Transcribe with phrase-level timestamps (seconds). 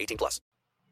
[0.00, 0.40] 18 plus.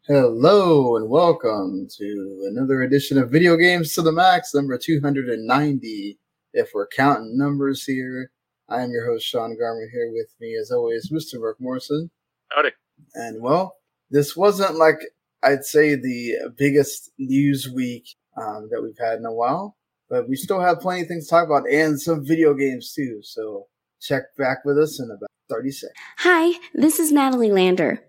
[0.07, 6.19] Hello and welcome to another edition of Video Games to the Max, number 290.
[6.53, 8.31] If we're counting numbers here,
[8.69, 11.41] I am your host, Sean Garmer, here with me, as always, Mr.
[11.41, 12.11] Marc Morrison.
[12.51, 12.71] Howdy.
[13.15, 13.77] And well,
[14.11, 14.99] this wasn't like
[15.43, 19.77] I'd say the biggest news week um, that we've had in a while,
[20.11, 23.21] but we still have plenty of things to talk about and some video games too.
[23.23, 23.69] So
[24.01, 25.97] check back with us in about 30 seconds.
[26.19, 28.03] Hi, this is Natalie Lander,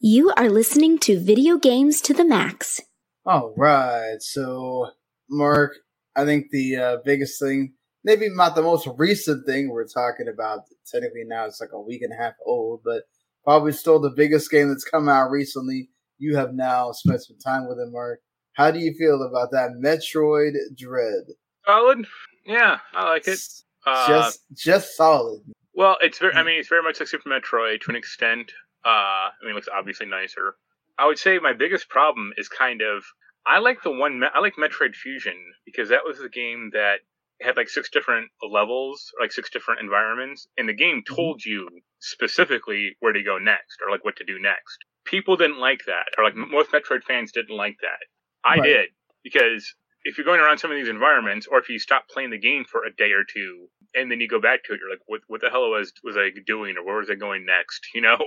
[0.00, 2.80] You are listening to Video Games to the Max.
[3.26, 4.18] All right.
[4.20, 4.90] So,
[5.28, 5.72] Marc,
[6.14, 10.60] I think the uh, biggest thing, maybe not the most recent thing we're talking about,
[10.86, 13.02] technically now it's like a week and a half old, but
[13.42, 15.90] probably still the biggest game that's come out recently.
[16.18, 18.20] You have now spent some time with it, Marc.
[18.52, 21.24] How do you feel about that Metroid Dread?
[21.66, 22.06] Solid.
[22.46, 23.40] Yeah, I like it.
[23.84, 25.40] Uh, Just, just solid.
[25.74, 26.34] well, it's very.
[26.34, 28.52] I mean, it's very much like Super Metroid to an extent.
[28.84, 30.54] Uh, I mean, it looks obviously nicer.
[30.98, 33.04] I would say my biggest problem is kind of
[33.46, 37.00] I like the one I like Metroid Fusion because that was a game that
[37.40, 41.68] had like six different levels, like six different environments, and the game told you
[42.00, 44.78] specifically where to go next or like what to do next.
[45.04, 47.98] People didn't like that, or like most Metroid fans didn't like that.
[48.44, 48.62] I Right.
[48.64, 48.88] did
[49.22, 49.74] because
[50.04, 52.64] if you're going around some of these environments, or if you stop playing the game
[52.64, 55.20] for a day or two, and then you go back to it, you're like, what
[55.26, 57.80] what the hell was was I doing, or where was I going next?
[57.94, 58.18] You know,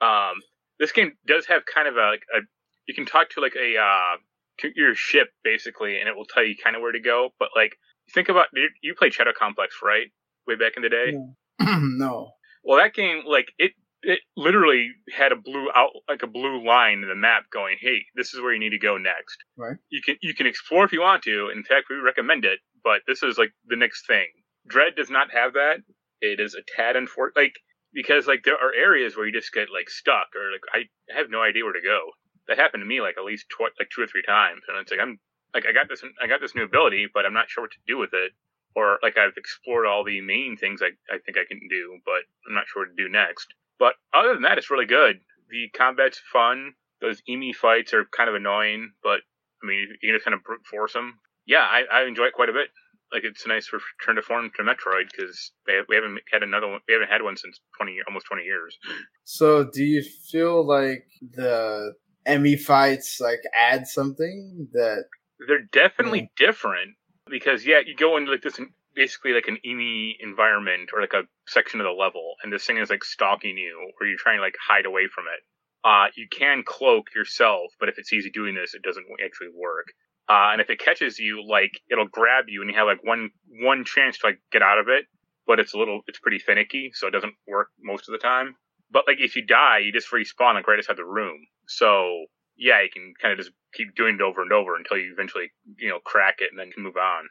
[0.00, 0.34] um,
[0.78, 2.40] this game does have kind of a like a
[2.86, 4.16] you can talk to like a uh
[4.60, 7.30] to your ship basically, and it will tell you kind of where to go.
[7.38, 7.76] But like,
[8.14, 10.06] think about you- you played Shadow Complex, right?
[10.46, 11.12] Way back in the day.
[11.60, 12.30] no.
[12.64, 13.72] Well, that game, like it,
[14.02, 18.04] it literally had a blue out, like a blue line in the map going, "Hey,
[18.14, 19.76] this is where you need to go next." Right.
[19.90, 21.50] You can you can explore if you want to.
[21.54, 24.26] In fact, we recommend it, but this is like the next thing.
[24.68, 25.78] Dread does not have that.
[26.20, 27.54] It is a tad unfortunate, like
[27.92, 31.30] because like there are areas where you just get like stuck or like I have
[31.30, 32.00] no idea where to go.
[32.48, 34.90] That happened to me like at least tw- like two or three times, and it's
[34.90, 35.18] like I'm
[35.54, 37.86] like I got this I got this new ability, but I'm not sure what to
[37.86, 38.32] do with it
[38.78, 42.22] or like I've explored all the main things I, I think I can do, but
[42.46, 43.48] I'm not sure what to do next.
[43.78, 45.20] But other than that, it's really good.
[45.50, 46.74] The combat's fun.
[47.00, 47.52] Those E.M.M.I.
[47.52, 49.20] fights are kind of annoying, but
[49.62, 51.18] I mean, you can just kind of brute force them.
[51.46, 52.68] Yeah, I, I enjoy it quite a bit.
[53.12, 56.80] Like it's a nice return to form to Metroid because we haven't had another one.
[56.86, 58.76] We haven't had one since twenty almost twenty years.
[59.24, 61.94] So, do you feel like the
[62.26, 62.56] E.M.M.I.
[62.56, 65.04] fights like add something that?
[65.46, 66.96] they're definitely different
[67.30, 68.60] because yeah, you go into like this
[68.94, 70.14] basically like an E.M.M.I.
[70.20, 73.92] environment or like a section of the level, and this thing is like stalking you,
[74.00, 75.40] or you're trying to like hide away from it.
[75.84, 79.86] Uh, you can cloak yourself, but if it's easy doing this, it doesn't actually work.
[80.28, 83.30] Uh, and if it catches you, like it'll grab you, and you have like one
[83.62, 85.06] one chance to like get out of it,
[85.46, 88.54] but it's a little, it's pretty finicky, so it doesn't work most of the time.
[88.90, 91.46] But like if you die, you just respawn like right outside the room.
[91.66, 95.12] So yeah, you can kind of just keep doing it over and over until you
[95.12, 97.24] eventually, you know, crack it and then can move on.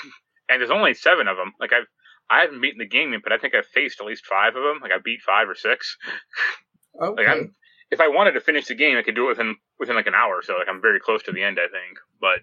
[0.48, 1.52] and there's only seven of them.
[1.60, 1.86] Like I've,
[2.30, 4.62] I haven't beaten the game yet, but I think I've faced at least five of
[4.62, 4.80] them.
[4.80, 5.96] Like I beat five or six.
[7.00, 7.12] Okay.
[7.16, 7.54] Like I'm,
[7.90, 10.14] if I wanted to finish the game, I could do it within within like an
[10.14, 10.42] hour.
[10.42, 11.98] So like I'm very close to the end, I think.
[12.20, 12.40] But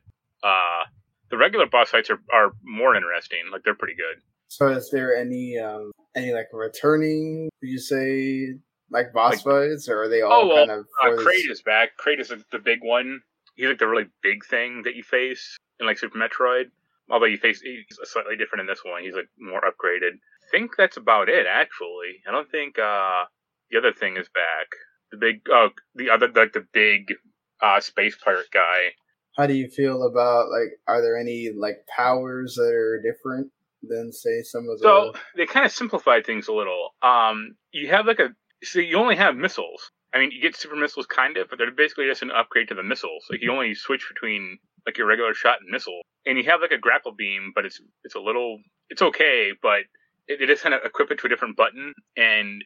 [0.47, 0.83] uh,
[1.29, 3.39] the regular boss fights are are more interesting.
[3.51, 4.21] Like they're pretty good.
[4.47, 7.49] So, is there any um any like returning?
[7.61, 8.55] You say
[8.91, 11.89] like boss fights, or are they all Oh well, kind of uh, Kraid is back.
[11.97, 13.21] Kraid is the big one.
[13.55, 16.65] He's like the really big thing that you face in like Super Metroid.
[17.09, 19.03] Although you face he's slightly different in this one.
[19.03, 20.13] He's like more upgraded.
[20.13, 21.45] I think that's about it.
[21.47, 23.25] Actually, I don't think uh,
[23.71, 24.67] the other thing is back.
[25.11, 27.13] the big oh the other like the big
[27.61, 28.89] uh space pirate guy.
[29.37, 30.79] How do you feel about like?
[30.87, 33.51] Are there any like powers that are different
[33.83, 34.83] than say some of the?
[34.83, 36.95] So they kind of simplified things a little.
[37.01, 38.29] Um, you have like a
[38.63, 39.91] so you only have missiles.
[40.13, 42.75] I mean, you get super missiles kind of, but they're basically just an upgrade to
[42.75, 43.25] the missiles.
[43.29, 46.71] Like you only switch between like your regular shot and missile, and you have like
[46.71, 48.59] a grapple beam, but it's it's a little
[48.89, 49.81] it's okay, but
[50.27, 52.63] it, just kind of equip it to a different button, and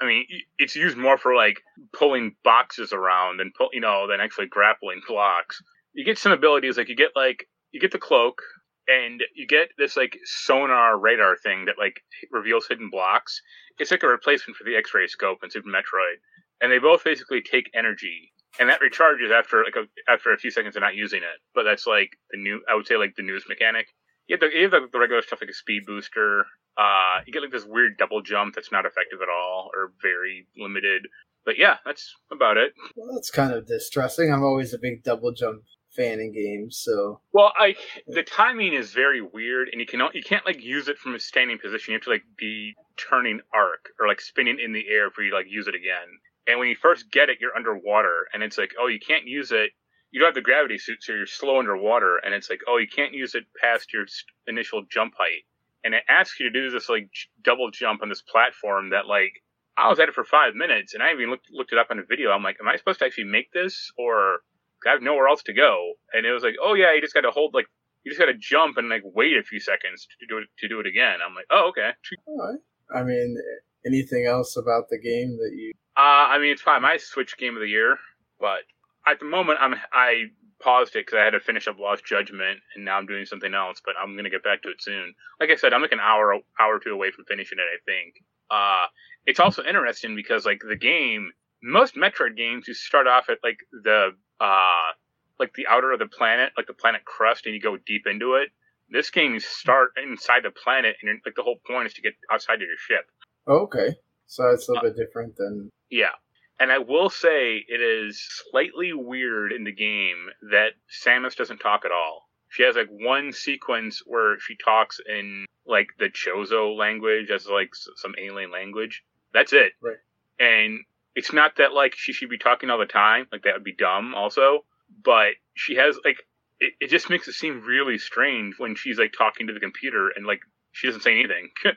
[0.00, 0.26] I mean,
[0.58, 1.60] it's used more for like
[1.92, 5.60] pulling boxes around and pull, you know, than actually grappling blocks.
[5.96, 8.42] You get some abilities like you get like you get the cloak,
[8.86, 13.40] and you get this like sonar radar thing that like reveals hidden blocks.
[13.78, 16.20] It's like a replacement for the X-ray scope in Super Metroid,
[16.60, 20.50] and they both basically take energy, and that recharges after like a, after a few
[20.50, 21.40] seconds of not using it.
[21.54, 23.86] But that's like the new, I would say like the newest mechanic.
[24.28, 26.44] You have the, you have the, the regular stuff like a speed booster.
[26.76, 30.46] Uh, you get like this weird double jump that's not effective at all or very
[30.58, 31.06] limited.
[31.46, 32.72] But yeah, that's about it.
[32.96, 34.32] Well, that's kind of distressing.
[34.32, 35.62] I'm always a big double jump
[35.96, 37.74] fan in games, so Well, I
[38.06, 41.18] the timing is very weird, and you can you can't like use it from a
[41.18, 41.92] standing position.
[41.92, 45.30] You have to like be turning arc or like spinning in the air for you
[45.30, 46.06] to like use it again.
[46.46, 49.50] And when you first get it, you're underwater, and it's like, oh, you can't use
[49.50, 49.70] it.
[50.12, 52.86] You don't have the gravity suit, so you're slow underwater, and it's like, oh, you
[52.86, 54.06] can't use it past your
[54.46, 55.42] initial jump height.
[55.82, 57.10] And it asks you to do this like
[57.42, 59.32] double jump on this platform that like
[59.76, 61.98] I was at it for five minutes, and I even looked looked it up on
[61.98, 62.30] a video.
[62.30, 64.40] I'm like, am I supposed to actually make this, or
[64.86, 65.94] I have nowhere else to go?
[66.12, 67.66] And it was like, oh yeah, you just got to hold like
[68.04, 70.68] you just got to jump and like wait a few seconds to do it to
[70.68, 71.18] do it again.
[71.26, 71.90] I'm like, oh okay.
[72.26, 72.58] right.
[72.94, 73.36] I mean,
[73.84, 75.72] anything else about the game that you?
[75.96, 77.96] Uh, I mean, it's probably my Switch game of the year,
[78.38, 78.60] but
[79.06, 80.26] at the moment, I'm I
[80.60, 83.54] paused it because I had to finish up Lost Judgment, and now I'm doing something
[83.54, 83.80] else.
[83.84, 85.14] But I'm gonna get back to it soon.
[85.40, 87.62] Like I said, I'm like an hour hour or two away from finishing it.
[87.62, 88.14] I think.
[88.50, 88.86] Uh,
[89.26, 93.58] it's also interesting because like the game, most Metroid games, you start off at like
[93.72, 94.10] the
[94.40, 94.92] uh
[95.38, 98.34] like the outer of the planet, like the planet crust, and you go deep into
[98.34, 98.48] it.
[98.88, 102.14] This game, you start inside the planet, and like the whole point is to get
[102.30, 103.06] outside of your ship.
[103.46, 103.96] Oh, okay,
[104.26, 105.70] so it's a little bit different than.
[105.90, 106.12] Yeah.
[106.58, 110.70] And I will say it is slightly weird in the game that
[111.04, 112.28] Samus doesn't talk at all.
[112.48, 117.70] She has like one sequence where she talks in like the Chozo language as like
[117.74, 119.04] some alien language.
[119.34, 119.72] That's it.
[119.82, 119.98] Right.
[120.40, 120.80] And
[121.16, 123.26] it's not that like she should be talking all the time.
[123.32, 124.64] Like that would be dumb also.
[125.04, 126.18] But she has like
[126.60, 130.10] it, it just makes it seem really strange when she's like talking to the computer
[130.14, 130.40] and like
[130.72, 131.50] she doesn't say anything.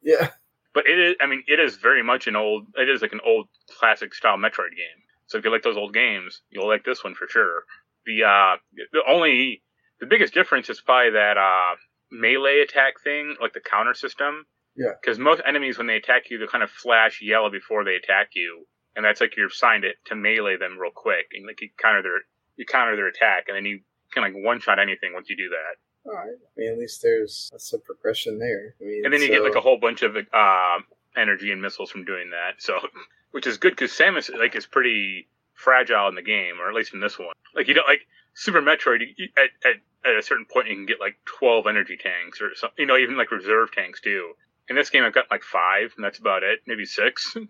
[0.00, 0.28] Yeah.
[0.74, 3.20] but it is i mean it is very much an old it is like an
[3.26, 3.48] old
[3.78, 7.16] classic style metroid game so if you like those old games you'll like this one
[7.16, 7.64] for sure
[8.06, 8.56] the uh
[8.92, 9.60] the only
[9.98, 11.74] the biggest difference is probably that uh
[12.12, 14.46] melee attack thing like the counter system
[14.78, 14.92] Yeah.
[15.02, 18.30] because most enemies when they attack you they kind of flash yellow before they attack
[18.34, 18.64] you
[18.96, 22.02] and that's like you're assigned it to melee them real quick and like you counter
[22.02, 22.20] their
[22.56, 23.80] you counter their attack and then you
[24.12, 25.74] can like one shot anything once you do that
[26.10, 26.30] All right.
[26.30, 28.74] I mean, at least there's some progression there.
[28.80, 30.78] I mean, and then you so- get like a whole bunch of uh,
[31.16, 32.62] energy and missiles from doing that.
[32.62, 32.78] So,
[33.32, 36.94] which is good because Samus like is pretty fragile in the game, or at least
[36.94, 37.34] in this one.
[37.54, 39.00] Like you don't like Super Metroid.
[39.16, 39.76] You- at, at
[40.10, 42.76] at a certain point, you can get like twelve energy tanks or something.
[42.78, 44.32] You know, even like reserve tanks too.
[44.68, 46.60] In this game, I've got like five, and that's about it.
[46.66, 47.36] Maybe six.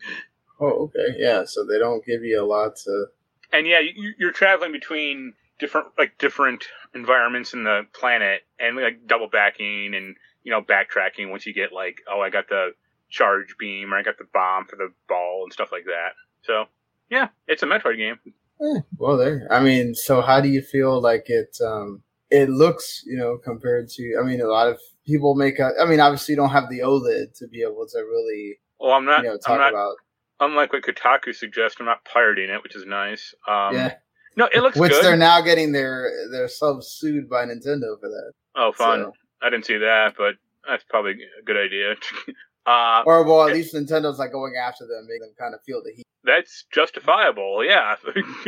[0.61, 1.15] Oh, okay.
[1.19, 1.45] Yeah.
[1.45, 3.07] So they don't give you a lot to.
[3.53, 6.65] and yeah, you, you're traveling between different like different
[6.97, 11.73] environments in the planet, and like double backing and you know backtracking once you get
[11.73, 12.71] like oh I got the
[13.09, 16.15] charge beam or I got the bomb for the ball and stuff like that.
[16.43, 16.65] So
[17.09, 18.19] yeah, it's a Metroid game.
[18.61, 19.47] Eh, well, there.
[19.53, 21.57] I mean, so how do you feel like it?
[21.65, 24.17] Um, it looks, you know, compared to.
[24.21, 25.59] I mean, a lot of people make.
[25.59, 28.93] A, I mean, obviously, you don't have the OLED to be able to really, Well,
[28.93, 29.25] I'm not.
[29.25, 29.71] you know, I'm not.
[29.73, 29.95] about.
[30.41, 33.35] Unlike what Kotaku suggests, I'm not pirating it, which is nice.
[33.49, 33.95] Um, yeah.
[34.37, 35.03] No, it looks Which good.
[35.05, 38.33] they're now getting their their subs sued by Nintendo for that.
[38.55, 39.01] oh, fun.
[39.07, 39.13] So-
[39.43, 40.35] I didn't see that, but
[40.69, 41.95] that's probably a good idea.
[42.67, 45.81] uh, Or well, at least Nintendo's like going after them, making them kind of feel
[45.83, 46.05] the heat.
[46.25, 47.65] that's justifiable.
[47.65, 47.95] Yeah.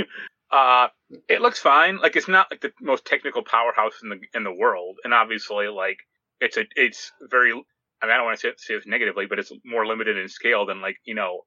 [0.52, 0.88] uh,
[1.29, 1.99] it looks fine.
[1.99, 5.69] Like it's not like the most technical powerhouse in the in the world, and obviously,
[5.69, 5.99] like
[6.40, 7.52] it's a it's very.
[7.52, 10.28] I mean, I don't want to say, say this negatively, but it's more limited in
[10.28, 11.42] scale than like you know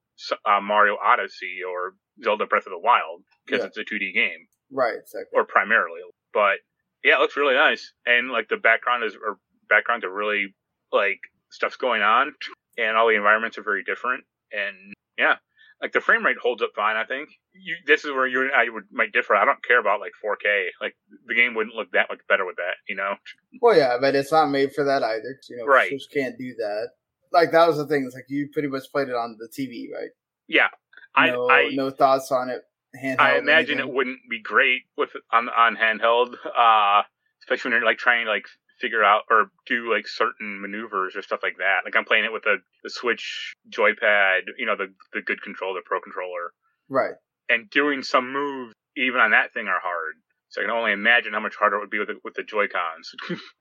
[0.45, 3.67] uh, Mario Odyssey or Zelda Breath of the Wild because Yeah.
[3.67, 4.93] it's a 2D game Right.
[4.99, 5.31] Exactly.
[5.33, 6.01] or primarily.
[6.33, 6.57] But
[7.03, 10.53] yeah, it looks really nice, and like the background is or backgrounds are really
[10.91, 11.19] like
[11.49, 12.33] stuff's going on,
[12.77, 15.35] and all the environments are very different, and yeah,
[15.83, 16.95] like the frame rate holds up fine.
[16.95, 19.35] I think you, this is where you and I would might differ.
[19.35, 20.67] I don't care about like 4K.
[20.79, 20.95] Like
[21.27, 23.15] the game wouldn't look that much better with that, you know?
[23.61, 25.37] Well, yeah, but it's not made for that either.
[25.49, 25.89] You know, Right.
[25.89, 26.87] Switch can't do that.
[27.33, 28.05] Like that was the thing.
[28.05, 30.11] It's like you pretty much played it on the TV, right?
[30.47, 30.69] Yeah,
[31.15, 32.61] I, no, I, no thoughts on it.
[33.03, 37.01] Handheld I imagine it wouldn't be great with on on handheld, uh,
[37.41, 38.45] especially when you're like trying to like
[38.79, 41.81] figure out or do like certain maneuvers or stuff like that.
[41.85, 45.75] Like I'm playing it with a, the Switch joypad, you know, the the good controller,
[45.79, 46.53] the Pro controller,
[46.89, 47.15] Right.
[47.49, 50.15] and doing some moves even on that thing are hard.
[50.49, 52.43] So I can only imagine how much harder it would be with the, with the
[52.43, 53.11] Joy Cons.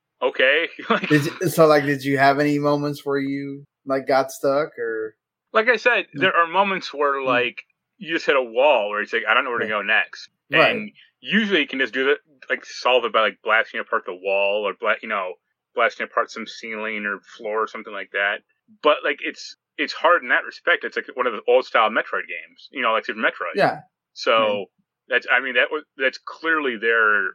[0.22, 0.68] okay,
[1.10, 5.16] you, so like, did you have any moments where you like got stuck or?
[5.52, 6.20] like I said, mm.
[6.20, 7.26] there are moments where mm.
[7.26, 7.62] like
[7.98, 10.28] you just hit a wall where it's like I don't know where to go next,
[10.50, 10.70] Right.
[10.74, 10.90] and
[11.22, 12.18] usually you can just do that,
[12.50, 15.34] like solve it by like blasting apart the wall or bla- you know
[15.74, 18.38] blasting apart some ceiling or floor or something like that.
[18.82, 20.84] But like it's it's hard in that respect.
[20.84, 23.54] It's like one of the old style Metroid games, you know, like Super Metroid.
[23.54, 23.80] Yeah.
[24.12, 24.66] So
[25.08, 27.30] that's I mean that was that's clearly their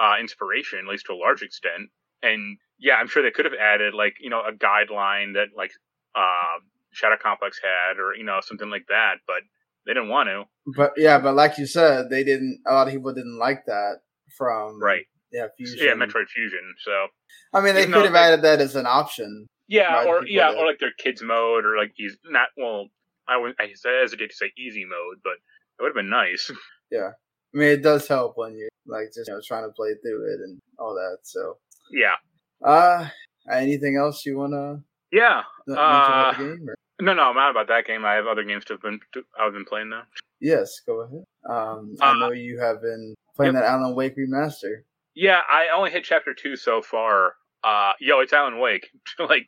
[0.00, 1.90] uh, inspiration, at least to a large extent.
[2.22, 5.72] And yeah, I'm sure they could have added like you know a guideline that like
[6.14, 9.42] uh, Shadow Complex had, or you know something like that, but
[9.86, 10.44] they didn't want to.
[10.76, 12.60] But yeah, but like you said, they didn't.
[12.66, 13.96] A lot of people didn't like that
[14.36, 15.04] from Right.
[15.32, 15.78] Yeah, Fusion.
[15.80, 16.74] Yeah, Metroid Fusion.
[16.84, 17.06] So
[17.54, 19.46] I mean, they Even could have added that as an option.
[19.68, 22.88] yeah, or yeah, that- or like their kids mode, or like easy, not well.
[23.28, 26.50] I would I hesitate to say easy mode, but it would have been nice.
[26.90, 27.12] Yeah,
[27.54, 30.30] I mean, it does help when you're like just you know trying to play through
[30.34, 31.20] it and all that.
[31.22, 31.56] So,
[31.90, 32.16] yeah,
[32.62, 33.08] uh,
[33.50, 35.40] anything else you wanna yeah.
[35.74, 36.68] Uh, the game?
[36.68, 36.74] Or?
[37.02, 38.04] No, no, I'm not about that game.
[38.04, 40.02] I have other games to have been to, I've been playing though.
[40.40, 41.24] Yes, go ahead.
[41.50, 44.82] Um, I Uh, know you have been playing that Alan Wake remaster.
[45.14, 47.34] Yeah, I only hit chapter two so far.
[47.64, 48.88] Uh, yo, it's Alan Wake.
[49.18, 49.46] like,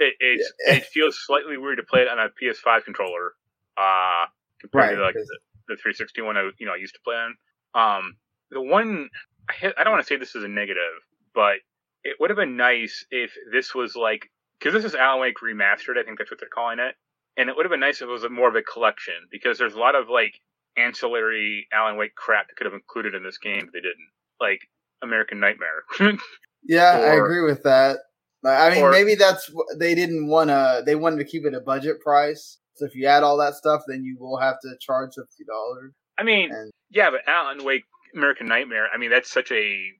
[0.00, 0.76] it it's, Yeah.
[0.76, 3.34] it feels slightly weird to play it on a PS5 controller,
[3.76, 4.24] uh,
[4.60, 7.16] compared Right, to like the, the 360 one I you know I used to play
[7.16, 7.36] on.
[7.74, 8.16] Um,
[8.50, 9.10] the one
[9.50, 10.96] I, hit, I don't want to say this is a negative,
[11.34, 11.56] but
[12.04, 15.98] it would have been nice if this was like because this is Alan Wake remastered.
[15.98, 16.94] I think that's what they're calling it,
[17.36, 19.74] and it would have been nice if it was more of a collection because there's
[19.74, 20.34] a lot of like
[20.76, 24.08] ancillary Alan Wake crap that could have included in this game, but they didn't.
[24.40, 24.60] Like
[25.02, 25.84] American Nightmare.
[26.66, 27.98] Yeah, I agree with that.
[28.42, 30.82] I mean, or- maybe that's they didn't want to.
[30.86, 32.58] They wanted to keep it a budget price.
[32.76, 35.92] So if you add all that stuff, then you will have to charge fifty dollars.
[36.18, 37.84] I mean, And- yeah, but Alan Wake
[38.14, 38.88] American Nightmare.
[38.92, 39.90] I mean, that's such a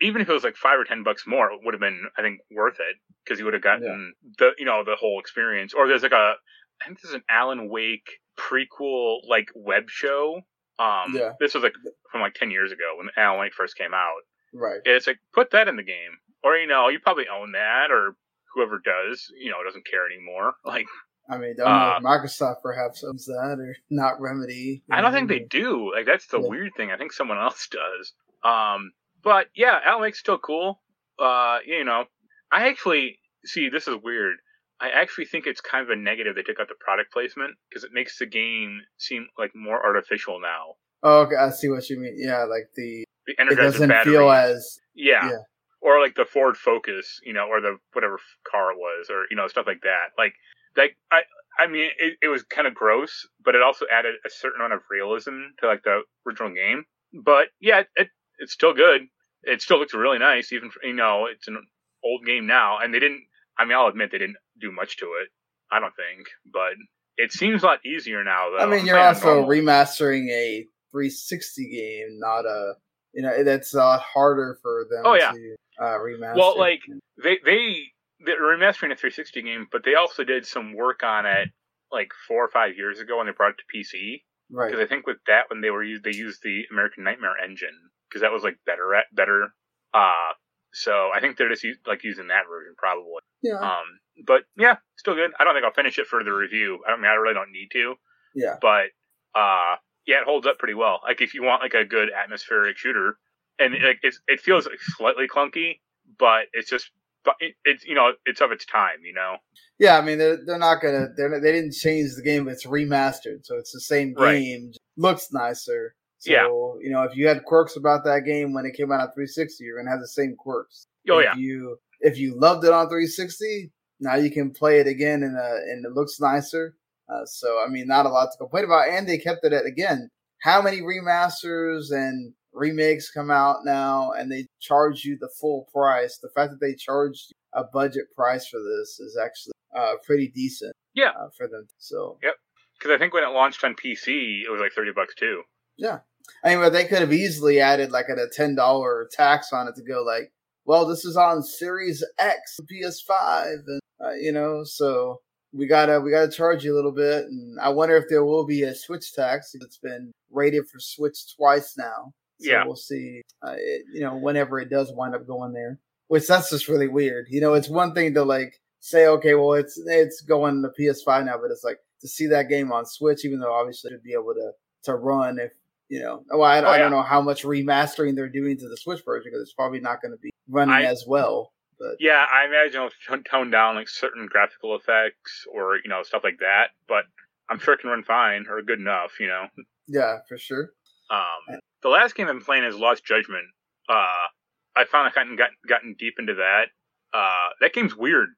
[0.00, 2.22] even if it was like five or ten bucks more, it would have been I
[2.22, 5.74] think worth it because you would have gotten the you know the whole experience.
[5.74, 6.34] Or there's like a
[6.82, 10.40] I think there's an Alan Wake prequel like web show.
[10.78, 11.32] Um, Yeah.
[11.40, 11.74] this was like
[12.12, 14.20] from like ten years ago when Alan Wake first came out.
[14.52, 14.80] Right.
[14.84, 16.12] And It's like put that in the game,
[16.44, 18.16] or you know, you probably own that, or
[18.54, 20.54] whoever does, you know, doesn't care anymore.
[20.64, 20.86] Like
[21.28, 24.84] I mean, don't Uh, Microsoft perhaps owns that or not Remedy.
[24.90, 25.92] I don't think they do.
[25.92, 26.48] Like that's the Yeah.
[26.48, 26.92] weird thing.
[26.92, 28.12] I think someone else does.
[28.44, 28.92] Um,
[29.26, 30.80] but yeah, Alan Wake's still cool.
[31.18, 32.04] Uh, you know,
[32.52, 34.36] I actually see this is weird.
[34.80, 37.82] I actually think it's kind of a negative they took out the product placement because
[37.82, 40.74] it makes the game seem like more artificial now.
[41.02, 42.14] Oh, okay, I see what you mean.
[42.16, 45.28] Yeah, like the The it doesn't battery, feel as yeah.
[45.28, 45.38] yeah.
[45.80, 49.36] or like the Ford Focus, you know, or the whatever car it was, or you
[49.36, 50.14] know, stuff like that.
[50.16, 50.34] Like,
[50.76, 51.22] like I,
[51.58, 54.74] I mean, it, it was kind of gross, but it also added a certain amount
[54.74, 56.84] of realism to like the original game.
[57.12, 59.08] But yeah, it, it's still good.
[59.42, 61.58] It still looks really nice, even for, you know, it's an
[62.04, 63.22] old game now, and they didn't.
[63.58, 65.28] I mean, I'll admit they didn't do much to it.
[65.70, 66.74] I don't think, but
[67.16, 68.50] it seems a lot easier now.
[68.50, 68.64] Though.
[68.64, 72.74] I mean, you're also remastering a 360 game, not a
[73.12, 75.32] you know that's a lot harder for them Oh, yeah.
[75.32, 76.36] to uh, remaster.
[76.36, 76.80] Well, like
[77.22, 77.76] they they
[78.24, 81.48] they're remastering a 360 game, but they also did some work on it
[81.92, 84.22] like four or five years ago when they brought it to PC.
[84.50, 87.34] right, Because I think with that when they were used, they used the American Nightmare
[87.42, 89.48] engine because that was like better at better.
[89.92, 90.32] Uh
[90.72, 93.22] so I think they're just like using that version probably.
[93.42, 93.84] yeah, Um,
[94.26, 95.30] but yeah, still good.
[95.38, 96.80] I don't think I'll finish it for the review.
[96.86, 97.94] I mean, I really don't need to,
[98.34, 98.86] yeah, but
[99.34, 101.00] uh, yeah, it holds up pretty well.
[101.02, 103.16] Like if you want like a good atmospheric shooter,
[103.58, 105.80] and like it's it feels like slightly clunky,
[106.18, 106.90] but it's just
[107.24, 108.98] but it, it's you know it's of its time.
[109.02, 109.36] You know,
[109.78, 109.96] yeah.
[109.96, 112.48] I mean, they're they're not gonna they're not, they didn't change the game.
[112.48, 114.40] It's remastered, so it's the same Right.
[114.42, 115.94] game, just looks nicer.
[116.18, 116.44] So, Yeah.
[116.80, 119.62] you know, if you had quirks about that game when it came out on 360,
[119.64, 120.86] you're gonna have the same quirks.
[121.10, 123.70] oh if yeah, you if you loved it on 360,
[124.00, 126.74] now you can play it again and uh, and it looks nicer.
[127.08, 129.64] Uh, so I mean, not a lot to complain about, and they kept it at
[129.66, 130.08] again.
[130.42, 136.18] How many remasters and remakes come out now, and they charge you the full price?
[136.18, 140.72] The fact that they charged a budget price for this is actually uh, pretty decent.
[140.94, 141.10] Yeah.
[141.10, 141.66] uh, for them.
[141.78, 142.34] So yep.
[142.78, 145.42] because I think when it launched on PC, it was like thirty bucks too.
[145.76, 145.98] Yeah,
[146.44, 149.76] I mean, but they could have easily added like a ten dollar tax on it
[149.76, 150.32] to go like,
[150.64, 155.20] well, this is on Series X, PS5, and uh, you know, so
[155.52, 158.44] we gotta we gotta charge you a little bit, and I wonder if there will
[158.46, 159.52] be a Switch tax.
[159.54, 162.12] It's been rated for Switch twice now.
[162.40, 162.64] So Yeah.
[162.66, 163.22] we'll see.
[163.42, 165.78] Uh, it, you know, whenever it does wind up going there,
[166.08, 167.26] which that's just really weird.
[167.30, 171.24] You know, it's one thing to like say, okay, well, it's it's going to PS5
[171.24, 174.02] now, but it's like to see that game on Switch, even though obviously it should
[174.02, 174.50] be able to
[174.84, 175.52] to run if
[175.88, 176.22] you know.
[176.30, 176.82] Well, I, Oh, I yeah.
[176.82, 180.00] don't know how much remastering they're doing to the Switch version because it's probably not
[180.02, 181.52] going to be running I- as well.
[181.78, 186.22] But Yeah, I imagine it'll tone- down like certain graphical effects or you know stuff
[186.24, 187.04] like that, but
[187.50, 189.12] I'm sure it can run fine or good enough.
[189.20, 189.46] You know,
[189.86, 190.70] yeah, for sure.
[191.10, 193.44] um, the last game I'm playing is Lost Judgment.
[193.90, 194.26] Uh,
[194.74, 196.68] I finally gotten gotten, gotten deep into that.
[197.12, 198.30] Uh, that game's weird.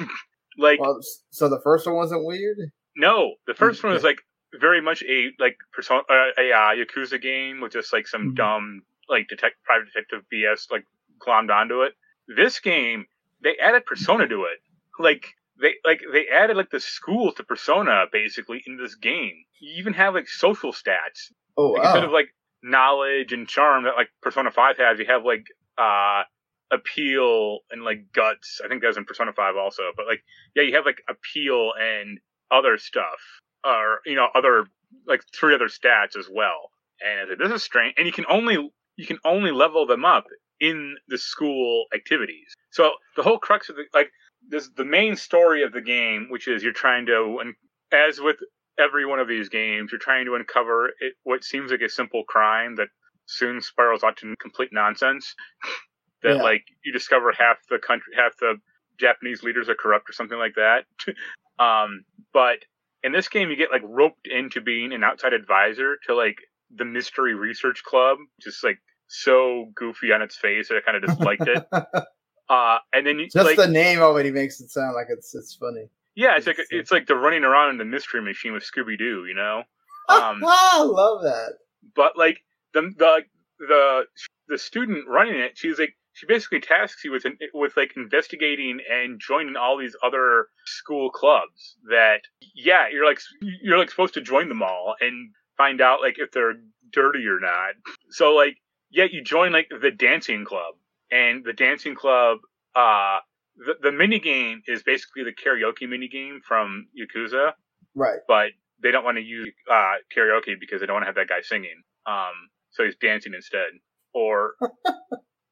[0.58, 0.98] like Well,
[1.30, 2.56] so the first one wasn't weird.
[2.96, 4.18] no, the first one was like
[4.54, 8.36] very much a like persona uh, a uh, yakuza game with just like some Mhm.
[8.36, 10.84] dumb like detect private detective BS like
[11.18, 11.94] glommed onto it.
[12.28, 13.06] This game
[13.42, 14.58] they added persona to it.
[14.98, 19.44] Like they like they added like the school to persona basically in this game.
[19.60, 22.28] You even have like social stats Oh, like, instead of like
[22.62, 25.44] knowledge and charm that like Persona Five has, you have like
[25.78, 26.22] uh
[26.70, 28.60] appeal and like guts.
[28.64, 29.82] I think that's in Persona Five also.
[29.96, 30.22] But like
[30.54, 32.18] yeah, you have like appeal and
[32.50, 33.20] other stuff,
[33.66, 34.66] or you know other
[35.06, 36.70] like three other stats as well.
[37.04, 37.94] And like, this is strange.
[37.96, 40.24] And you can only you can only level them up
[40.60, 42.54] in the school activities.
[42.70, 44.10] So the whole crux of the like
[44.48, 47.54] this the main story of the game, which is you're trying to and
[47.92, 48.36] as with
[48.78, 52.24] every one of these games, you're trying to uncover it, what seems like a simple
[52.24, 52.88] crime that
[53.26, 55.34] soon spirals out to complete nonsense.
[56.22, 56.42] that Yeah.
[56.42, 58.56] like you discover half the country, half the
[58.98, 60.84] Japanese leaders are corrupt or something like that.
[61.58, 62.58] um, but
[63.02, 66.36] in this game, you get like roped into being an outside advisor to like
[66.74, 71.08] the Mystery Research Club, just like so goofy on its face that I kind of
[71.08, 71.64] just liked it.
[72.48, 75.56] Uh, and then you Just like, the name already makes it sound like it's it's
[75.56, 75.88] funny.
[76.14, 78.96] yeah, it's like it's- it's like the running around in the Mystery Machine with Scooby
[78.96, 79.64] Doo, you know.
[80.08, 81.54] Um, I love that.
[81.96, 82.38] but like
[82.72, 83.22] the the
[83.58, 84.04] the
[84.46, 88.80] the student running it, she's like she basically tasks you with an, with like investigating
[88.92, 91.76] and joining all these other school clubs.
[91.90, 92.22] That
[92.56, 93.20] yeah, you're like
[93.62, 96.54] you're like supposed to join them all and find out like if they're
[96.92, 97.74] dirty or not.
[98.10, 98.56] So like
[98.90, 100.74] yeah, you join like the dancing club,
[101.12, 102.38] and the dancing club
[102.74, 103.18] uh
[103.56, 107.52] the, the mini game is basically the karaoke mini game from Yakuza
[107.94, 108.20] Right.
[108.28, 108.48] but
[108.82, 111.40] they don't want to use uh, karaoke because they don't want to have that guy
[111.42, 111.82] singing.
[112.06, 112.34] Um,
[112.72, 113.68] so he's dancing instead.
[114.14, 114.54] Or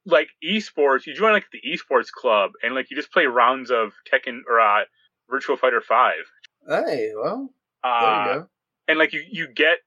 [0.06, 3.92] like esports, you join like the esports club and like you just play rounds of
[4.12, 4.84] Tekken or uh,
[5.30, 6.24] Virtua Fighter Five.
[6.66, 7.50] Hey, well,
[7.82, 8.46] there Uh, you go.
[8.88, 9.78] and like you you get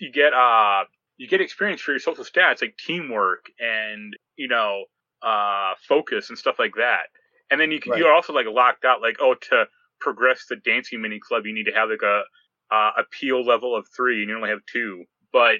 [0.00, 0.84] you get uh
[1.16, 4.84] you get experience for your social stats like teamwork and you know
[5.22, 7.04] uh focus and stuff like that
[7.50, 7.98] and then you can Right.
[8.00, 9.64] you're also like locked out like oh to
[10.00, 12.22] progress the dancing mini club you need to have like a
[12.70, 15.54] uh, appeal level of three and you only have two but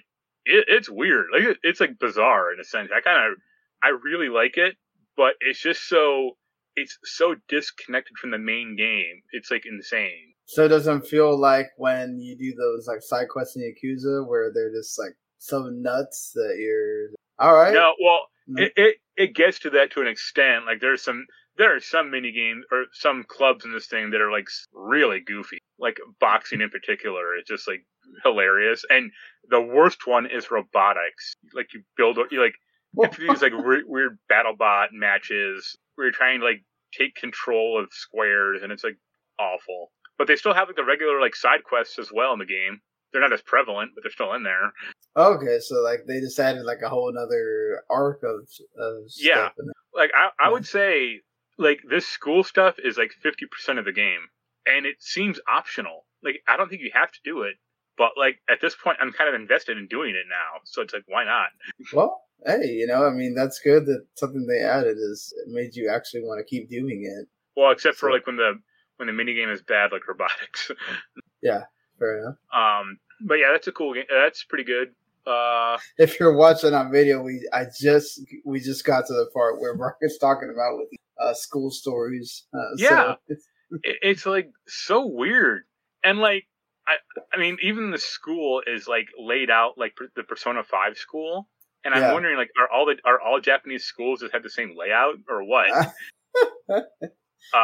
[0.44, 3.38] it, it's weird like it, it's like bizarre in a sense i kind of
[3.82, 4.76] i really like it
[5.16, 6.36] but it's just so
[6.76, 11.68] it's so disconnected from the main game it's like insane So it doesn't feel like
[11.76, 16.32] when you do those like side quests in Yakuza where they're just like so nuts
[16.34, 17.72] that you're all right.
[17.72, 18.64] No, well, No.
[18.64, 20.66] it, it it gets to that to an extent.
[20.66, 24.20] Like there's some there are some mini games or some clubs in this thing that
[24.20, 25.58] are like really goofy.
[25.78, 27.84] Like boxing in particular is just like
[28.24, 28.84] hilarious.
[28.90, 29.12] And
[29.50, 31.34] the worst one is robotics.
[31.54, 32.54] Like you build you like
[32.96, 36.64] it's these like weird battle bot matches where you're trying to like
[36.96, 38.96] take control of squares and it's like
[39.38, 39.92] awful.
[40.16, 42.80] But they still have like the regular like side quests as well in the game.
[43.12, 44.72] They're not as prevalent, but they're still in there.
[45.16, 48.48] Okay, so like they just added like a whole other arc of
[48.78, 49.50] of Yeah.
[49.94, 51.20] like I, I would say
[51.58, 54.20] like this school stuff is like 50% of the game
[54.66, 57.54] and it seems optional like i don't think you have to do it
[57.96, 60.92] but like at this point i'm kind of invested in doing it now so it's
[60.92, 61.48] like why not
[61.92, 65.74] Well, hey, you know, I mean that's good that something they added is it made
[65.74, 67.28] you actually want to keep doing it.
[67.56, 68.54] well except for like when the
[68.96, 70.70] when the mini game is bad like robotics
[71.42, 71.64] yeah,
[71.98, 72.36] Fair enough.
[72.54, 74.88] um but yeah that's a cool game that's pretty good
[75.26, 79.60] uh If you're watching on video, we I just we just got to the part
[79.60, 80.88] where Marc is talking about with
[81.20, 82.46] uh, school stories.
[82.54, 83.14] Uh, Yeah.
[83.28, 83.46] it's-
[83.82, 85.64] it, it's like so weird
[86.02, 86.44] and like
[86.86, 86.94] i
[87.34, 91.50] i mean even the school is like laid out like the persona 5 school
[91.84, 92.12] and i'm Yeah.
[92.12, 95.44] wondering like are all the are all japanese schools just have the same layout or
[95.44, 95.70] what
[96.70, 96.80] uh,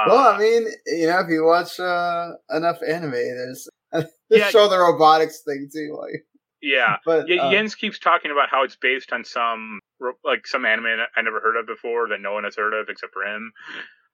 [0.07, 4.48] well, I mean, you know, if you watch uh, enough anime, there's they Yeah.
[4.48, 5.98] show the robotics thing too.
[6.00, 6.24] Like,
[6.62, 9.81] yeah but yeah uh, jens keeps talking about how it's based on some
[10.24, 13.12] like some anime i never heard of before that no one has heard of except
[13.12, 13.53] for him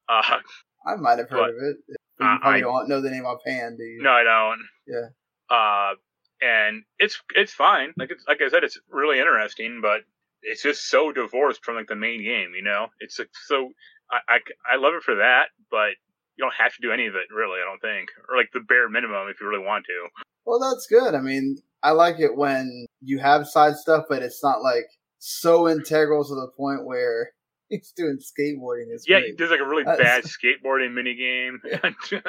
[0.08, 0.38] uh
[0.86, 1.76] I might have heard But- of it.
[1.88, 1.96] You
[2.40, 4.02] probably I- don't know the name offhand, do you?
[4.02, 4.60] No, I don't.
[4.86, 5.08] Yeah.
[5.54, 5.94] Uh,
[6.40, 7.92] and it's it's fine.
[7.96, 10.00] Like it's like I said, it's really interesting, but
[10.42, 12.53] it's just so divorced from like the main game.
[12.57, 13.70] You know, it's like so.
[14.11, 14.38] I, I
[14.74, 15.90] I love it for that, but
[16.37, 17.61] you don't have to do any of it really.
[17.61, 20.09] I don't think, or like the bare minimum if you really want to.
[20.46, 21.14] Well, that's good.
[21.14, 24.87] I mean, I like it when you have side stuff, but it's not like
[25.18, 27.31] so integral to the point where
[27.68, 28.87] he's doing skateboarding.
[28.88, 29.38] It's Yeah, great.
[29.38, 30.24] there's like a really That's- bad
[30.64, 31.61] skateboarding mini game.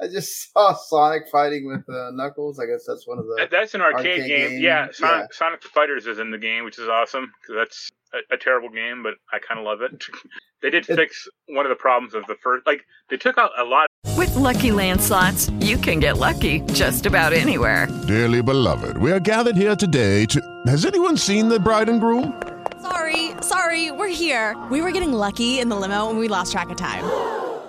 [0.00, 2.58] I just saw Sonic fighting with uh, Knuckles.
[2.58, 3.48] I guess that's one of the.
[3.50, 4.50] That's an arcade, arcade game.
[4.50, 5.36] game, Yeah, Sonic, yeah.
[5.36, 7.30] Sonic Fighters is in the game, which is awesome.
[7.46, 10.04] 'cause that's a, a terrible game, but I kind of love it.
[10.62, 12.66] they did fix one of the problems of the first.
[12.66, 13.86] Like they took out a lot.
[14.16, 17.86] With Lucky Land slots, you can get lucky just about anywhere.
[18.06, 20.40] Dearly beloved, we are gathered here today to.
[20.66, 22.40] Has anyone seen the bride and groom?
[22.80, 24.56] Sorry, sorry, we're here.
[24.70, 27.04] We were getting lucky in the limo and we lost track of time.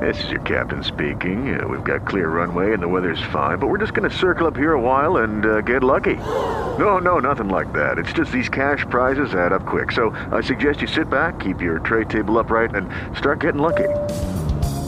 [0.00, 1.58] This is your captain speaking.
[1.58, 4.46] Uh, we've got clear runway and the weather's fine, but we're just going to circle
[4.46, 6.16] up here a while and uh, get lucky.
[6.16, 7.98] No, no, nothing like that.
[7.98, 9.92] It's just these cash prizes add up quick.
[9.92, 13.88] So I suggest you sit back, keep your tray table upright, and start getting lucky.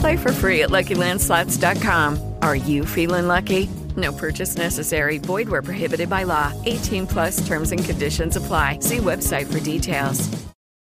[0.01, 2.35] Play for free at LuckyLandSlots.com.
[2.43, 3.71] Are you feeling lucky?
[3.97, 5.19] No purchase necessary.
[5.19, 6.53] Void where prohibited by law.
[6.67, 7.47] 18 plus.
[7.47, 8.81] Terms and conditions apply.
[8.81, 10.29] See website for details.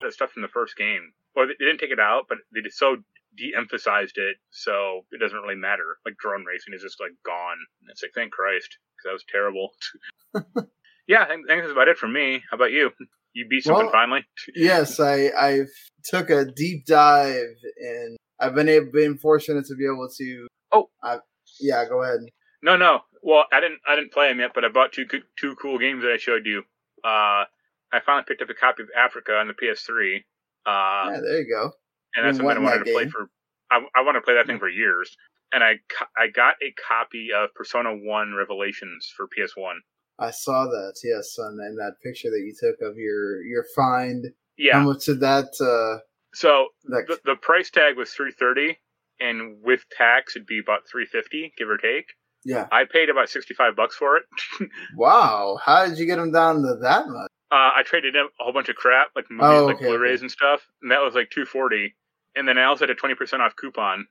[0.01, 2.77] The stuff from the first game, or they didn't take it out, but they just
[2.77, 2.97] so
[3.37, 5.97] de-emphasized it, so it doesn't really matter.
[6.05, 7.57] Like drone racing is just like gone.
[7.81, 9.69] And it's like thank Christ, because that was terrible.
[11.07, 12.43] yeah, I think, I think that's about it for me.
[12.49, 12.91] How about you?
[13.33, 14.25] You beat something Well, finally?
[14.55, 15.61] yes, I I
[16.03, 20.47] took a deep dive and I've been able, been fortunate to be able to.
[20.71, 20.89] Oh.
[21.01, 21.19] I,
[21.59, 21.85] yeah.
[21.87, 22.19] Go ahead.
[22.61, 22.99] No, no.
[23.21, 23.79] Well, I didn't.
[23.87, 25.05] I didn't play them yet, but I bought two
[25.39, 26.63] two cool games that I showed you.
[27.03, 27.45] Uh,
[27.91, 30.17] I finally picked up a copy of Afrika on the PS3.
[30.65, 31.71] Uh, yeah, there you go.
[32.15, 33.29] And that's something I wanted to play for.
[33.71, 35.15] I, I want to play that thing for years,
[35.51, 35.73] and I
[36.17, 39.77] I got a copy of Persona One Revelations for PS One.
[40.19, 40.93] I saw that.
[41.03, 44.25] Yes, and, and that picture that you took of your your find.
[44.57, 44.73] Yeah.
[44.79, 45.45] How much did that?
[45.59, 45.99] Uh,
[46.35, 48.77] so that the, the price tag was three thirty,
[49.19, 52.05] and with tax it'd be about three fifty, give or take.
[52.45, 52.67] yeah.
[52.71, 54.23] I paid about sixty five bucks for it.
[54.95, 55.57] Wow.
[55.63, 57.29] How did you get them down to that much?
[57.51, 60.21] Uh, I traded in a whole bunch of crap, like movies, Oh, like Blu-rays okay.
[60.23, 61.95] and stuff, and that was like two forty.
[62.35, 64.07] And then I also had a twenty percent off coupon.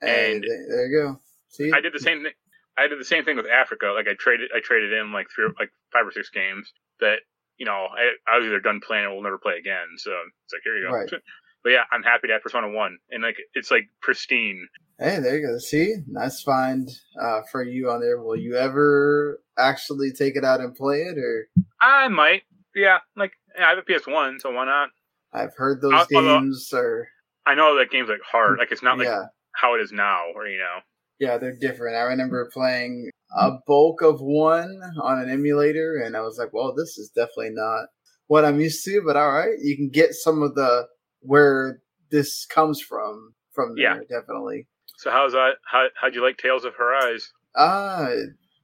[0.00, 1.20] And- there, there you go.
[1.48, 2.32] See, I did the same thing.
[2.76, 3.94] I did the same thing with Afrika.
[3.94, 7.16] Like I traded, I traded in like three, like five or six games that
[7.56, 9.86] you know I, I was either done playing or will never play again.
[9.96, 10.10] So
[10.44, 10.94] it's like here you go.
[10.94, 11.10] Right.
[11.64, 14.68] But yeah, I'm happy to have Persona One, and like it's like pristine.
[14.96, 15.58] Hey, there you go.
[15.58, 16.88] See, nice find
[17.20, 18.22] uh, for you on there.
[18.22, 21.48] Will you ever actually take it out and play it, or
[21.82, 22.42] I might,
[22.76, 24.90] yeah, like I have a PS One, so why not?
[25.32, 26.06] I've heard those I'll-
[26.38, 27.08] games are
[27.48, 30.24] I know that game's like hard, like it's not like yeah, how it is now,
[30.34, 30.80] or you know.
[31.18, 31.96] yeah, they're different.
[31.96, 36.74] I remember playing a bulk of one on an emulator, and I was like, well,
[36.74, 37.86] this is definitely not
[38.26, 39.02] what I'm used to.
[39.04, 40.86] But all right, you can get some of the
[41.20, 41.80] where
[42.10, 44.68] this comes from from there, definitely.
[44.98, 45.54] So how's that?
[45.64, 47.32] How how'd you like Tales of Arise?
[47.54, 48.10] Uh,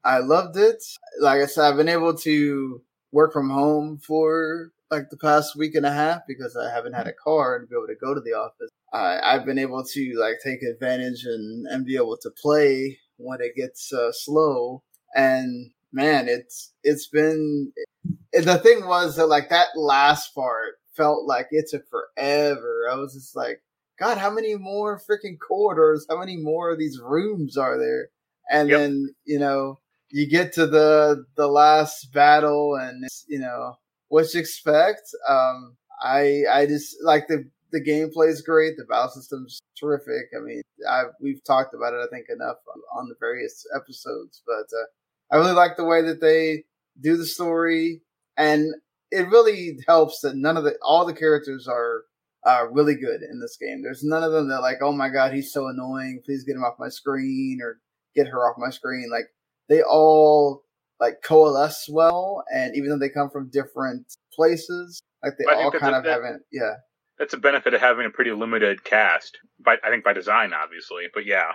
[0.05, 0.83] I loved it.
[1.21, 5.75] Like I said, I've been able to work from home for like the past week
[5.75, 8.21] and a half because I haven't had a car and be able to go to
[8.21, 8.71] the office.
[8.93, 13.41] I, I've been able to like take advantage and, and be able to play when
[13.41, 14.83] it gets uh, slow.
[15.15, 17.73] And man, it's it's been
[18.33, 22.89] the thing was that like that last part felt like it took forever.
[22.91, 23.63] I was just like,
[23.99, 26.07] God, how many more freaking corridors?
[26.09, 28.09] How many more of these rooms are there?
[28.51, 28.79] And Yep.
[28.79, 29.79] then you know
[30.11, 33.77] you get to the the last battle, and it's, you know
[34.15, 35.03] what you expect.
[35.29, 38.77] Um, I I just like the the gameplay is great.
[38.77, 40.27] The battle system's terrific.
[40.37, 44.41] I mean, I we've talked about it I think enough on, on the various episodes,
[44.47, 44.87] but uh,
[45.33, 46.63] I really like the way that they
[47.01, 48.03] do the story,
[48.37, 48.73] and
[49.11, 52.05] it really helps that none of the all the characters are
[52.47, 53.83] uh, really good in this game.
[53.83, 56.23] There's none of them that like, oh my god, he's so annoying.
[56.25, 57.81] Please get him off my screen or
[58.15, 59.09] get her off my screen.
[59.11, 59.27] Like
[59.69, 60.64] they all
[61.05, 65.95] like coalesce well, and even though they come from different places, like they all kind
[65.95, 66.43] of that- haven't.
[66.53, 66.75] Yeah,
[67.19, 71.05] That's a benefit of having a pretty limited cast, but I think by design, obviously.
[71.13, 71.53] But yeah,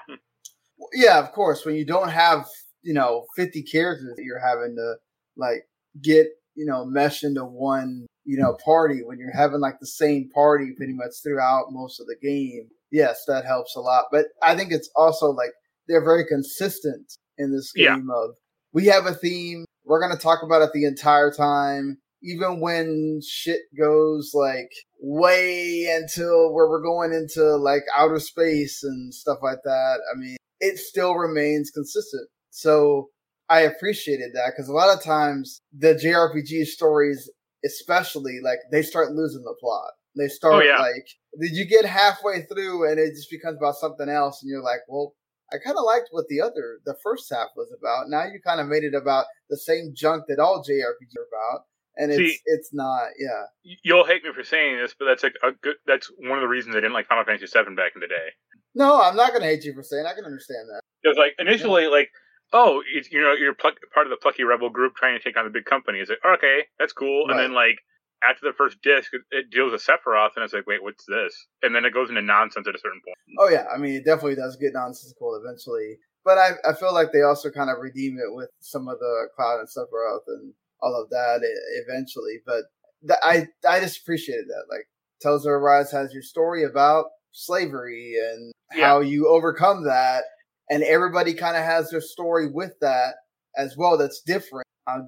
[0.94, 1.20] yeah.
[1.20, 2.46] Of course, when you don't have
[2.82, 4.96] you know 50 characters that you're having to
[5.36, 5.64] like
[6.02, 10.30] get you know mesh into one you know, party when you're having like the same
[10.36, 12.68] party pretty much throughout most of the game.
[12.92, 14.06] Yes, that helps a lot.
[14.12, 15.50] But I think it's also like
[15.88, 17.96] they're very consistent in this Yeah.
[17.96, 18.36] game of
[18.74, 21.98] we have a theme, we're gonna talk about it the entire time.
[22.22, 24.70] Even when shit goes like
[25.02, 30.00] way until where we're going into like outer space and stuff like that.
[30.14, 32.28] I mean, it still remains consistent.
[32.50, 33.10] So
[33.50, 37.30] I appreciated that because a lot of times the JRPG stories,
[37.66, 39.92] especially, like they start losing the plot.
[40.18, 40.80] They oh, start Oh, yeah.
[40.80, 41.08] like,
[41.40, 44.82] did you get halfway through and it just becomes about something else, and you're like,
[44.88, 45.14] well,
[45.52, 48.10] I kind of liked what the other, the first half was about.
[48.10, 51.66] Now you kind of made it about the same junk that all JRPGs are about,
[51.98, 53.76] and it's See- it's not, yeah.
[53.84, 55.76] You'll hate me for saying this, but that's like a good.
[55.86, 58.30] That's one of the reasons I didn't like Final Fantasy VII back in the day.
[58.76, 60.06] No, I'm not gonna hate you for saying.
[60.06, 60.82] I can understand that.
[61.04, 62.10] It was like initially like,
[62.54, 65.38] oh, it's, you know, you're pluck, part of the plucky rebel group trying to take
[65.38, 66.00] on the big company.
[66.00, 67.30] It's like, okay, that's cool.
[67.30, 67.78] And then like
[68.24, 71.34] after the first disc, it, deals with Sephiroth, and it's like, wait, what's this?
[71.64, 73.18] And then it goes into nonsense at a certain point.
[73.40, 77.12] Oh yeah, I mean it definitely does get nonsensical eventually, but I I feel like
[77.12, 81.02] they also kind of redeem it with some of the Cloud and Sephiroth and all
[81.02, 81.42] of that
[81.86, 82.42] eventually.
[82.46, 82.64] But
[83.08, 84.66] th- I I just appreciated that.
[84.70, 84.88] Like
[85.22, 90.24] Tales of Arise has your story about slavery and how you overcome that,
[90.70, 93.16] and everybody kind of has their story with that
[93.58, 93.98] as well.
[93.98, 95.00] That's different, uh,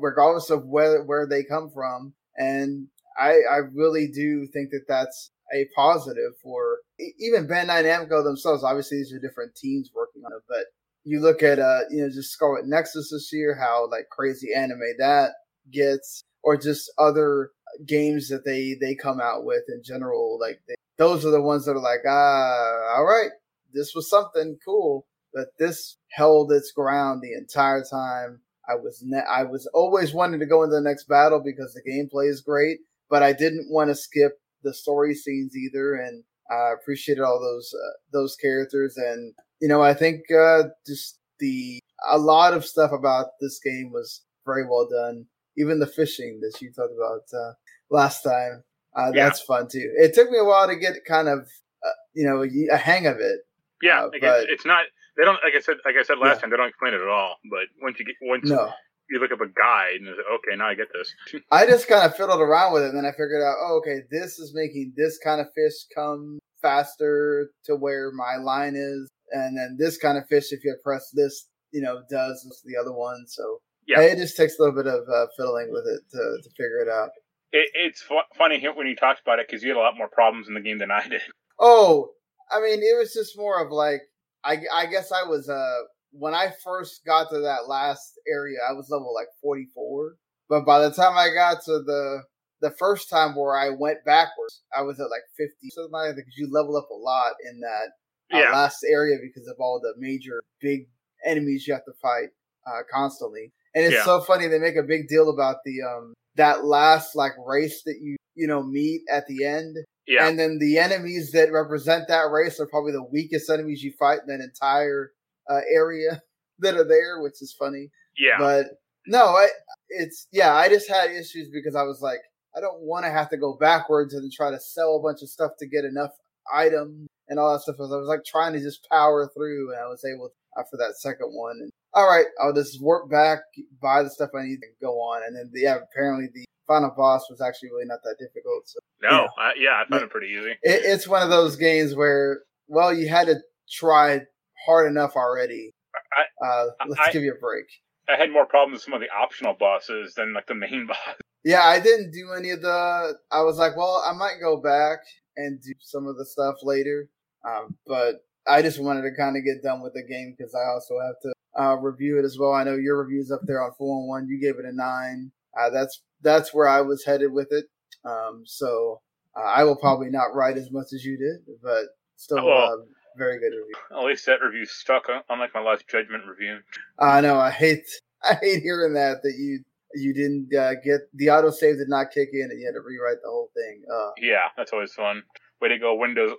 [0.00, 2.14] regardless of where where they come from.
[2.36, 6.78] And I I really do think that that's a positive for
[7.18, 8.64] even Bandai Namco themselves.
[8.64, 10.66] Obviously, these are different teams working on it, but
[11.04, 14.80] you look at uh you know just Scarlet Nexus this year, how like crazy anime
[14.98, 15.32] that
[15.70, 17.50] gets, or just other
[17.86, 20.38] games that they they come out with in general.
[20.40, 23.30] Like they, those are the ones that are like ah all right,
[23.72, 28.40] this was something cool, but this held its ground the entire time.
[28.68, 31.82] I was ne- I was always wanting to go into the next battle because the
[31.88, 32.78] gameplay is great,
[33.10, 37.72] but I didn't want to skip the story scenes either, and I appreciated all those
[37.74, 42.92] uh, those characters, and you know I think uh, just the a lot of stuff
[42.92, 45.26] about this game was very well done.
[45.56, 47.52] Even the fishing that you talked about uh,
[47.90, 48.64] last time,
[48.96, 49.24] uh, Yeah.
[49.24, 49.92] that's fun too.
[49.96, 51.40] It took me a while to get kind of
[51.84, 53.40] uh, you know a hang of it.
[53.82, 54.84] Yeah, like but- it's, it's not.
[55.16, 55.76] They don't like I said.
[55.84, 56.40] Like I said last Yeah.
[56.42, 57.36] time, they don't explain it at all.
[57.50, 58.72] But once you get once No.
[59.10, 61.12] you look up a guide and it's like, okay, now I get this.
[61.52, 64.02] I just kind of fiddled around with it, and then I figured out, oh, okay,
[64.10, 69.56] this is making this kind of fish come faster to where my line is, and
[69.56, 72.92] then this kind of fish, if you press this, you know, does this the other
[72.92, 73.24] one.
[73.28, 74.00] So Yeah.
[74.00, 76.88] it just takes a little bit of uh, fiddling with it to, to figure it
[76.88, 77.10] out.
[77.52, 80.08] It, it's fu- funny when you talked about it because you had a lot more
[80.08, 81.20] problems in the game than I did.
[81.60, 82.10] Oh,
[82.50, 84.00] I mean, it was just more of like,
[84.44, 85.78] I, I guess I was, uh,
[86.12, 90.14] when I first got to that last area, I was level like 44.
[90.48, 92.22] But by the time I got to the,
[92.60, 95.52] the first time where I went backwards, I was at like 50.
[95.70, 98.52] So like, because you level up a lot in that uh, Yeah.
[98.52, 100.86] last area because of all the major big
[101.24, 102.28] enemies you have to fight,
[102.66, 103.52] uh, constantly.
[103.74, 104.04] And it's Yeah.
[104.04, 104.46] so funny.
[104.46, 108.46] They make a big deal about the, um, that last like race that you, you
[108.46, 109.76] know, meet at the end.
[110.06, 110.28] Yeah.
[110.28, 114.20] And then the enemies that represent that race are probably the weakest enemies you fight
[114.26, 115.12] in that entire
[115.50, 116.22] uh, area
[116.58, 117.90] that are there, which is funny.
[118.18, 118.38] Yeah.
[118.38, 118.66] But
[119.06, 119.48] no, I,
[119.88, 120.54] it's yeah.
[120.54, 122.20] I just had issues because I was like,
[122.56, 125.28] I don't want to have to go backwards and try to sell a bunch of
[125.28, 126.12] stuff to get enough
[126.52, 127.76] items and all that stuff.
[127.78, 131.30] I was like trying to just power through, and I was able after that second
[131.32, 131.56] one.
[131.60, 133.40] And all right, I'll just work back,
[133.80, 135.22] buy the stuff I need, and go on.
[135.26, 138.68] And then yeah, apparently the final boss was actually really not that difficult.
[138.68, 140.50] So no, I, yeah, I found it pretty easy.
[140.50, 143.36] it, it's one of those games where, well, you had to
[143.70, 144.20] try
[144.66, 145.72] hard enough already.
[146.12, 147.66] I, Uh, let's I- give you a break.
[148.08, 150.96] I had more problems with some of the optional bosses than like the main boss.
[151.42, 153.14] Yeah, I didn't do any of the.
[153.32, 154.98] I was like, well, I might go back
[155.36, 157.08] and do some of the stuff later.
[157.46, 160.70] Um, but I just wanted to kind of get done with the game because I
[160.70, 162.52] also have to uh, review it as well.
[162.52, 164.28] I know your review's up there on four and one.
[164.28, 165.30] You gave it a nine.
[165.58, 167.66] Uh, that's that's where I was headed with it.
[168.04, 169.00] Um, so
[169.36, 171.84] uh, I will probably not write as much as you did, but
[172.16, 172.76] still, Well- uh,
[173.16, 173.74] very good review.
[173.96, 176.58] At least that review stuck, unlike my Lost Judgment review.
[176.98, 177.36] I know.
[177.38, 177.84] I hate.
[178.24, 179.60] I hate hearing that that you
[179.94, 183.18] you didn't uh, get the autosave did not kick in and you had to rewrite
[183.22, 183.82] the whole thing.
[183.88, 185.22] Uh, Yeah, that's always fun.
[185.60, 186.32] Way to go, Windows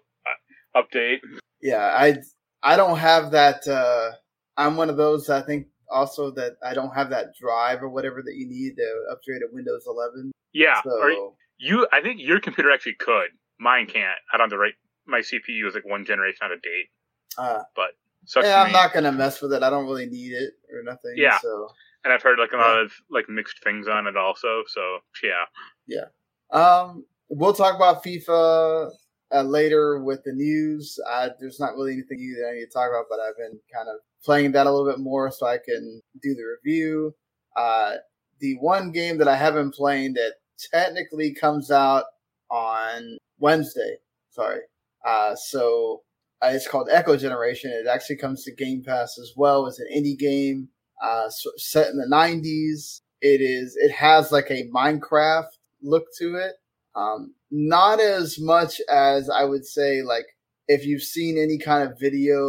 [0.76, 1.20] uh, update.
[1.62, 2.18] yeah, I
[2.62, 3.66] I don't have that.
[3.66, 4.12] Uh,
[4.58, 5.30] I'm one of those.
[5.30, 9.04] I think also that I don't have that drive or whatever that you need to
[9.12, 10.32] upgrade to Windows 11.
[10.54, 11.88] Yeah, So you.
[11.92, 13.30] I think your computer actually could.
[13.60, 14.18] Mine can't.
[14.32, 14.74] I don't have the right.
[15.08, 16.88] My CPU is like one generation out of date.
[17.38, 17.92] uh, But
[18.26, 19.64] sucks yeah, I'm not gonna mess with it.
[19.64, 21.14] I don't really need it or nothing.
[21.16, 21.38] Yeah.
[21.40, 21.70] So
[22.04, 24.64] And I've heard like a lot of like mixed things on it also.
[24.68, 25.46] So yeah.
[25.88, 26.06] Yeah.
[26.52, 28.92] Um, we'll talk about FIFA
[29.34, 30.98] uh, later with the news.
[31.12, 33.60] Uh, there's not really anything new that I need to talk about, but I've been
[33.74, 37.14] kind of playing that a little bit more so I can do the review.
[37.56, 37.96] Uh,
[38.40, 40.34] the one game that I haven't played that
[40.74, 42.06] technically comes out
[42.50, 43.98] on Wednesday.
[44.32, 44.62] Sorry.
[45.06, 46.02] Uh, so
[46.44, 47.72] uh, it's called Echo Generation.
[47.72, 49.68] It actually comes to Game Pass as well.
[49.68, 50.70] It's an indie game
[51.02, 53.02] uh, set in the 90s.
[53.22, 53.76] It is.
[53.78, 55.48] It has like a Minecraft
[55.82, 56.54] look to it.
[56.96, 60.26] Um, not as much as I would say like
[60.68, 62.42] if you've seen any kind of video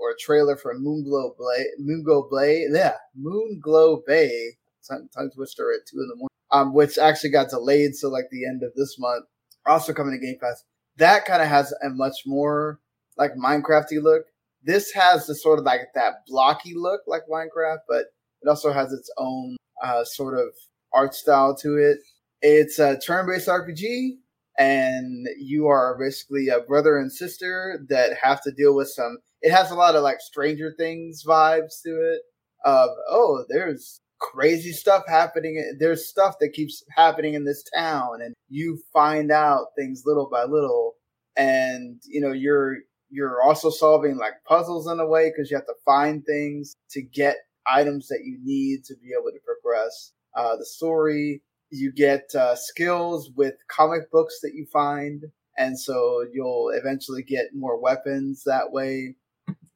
[0.00, 4.56] or trailer for Moonglow Bay, Moonglow Bay, yeah, Moonglow Bay,
[4.88, 7.94] tongue, tongue twister at two in the morning, um, which actually got delayed.
[7.94, 9.26] So like the end of this month,
[9.66, 10.64] also coming to Game Pass.
[10.96, 12.80] That kind of has a much more
[13.16, 14.24] like Minecrafty look.
[14.62, 18.06] This has the sort of like that blocky look like Minecraft, but
[18.42, 20.48] it also has its own uh, sort of
[20.92, 21.98] art style to it.
[22.40, 24.18] It's a turn-based RPG,
[24.58, 29.18] and you are basically a brother and sister that have to deal with some.
[29.42, 32.20] It has a lot of like Stranger Things vibes to it.
[32.64, 35.76] Of oh, there's crazy stuff happening.
[35.78, 40.44] There's stuff that keeps happening in this town, and you find out things little by
[40.44, 40.94] little.
[41.36, 42.76] And you know you're
[43.10, 47.02] you're also solving like puzzles in a way because you have to find things to
[47.02, 47.36] get
[47.66, 51.42] items that you need to be able to progress uh, the story.
[51.76, 55.24] You get uh, skills with comic books that you find,
[55.58, 59.16] and so you'll eventually get more weapons that way.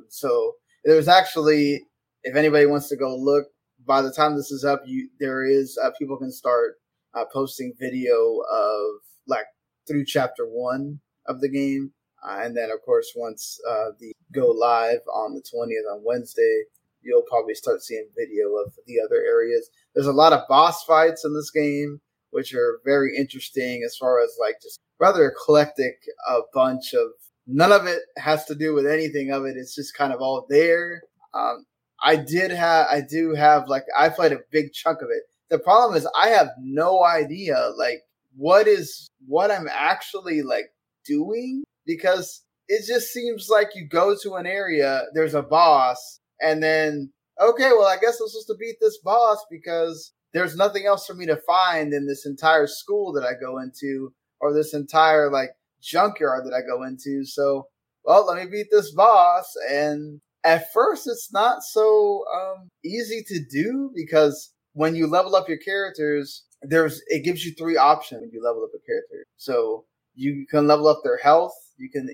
[0.09, 1.83] So there's actually,
[2.23, 3.47] if anybody wants to go look,
[3.85, 6.75] by the time this is up, you there is uh, people can start
[7.15, 8.15] uh, posting video
[8.49, 8.85] of
[9.27, 9.47] like
[9.89, 11.91] through chapter one of the game,
[12.25, 16.63] uh, and then of course once uh, the go live on the twentieth on Wednesday,
[17.03, 19.69] you'll probably start seeing video of the other areas.
[19.95, 24.23] There's a lot of boss fights in this game, which are very interesting as far
[24.23, 25.97] as like just rather eclectic
[26.29, 27.09] a bunch of
[27.47, 29.57] none of it has to do with anything of it.
[29.57, 31.03] It's just kind of all there.
[31.35, 31.65] Um,
[32.03, 35.23] I did have, I do have like, I played a big chunk of it.
[35.51, 38.03] The problem is I have no idea like
[38.37, 40.67] what is, what I'm actually like
[41.05, 46.63] doing because it just seems like you go to an area, there's a boss, and
[46.63, 51.07] then, okay, well, I guess I'm supposed to beat this boss because there's nothing else
[51.07, 55.31] for me to find in this entire school that I go into or this entire
[55.31, 57.25] like junkyard that I go into.
[57.25, 57.69] So,
[58.05, 59.53] well, let me beat this boss.
[59.71, 65.49] And at first, it's not so um, easy to do because when you level up
[65.49, 69.25] your characters, there's it gives you three options when you level up a character.
[69.37, 71.55] So you can level up their health.
[71.77, 72.09] You can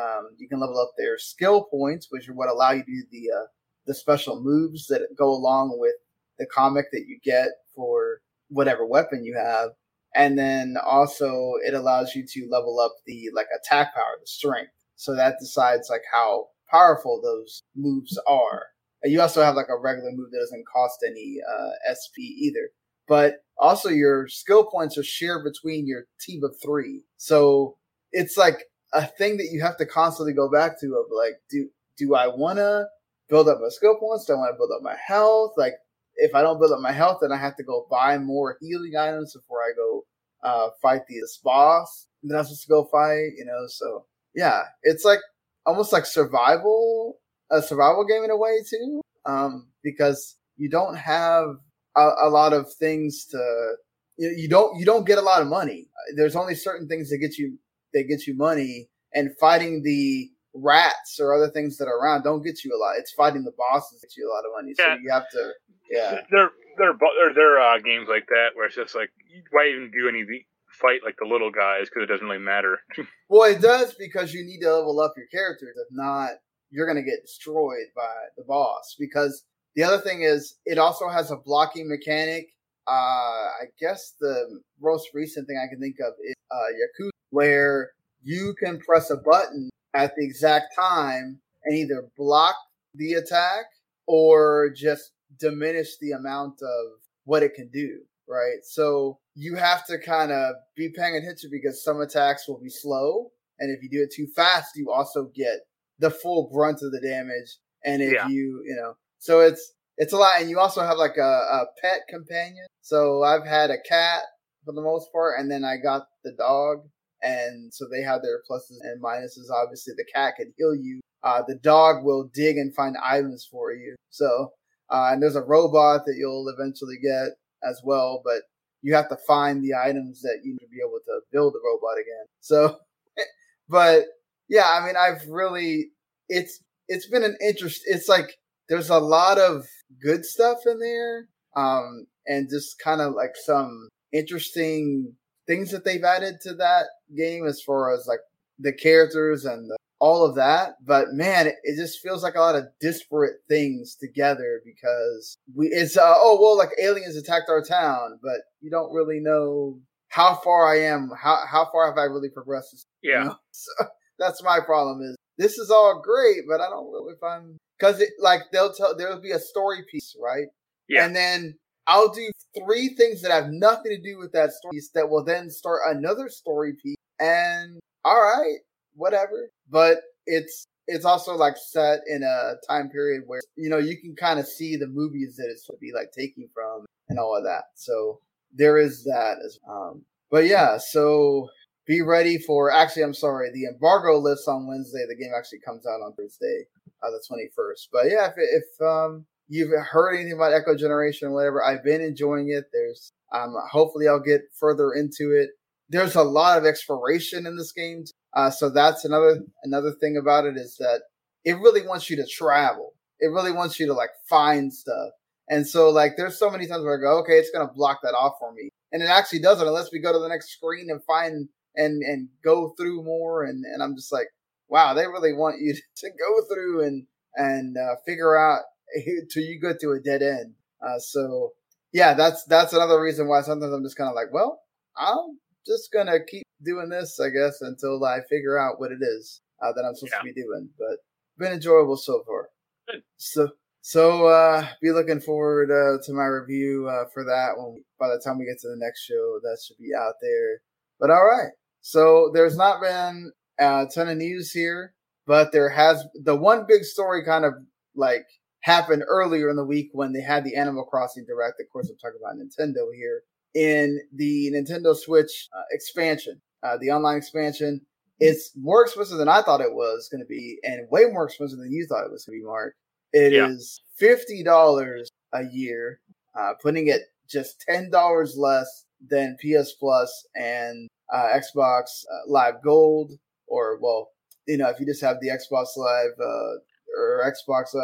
[0.00, 3.04] um, you can level up their skill points, which are what allow you to do
[3.10, 3.46] the uh,
[3.86, 5.94] the special moves that go along with
[6.38, 9.70] the comic that you get for whatever weapon you have.
[10.14, 14.72] And then also it allows you to level up the like attack power, the strength.
[14.96, 18.66] So that decides like how powerful those moves are.
[19.02, 22.70] And you also have like a regular move that doesn't cost any uh, SP either.
[23.08, 27.02] But also your skill points are shared between your team of three.
[27.16, 27.76] So
[28.12, 31.68] it's like a thing that you have to constantly go back to of like, do
[31.98, 32.86] do I wanna
[33.32, 34.26] build up my skill points?
[34.26, 35.54] Do I want to build up my health?
[35.56, 35.72] Like,
[36.16, 38.92] if I don't build up my health, then I have to go buy more healing
[38.96, 40.04] items before I go
[40.44, 42.06] uh, fight this boss.
[42.22, 43.64] then I'm supposed to go fight, you know.
[43.68, 45.20] So yeah, it's like
[45.64, 47.18] almost like survival,
[47.50, 51.56] a survival game in a way too, um, because you don't have
[51.96, 53.74] a, a lot of things to.
[54.18, 55.88] You, you don't you don't get a lot of money.
[56.16, 57.58] There's only certain things that get you
[57.94, 62.42] that get you money, and fighting the rats or other things that are around don't
[62.42, 62.98] get you a lot.
[62.98, 64.74] It's fighting the bosses that get you a lot of money.
[64.74, 65.52] So you have to,
[65.90, 66.20] yeah.
[66.30, 69.10] There, there, there, there are uh, games like that where it's just like,
[69.50, 70.24] why even do any
[70.72, 72.78] fight like the little guys because it doesn't really matter.
[73.28, 75.76] well, it does because you need to level up your characters.
[75.76, 76.30] If not,
[76.70, 78.96] you're going to get destroyed by the boss.
[78.98, 79.44] Because
[79.76, 82.48] the other thing is, it also has a blocking mechanic.
[82.88, 87.90] Uh, I guess the most recent thing I can think of is uh, Yakuza, where
[88.22, 92.56] you can press a button at the exact time and either block
[92.94, 93.64] the attack
[94.06, 98.58] or just diminish the amount of what it can do, right?
[98.64, 103.30] So you have to kind of be paying attention because some attacks will be slow.
[103.58, 105.60] And if you do it too fast, you also get
[105.98, 107.58] the full brunt of the damage.
[107.84, 108.28] And if yeah.
[108.28, 110.40] you, you know, so it's, it's a lot.
[110.40, 112.66] And you also have like a, a pet companion.
[112.80, 114.22] So I've had a cat
[114.64, 115.38] for the most part.
[115.38, 116.88] And then I got the dog
[117.22, 119.50] and so they have their pluses and minuses.
[119.52, 121.00] Obviously, the cat can heal you.
[121.22, 123.94] Uh, the dog will dig and find items for you.
[124.10, 124.52] So,
[124.90, 128.22] uh, and there's a robot that you'll eventually get as well.
[128.24, 128.42] But
[128.82, 131.60] you have to find the items that you need to be able to build the
[131.64, 132.26] robot again.
[132.40, 132.78] So,
[133.68, 134.04] but
[134.48, 135.90] yeah, I mean, I've really
[136.28, 137.82] it's it's been an interest.
[137.86, 138.36] It's like
[138.68, 139.66] there's a lot of
[140.02, 145.14] good stuff in there, um, and just kind of like some interesting
[145.52, 146.86] things that they've added to that
[147.16, 148.20] game as far as like
[148.58, 150.76] the characters and the, all of that.
[150.84, 155.66] But man, it, it, just feels like a lot of disparate things together because we
[155.66, 159.78] it's uh, oh well, like aliens attacked our town, but you don't really know
[160.08, 161.10] how far I am.
[161.20, 162.86] How how far have I really progressed?
[163.02, 163.18] Yeah.
[163.18, 163.36] You know?
[163.52, 163.86] So
[164.18, 165.02] that's my problem.
[165.02, 168.96] Is this is all great, but I don't really find because it like they'll tell
[168.96, 170.46] there'll be a story piece, right?
[170.88, 171.04] Yeah.
[171.04, 175.08] And then I'll do three things that have nothing to do with that story that
[175.08, 176.96] will then start another story piece.
[177.18, 178.58] And all right,
[178.94, 179.50] whatever.
[179.70, 184.14] But it's it's also like set in a time period where you know you can
[184.16, 187.44] kind of see the movies that it's to be like taking from and all of
[187.44, 187.64] that.
[187.74, 188.20] So
[188.54, 191.48] there is that as um but yeah, so
[191.86, 195.04] be ready for actually I'm sorry, the embargo lifts on Wednesday.
[195.08, 196.66] The game actually comes out on Thursday,
[197.02, 197.88] uh, the 21st.
[197.92, 202.00] But yeah, if, if um you've heard anything about Echo Generation or whatever, I've been
[202.00, 202.64] enjoying it.
[202.72, 205.50] There's um hopefully I'll get further into it.
[205.88, 208.04] There's a lot of exploration in this game.
[208.34, 211.02] Uh, so that's another another thing about it is that
[211.44, 212.92] it really wants you to travel.
[213.20, 215.10] It really wants you to like find stuff.
[215.48, 218.14] And so like there's so many times where I go, okay, it's gonna block that
[218.14, 218.70] off for me.
[218.92, 222.28] And it actually doesn't unless we go to the next screen and find and and
[222.44, 224.28] go through more and and I'm just like,
[224.68, 228.62] wow, they really want you to go through and and uh, figure out
[229.32, 230.54] till you go to a dead end.
[230.84, 231.52] Uh, so
[231.92, 234.60] yeah, that's that's another reason why sometimes I'm just kind of like, well,
[234.96, 239.40] I'm just gonna keep doing this, I guess, until I figure out what it is
[239.62, 240.18] uh, that I'm supposed yeah.
[240.18, 240.68] to be doing.
[240.78, 240.98] But
[241.38, 242.48] been enjoyable so far.
[242.88, 243.02] Good.
[243.16, 243.48] So
[243.82, 248.22] so uh, be looking forward uh, to my review uh, for that when by the
[248.24, 250.62] time we get to the next show, that should be out there.
[251.00, 251.50] But all right.
[251.80, 254.94] So there's not been a ton of news here,
[255.26, 257.54] but there has the one big story kind of
[257.96, 258.24] like
[258.62, 261.60] happened earlier in the week when they had the Animal Crossing Direct.
[261.60, 263.22] Of course, I'm talking about Nintendo here
[263.54, 267.80] in the Nintendo Switch uh, expansion, uh, the online expansion.
[268.18, 271.58] It's more expensive than I thought it was going to be, and way more expensive
[271.58, 272.74] than you thought it was going to be, Marc.
[273.12, 273.48] It yeah.
[273.48, 276.00] is fifty dollars a year,
[276.38, 282.62] uh, putting it just ten dollars less than PS Plus and uh, Xbox uh, Live
[282.62, 283.12] Gold,
[283.48, 284.10] or well,
[284.46, 286.58] you know, if you just have the Xbox Live uh,
[286.96, 287.80] or Xbox uh,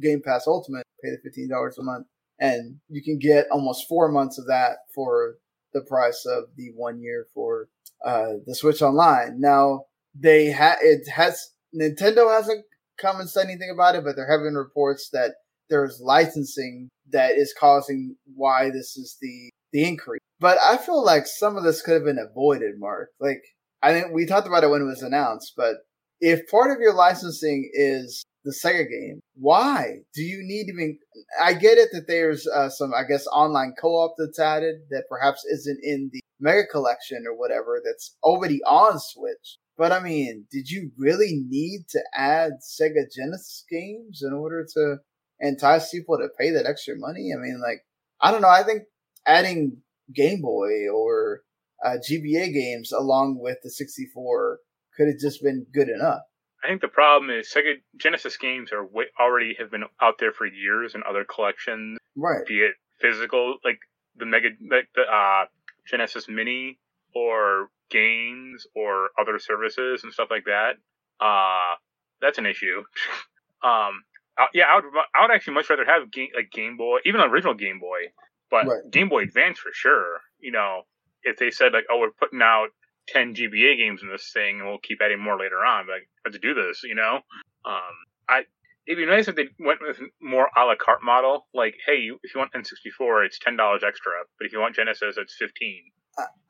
[0.00, 2.06] Game Pass Ultimate, pay the fifteen dollars a month,
[2.38, 5.36] and you can get almost four months of that for
[5.72, 7.68] the price of the one year for
[8.04, 9.40] uh, the Switch Online.
[9.40, 9.86] Now
[10.18, 12.64] they ha- it has Nintendo hasn't
[12.98, 15.32] come and said anything about it, but there have been reports that
[15.68, 20.20] there's licensing that is causing why this is the the increase.
[20.40, 23.10] But I feel like some of this could have been avoided, Marc.
[23.20, 23.42] Like
[23.82, 25.76] I think we talked about it when it was announced, but
[26.20, 30.98] if part of your licensing is the Sega game, why do you need be?
[31.40, 35.44] I get it that there's uh, some, I guess, online co-op that's added that perhaps
[35.44, 39.58] isn't in the Mega Collection or whatever that's already on Switch.
[39.76, 44.96] But I mean, did you really need to add Sega Genesis games in order to
[45.40, 47.30] entice people to pay that extra money?
[47.34, 47.84] I mean, like,
[48.20, 48.48] I don't know.
[48.48, 48.82] I think
[49.26, 49.78] adding
[50.14, 51.42] Game Boy or
[51.84, 54.58] uh, GBA games along with the 64
[54.96, 56.22] could have just been good enough.
[56.64, 60.32] I think the problem is Sega Genesis games are way, already have been out there
[60.32, 62.44] for years in other collections, right?
[62.46, 63.78] Be it physical, like
[64.16, 65.44] the Mega, like the uh,
[65.86, 66.78] Genesis Mini,
[67.14, 70.76] or games, or other services and stuff like that.
[71.20, 71.76] Uh,
[72.22, 72.82] that's an issue.
[73.62, 74.02] um,
[74.38, 74.84] uh, yeah, I would,
[75.14, 78.12] I would actually much rather have game, like Game Boy, even an original Game Boy,
[78.50, 78.90] but right.
[78.90, 80.20] Game Boy Advance for sure.
[80.40, 80.82] You know,
[81.22, 82.68] if they said like, oh, we're putting out
[83.08, 86.38] 10 GBA games in this thing and we'll keep adding more later on, but let's
[86.38, 87.20] do this, you know?
[87.64, 87.94] Um,
[88.28, 88.42] I,
[88.86, 91.46] it'd be nice if they went with more a la carte model.
[91.54, 95.34] Like, hey, if you want N64, it's $10 extra, but if you want Genesis, it's
[95.38, 95.82] 15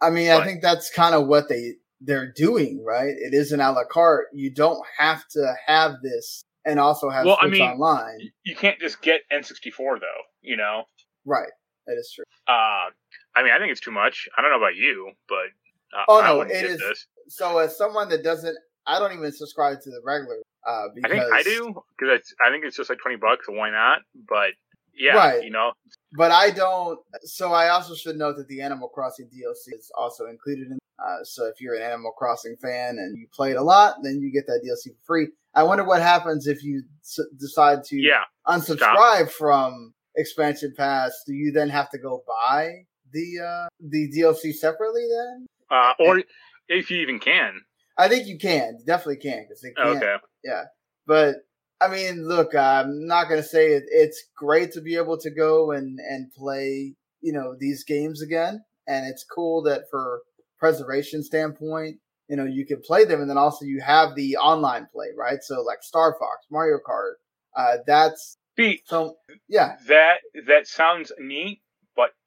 [0.03, 3.09] I mean, but, I think that's kind of what they, they're doing, right?
[3.09, 4.27] It is an a la carte.
[4.35, 8.19] You don't have to have this and also have well, Switch I mean, online.
[8.45, 10.85] You can't just get N64 though, you know?
[11.25, 11.51] Right.
[11.87, 12.25] That is true.
[12.47, 12.91] Uh,
[13.37, 14.29] I mean, I think it's too much.
[14.37, 15.49] I don't know about you, but
[15.95, 16.79] uh, oh no, it is.
[16.79, 17.07] This.
[17.29, 20.37] So as someone that doesn't, I don't even subscribe to the regular.
[20.67, 23.53] Uh, because, I think I do because I think it's just like twenty bucks, so
[23.53, 23.99] why not?
[24.29, 24.51] But
[24.97, 25.45] yeah, right.
[25.45, 25.73] you know.
[26.13, 26.99] But I don't.
[27.23, 30.79] So I also should note that the Animal Crossing DLC is also included in.
[30.99, 34.21] Uh, so if you're an Animal Crossing fan and you play it a lot, then
[34.21, 35.29] you get that DLC for free.
[35.55, 39.31] I wonder what happens if you s- decide to yeah, unsubscribe stop.
[39.31, 41.13] from expansion pass.
[41.27, 45.47] Do you then have to go buy the uh the DLC separately then?
[45.71, 46.23] Uh, or
[46.69, 47.61] if you even can.
[47.97, 48.79] I think you can.
[48.87, 49.87] Definitely can because they can.
[49.87, 50.17] Oh, Okay.
[50.43, 50.65] Yeah,
[51.07, 51.37] but
[51.81, 55.73] I mean, look, I'm not gonna say it, it's great to be able to go
[55.73, 60.23] and and play, you know, these games again, and it's cool that for
[60.59, 61.99] preservation standpoint,
[62.29, 65.43] you know, you can play them, and then also you have the online play, right?
[65.43, 67.15] So like Star Fox, Mario Kart,
[67.57, 69.17] uh, that's See, so
[69.49, 71.61] yeah, that that sounds neat,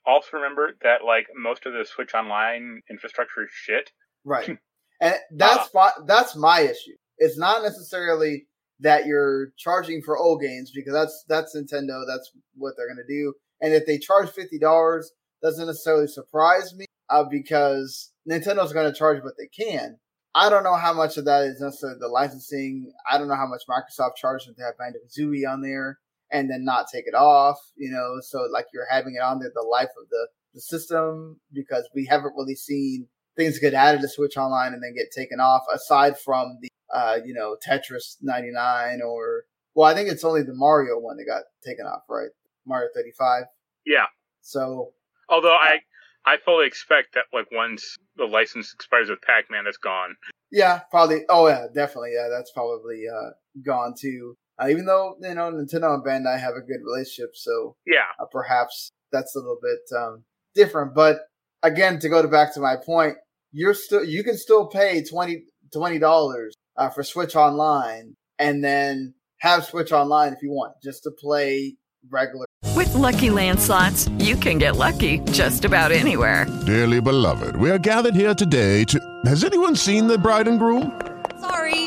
[0.07, 3.91] also remember that like most of the Switch Online infrastructure is shit.
[4.23, 4.57] Right.
[4.99, 6.95] And that's my, that's my issue.
[7.19, 8.47] It's not necessarily
[8.79, 12.01] that you're charging for old games because that's that's Nintendo.
[12.07, 13.33] That's what they're gonna do.
[13.61, 15.11] And if they charge fifty dollars,
[15.43, 19.97] doesn't necessarily surprise me uh, because Nintendo's gonna charge what they can.
[20.33, 22.91] I don't know how much of that is necessarily the licensing.
[23.07, 25.99] I don't know how much Microsoft charged them to have Banjo Kazooie on there
[26.31, 27.57] and then not take it off.
[27.75, 31.39] You know, so like you're having it on there the life of the the system
[31.53, 35.39] because we haven't really seen things get added to Switch Online and then get taken
[35.39, 39.43] off, aside from the uh, you know, Tetris 99 or
[39.75, 42.29] well, I think it's only the Mario one that got taken off, right?
[42.65, 43.43] Mario 35.
[43.85, 44.05] Yeah.
[44.41, 44.93] So
[45.29, 45.79] Although I
[46.25, 50.15] I fully expect that like once the license expires with Pac-Man, it's gone.
[50.51, 51.21] yeah, probably.
[51.29, 52.11] Oh yeah, definitely.
[52.13, 53.29] Yeah, that's probably uh,
[53.65, 54.35] gone too.
[54.61, 58.09] Uh, even though you know Nintendo and Bandai have a good relationship, so Yeah.
[58.19, 60.23] uh, perhaps that's a little bit um,
[60.55, 60.93] different.
[60.95, 61.19] But
[61.63, 63.15] again, to go to back to my point,
[63.51, 69.65] you're still you can still pay 20 dollars uh, for Switch Online, and then have
[69.65, 71.75] Switch Online if you want, just to play
[72.09, 72.45] regular.
[72.75, 76.45] With Lucky Land slots, you can get lucky just about anywhere.
[76.65, 78.99] Dearly beloved, we are gathered here today to.
[79.25, 80.99] Has anyone seen the bride and groom?
[81.39, 81.86] Sorry,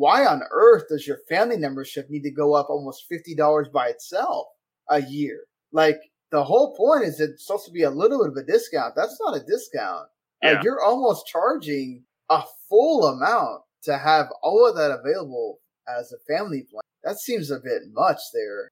[0.00, 3.88] why on earth does your family membership need to go up almost fifty dollars by
[3.88, 4.46] itself
[4.88, 5.40] a year?
[5.72, 5.98] Like
[6.32, 8.94] the whole point is it's supposed to be a little bit of a discount.
[8.96, 10.06] That's not a discount.
[10.42, 10.52] Yeah.
[10.52, 16.32] Like you're almost charging a full amount to have all of that available as a
[16.32, 16.80] family plan.
[17.04, 18.70] That seems a bit much there.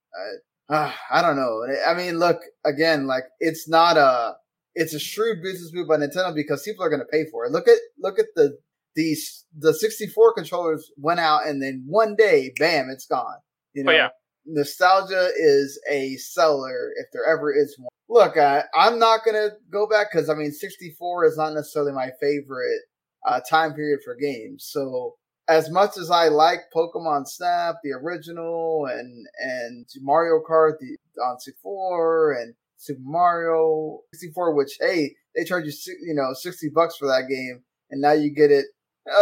[0.70, 1.66] I, uh, I don't know.
[1.86, 4.36] I mean, look again, like it's not a,
[4.74, 7.52] it's a shrewd business move by Nintendo because people are going to pay for it.
[7.52, 8.56] Look at look at the
[8.94, 13.38] these the 64 controllers went out and then one day, bam, it's gone.
[13.74, 14.08] You know, Oh, yeah.
[14.46, 17.88] nostalgia is a seller if there ever is one.
[18.08, 22.10] Look, I, I'm not gonna go back because I mean, 64 is not necessarily my
[22.20, 22.80] favorite
[23.26, 24.66] uh, time period for games.
[24.70, 25.16] So
[25.48, 31.38] as much as I like Pokemon Snap, the original, and and Mario Kart the, on
[31.38, 35.72] 64 and Super Mario 64, which hey, they charge you
[36.06, 38.66] you know 60 bucks for that game, and now you get it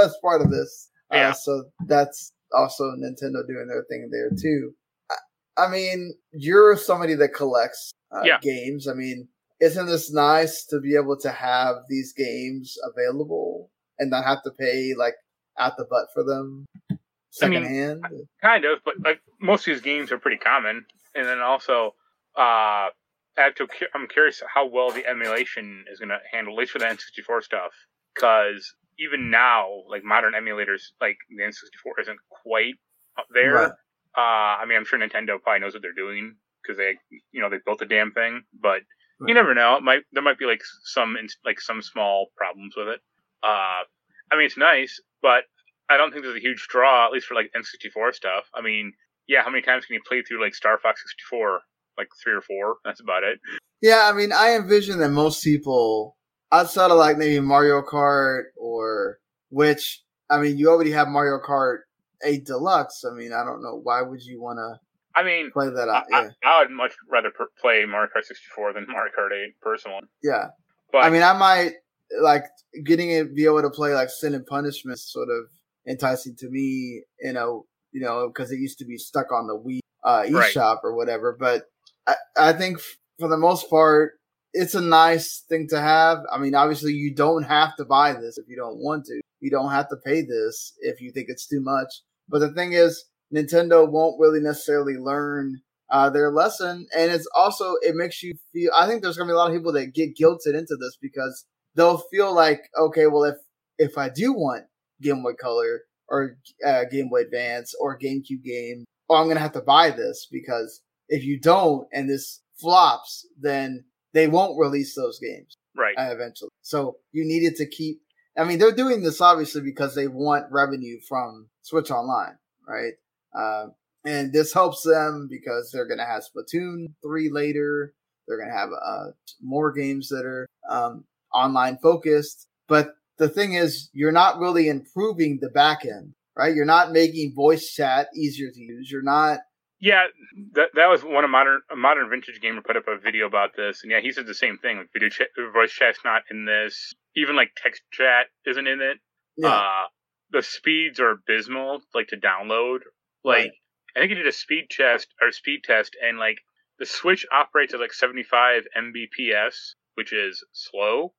[0.02, 0.90] as part of this.
[1.12, 1.30] Yeah.
[1.30, 4.72] Uh, so that's also Nintendo doing their thing there too.
[5.10, 8.38] I, I mean, you're somebody that collects uh, Yeah.
[8.42, 8.88] games.
[8.88, 9.28] I mean,
[9.60, 14.50] isn't this nice to be able to have these games available and not have to
[14.58, 15.14] pay like
[15.58, 16.98] out the butt for them I mean,
[17.30, 18.04] secondhand?
[18.42, 20.84] Kind of, but like most of these games are pretty common.
[21.14, 21.94] And then also,
[22.36, 22.90] uh,
[23.38, 26.72] I have to, I'm curious how well the emulation is going to handle, at least
[26.72, 27.72] for the N64 stuff.
[28.14, 32.74] Because even now, like modern emulators, like the N64 isn't quite
[33.18, 33.54] up there.
[33.54, 33.72] Right.
[34.16, 36.94] Uh, I mean, I'm sure Nintendo probably knows what they're doing because they,
[37.32, 38.42] you know, they built the damn thing.
[38.60, 38.80] But
[39.20, 39.76] you never know.
[39.76, 43.00] It might there might be like some like some small problems with it.
[43.42, 43.84] Uh,
[44.32, 45.44] I mean, it's nice, but
[45.88, 48.44] I don't think there's a huge draw, at least for like N64 stuff.
[48.54, 48.92] I mean,
[49.28, 51.60] yeah, how many times can you play through like Star Fox 64?
[51.96, 52.76] Like three or four.
[52.84, 53.38] That's about it.
[53.80, 56.16] Yeah, I mean, I envision that most people,
[56.52, 59.18] outside of like maybe Mario Kart or
[59.50, 61.78] which, I mean, you already have Mario Kart
[62.24, 63.04] 8 Deluxe.
[63.04, 63.80] I mean, I don't know.
[63.82, 64.80] Why would you want to
[65.18, 66.02] I mean, play that I.
[66.10, 66.28] Yeah.
[66.44, 70.02] I, I would much rather per- play Mario Kart 64 than Mario Kart 8 personally.
[70.22, 70.48] yeah.
[70.92, 71.72] But I mean, I might
[72.20, 72.44] like
[72.84, 75.46] getting it, be able to play like Sin and Punishment sort of
[75.88, 77.02] enticing to me.
[77.20, 80.54] You know, you know, because it used to be stuck on the Wii uh, Right.
[80.54, 81.36] eShop or whatever.
[81.38, 81.64] But
[82.06, 84.12] I, I think f- for the most part,
[84.56, 86.18] it's a nice thing to have.
[86.32, 89.20] I mean, obviously, you don't have to buy this if you don't want to.
[89.40, 91.88] You don't have to pay this if you think it's too much.
[92.28, 93.04] But the thing is,
[93.34, 98.70] Nintendo won't really necessarily learn uh, their lesson, and it's also it makes you feel.
[98.76, 101.44] I think there's gonna be a lot of people that get guilted into this because
[101.74, 103.36] they'll feel like, okay, well, if
[103.78, 104.64] if I do want
[105.02, 109.52] Game Boy Color or uh, Game Boy Advance or GameCube game, oh, I'm gonna have
[109.52, 113.84] to buy this because if you don't and this flops, then
[114.16, 115.94] they won't release those games Right.
[115.98, 116.48] uh, eventually.
[116.62, 118.00] So you needed to keep.
[118.38, 122.36] I mean, they're doing this obviously because they want revenue from Switch Online,
[122.66, 122.94] right?
[123.38, 123.66] Uh,
[124.06, 127.92] and this helps them because they're going to have Splatoon three later.
[128.26, 129.10] They're going to have uh,
[129.42, 131.04] more games that are um,
[131.34, 132.48] online focused.
[132.68, 136.54] But the thing is, you're not really improving the back end, right?
[136.54, 138.90] You're not making voice chat easier to use.
[138.90, 139.40] You're not.
[139.78, 140.06] Yeah,
[140.54, 143.50] that that was one of modern a modern vintage gamer put up a video about
[143.56, 144.78] this, and yeah, he said the same thing.
[144.78, 146.94] Like video chat, voice chat's not in this.
[147.14, 148.98] Even like text chat isn't in it.
[149.36, 149.48] Yeah.
[149.48, 149.84] Uh,
[150.30, 152.78] the speeds are abysmal, like to download.
[153.22, 153.50] Like Right.
[153.94, 156.38] I think he did a speed test or speed test, and like
[156.78, 161.14] the Switch operates at like 75 Mbps, which is slow.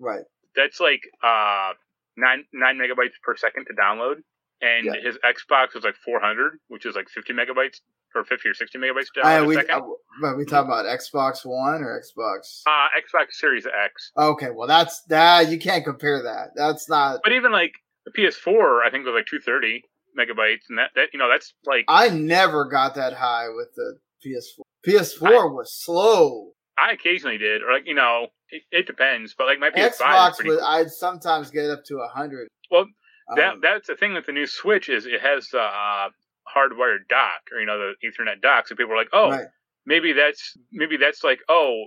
[0.00, 0.24] Right.
[0.56, 1.72] That's like uh
[2.16, 4.22] nine nine megabytes per second to download,
[4.62, 4.92] and Yeah.
[5.02, 7.80] his Xbox was like 400, which is like 50 megabytes
[8.14, 9.70] or 50 or 60 megabytes to I, we, second.
[9.74, 9.80] uh,
[10.20, 12.62] but we talk about Xbox One or Xbox.
[12.66, 14.12] Uh, Xbox Series X.
[14.16, 16.50] Okay, well that's that you can't compare that.
[16.56, 17.20] That's not.
[17.24, 17.72] But even like
[18.06, 19.82] the PS4, I think was like 230
[20.18, 23.98] megabytes, and that, that you know that's like I never got that high with the
[24.24, 24.62] PS4.
[24.86, 26.52] PS4 was slow.
[26.78, 29.34] I occasionally did, or like you know it, it depends.
[29.36, 30.50] But like my PS5 Xbox, pretty.
[30.50, 32.48] would, I'd sometimes get up to hundred.
[32.70, 32.86] well,
[33.36, 36.08] that Um, that's the thing with the new Switch is it has the uh,
[36.54, 38.68] hardwired dock, or you know the Ethernet dock.
[38.68, 39.46] So people are like, oh, Right.
[39.86, 41.86] maybe that's maybe that's like oh.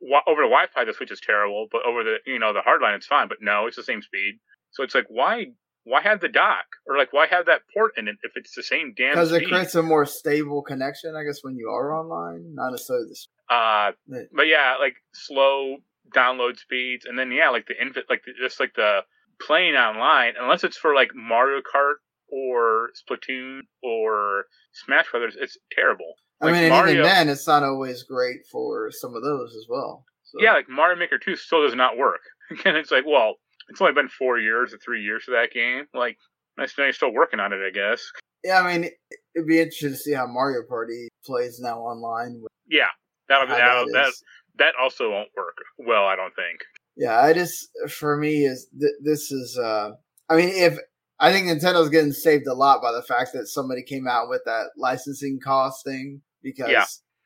[0.00, 2.96] wa- Over the Wi-Fi, the Switch is terrible, but over the you know the hardline,
[2.96, 3.28] it's fine.
[3.28, 4.38] But no, it's the same speed.
[4.70, 5.46] So it's like, why
[5.84, 8.62] why have the dock or like why have that port in it if it's the
[8.62, 12.54] same damn because it creates a more stable connection, I guess, when you are online.
[12.54, 13.54] Not necessarily the.
[13.54, 13.90] Uh,
[14.32, 15.78] but yeah, like slow
[16.14, 19.00] download speeds, and then yeah, like the infant, like the, just like the
[19.40, 21.94] playing online, unless it's for like Mario Kart
[22.32, 26.14] or Splatoon or Smash Brothers, it's terrible.
[26.40, 29.66] I Like mean, Mario, even then, it's not always great for some of those as
[29.68, 30.04] well.
[30.24, 30.38] So.
[30.40, 32.20] yeah, like Mario Maker Two still does not work,
[32.64, 33.36] and it's like, well,
[33.68, 35.84] it's only been four years or three years for that game.
[35.94, 36.16] Like,
[36.58, 38.02] nice thing you're still working on it, I guess.
[38.42, 38.90] Yeah, I mean,
[39.36, 42.42] it'd be interesting to see how Mario Party plays now online.
[42.68, 42.88] Yeah,
[43.28, 44.12] that'll that'll that
[44.58, 46.60] that also won't work well, I don't think.
[46.96, 49.58] Yeah, I just for me is th- this is.
[49.58, 49.92] uh
[50.28, 50.78] I mean, if
[51.18, 54.42] I think Nintendo's getting saved a lot by the fact that somebody came out with
[54.46, 56.84] that licensing cost thing because Yeah.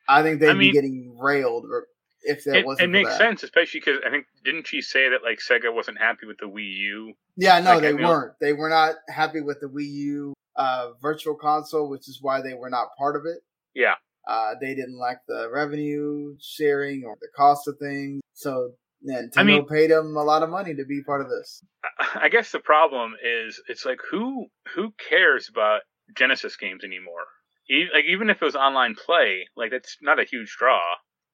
[0.08, 1.86] I think they'd I be getting railed or-
[2.22, 2.86] if that It, wasn't.
[2.86, 3.18] it makes that.
[3.18, 6.46] sense, especially because I think didn't she say that like Sega wasn't happy with the
[6.46, 7.12] Wii U?
[7.36, 8.32] Yeah, no, Like, they I weren't.
[8.40, 12.54] They were not happy with the Wii U uh, Virtual Console, which is why they
[12.54, 13.42] were not part of it.
[13.74, 13.94] Yeah,
[14.26, 18.72] Uh, they didn't like the revenue sharing or the cost of things, so
[19.06, 21.62] Nintendo I mean- paid them a lot of money to be part of this.
[21.98, 25.82] I- guess the problem is it's like who who cares about
[26.16, 27.26] Genesis games anymore?
[27.70, 30.80] E- like even if it was online play, like that's not a huge draw.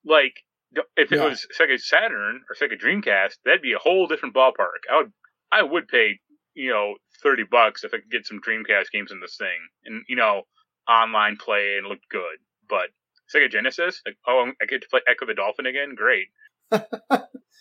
[0.04, 0.34] Like
[0.96, 1.26] if it Yeah.
[1.28, 4.82] was Sega Saturn or Sega Dreamcast, that'd be a whole different ballpark.
[4.90, 5.12] I would
[5.52, 6.18] I would pay
[6.54, 10.04] you know thirty bucks if I could get some Dreamcast games in this thing and
[10.08, 10.42] you know
[10.88, 12.38] online play and look good.
[12.68, 12.88] But
[13.34, 16.28] Sega Genesis, like oh I get to play Ecco the Dolphin again, great.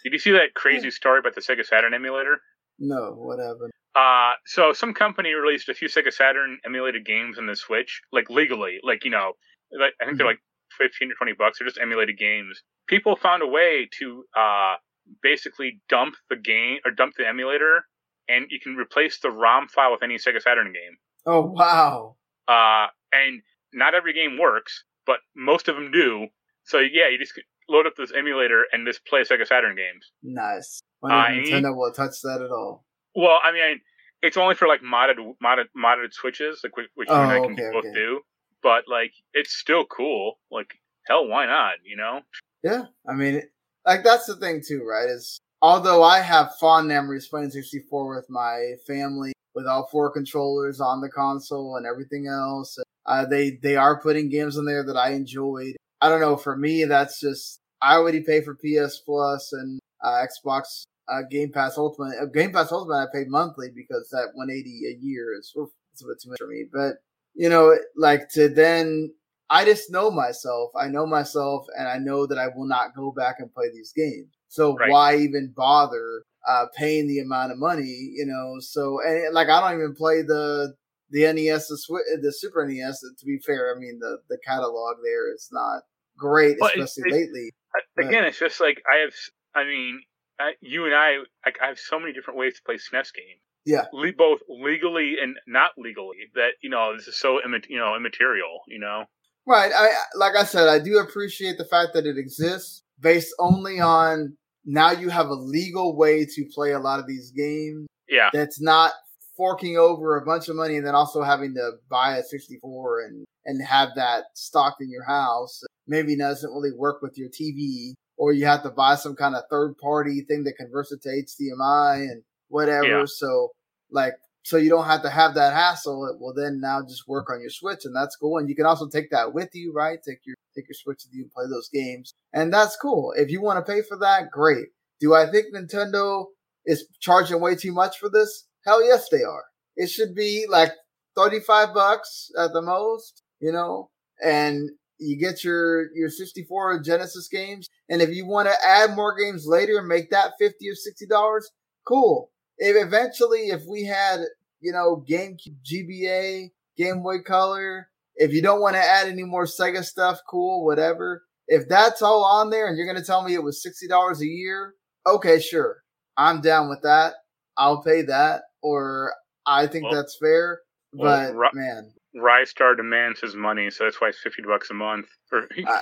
[0.04, 2.42] Did you see that crazy story about the Sega Saturn emulator?
[2.80, 3.72] No, what happened?
[3.96, 8.30] Uh, so some company released a few Sega Saturn emulated games on the Switch, like
[8.30, 9.34] legally, like you know,
[9.78, 10.42] like I think they're like
[10.78, 11.60] fifteen or twenty bucks.
[11.60, 12.62] They're just emulated games.
[12.88, 14.76] People found a way to uh
[15.22, 17.86] basically dump the game or dump the emulator,
[18.28, 20.98] and you can replace the ROM file with any Sega Saturn game.
[21.26, 22.16] Oh wow!
[22.48, 23.42] Uh, and
[23.74, 26.28] not every game works, but most of them do.
[26.64, 27.34] So yeah, you just
[27.72, 30.12] load up this emulator and just play Sega Saturn games.
[30.22, 30.82] Nice.
[31.02, 32.86] Wonder Uh, if and you- Nintendo will touch that at all.
[33.16, 33.82] Well, I mean,
[34.22, 37.70] it's only for like modded modded modded switches, like which, and I Oh, can okay,
[37.72, 37.94] both okay.
[37.94, 38.22] do.
[38.62, 40.40] But like, it's still cool.
[40.52, 40.68] Like,
[41.08, 41.74] hell, why not?
[41.84, 42.22] You know?
[42.64, 43.42] Yeah, I mean,
[43.86, 45.10] like that's the thing too, right?
[45.10, 50.80] Is although I have fond memories playing 64 with my family, with all four controllers
[50.80, 54.96] on the console and everything else, uh, they they are putting games in there that
[54.96, 55.76] I enjoyed.
[56.02, 56.36] I don't know.
[56.38, 61.52] For me, that's just I already pay for PS Plus and uh, Xbox uh, Game
[61.52, 62.16] Pass Ultimate.
[62.22, 66.04] Uh, Game Pass Ultimate I pay monthly because that 180 a year is oof, it's
[66.04, 66.66] a bit too much for me.
[66.72, 66.94] But
[67.36, 69.14] you know, like to then
[69.50, 70.72] I just know myself.
[70.80, 73.94] I know myself, and I know that I will not go back and play these
[73.96, 74.28] games.
[74.48, 74.90] So Right.
[74.90, 78.12] why even bother uh, paying the amount of money?
[78.16, 80.74] You know, so and like I don't even play the
[81.10, 83.02] the NES, the, the Super NES.
[83.02, 85.84] To be fair, I mean the the catalog there is not
[86.22, 87.52] great, Well, especially it's- lately.
[87.76, 89.14] Uh, I- Again, it's just like I have.
[89.56, 90.02] I mean,
[90.40, 93.42] I, you and I, like, I have so many different ways to play SNES games.
[93.66, 93.86] Yeah.
[93.94, 96.18] Le- both legally and not legally.
[96.36, 98.62] That you know, this is so imma- you know immaterial.
[98.68, 99.06] You know.
[99.48, 99.72] Right.
[99.76, 104.38] I like I said, I do appreciate the fact that it exists based only on
[104.66, 107.88] now you have a legal way to play a lot of these games.
[108.10, 108.30] Yeah.
[108.34, 108.92] That's not
[109.38, 113.26] forking over a bunch of money and then also having to buy a 64 and
[113.46, 115.62] and have that stocked in your house.
[115.88, 119.44] Maybe doesn't really work with your TV or you have to buy some kind of
[119.50, 123.00] third party thing that converts it to HDMI and whatever.
[123.00, 123.04] Yeah.
[123.06, 123.50] So
[123.90, 124.14] like
[124.44, 126.06] so you don't have to have that hassle.
[126.08, 128.38] It will then now just work on your Switch, and that's cool.
[128.38, 130.00] And you can also take that with you, right?
[130.08, 133.14] Take your take your Switch with you and play those games, and that's cool.
[133.16, 134.68] If you want to pay for that, great.
[135.00, 136.26] Do I think Nintendo
[136.66, 138.48] is charging way too much for this?
[138.66, 139.46] Hell yes, they are.
[139.76, 140.72] It should be like
[141.16, 143.90] thirty five bucks at the most, you know,
[144.24, 144.70] and
[145.00, 149.46] you get your your 64 Genesis games, and if you want to add more games
[149.48, 151.50] later and make that 50 or 60 dollars,
[151.88, 152.30] cool.
[152.58, 154.20] If eventually, if we had,
[154.60, 159.46] you know, GameCube, GBA, Game Boy Color, if you don't want to add any more
[159.46, 161.24] Sega stuff, cool, whatever.
[161.48, 164.26] If that's all on there and you're going to tell me it was $60 a
[164.26, 164.76] year,
[165.08, 165.84] okay, sure.
[166.18, 167.14] I'm down with that.
[167.58, 169.14] I'll pay that, or
[169.46, 170.62] I think Well- that's fair.
[170.94, 175.08] well, But man, Rystar demands his money, so that's why it's fifty bucks a month
[175.32, 175.80] or uh,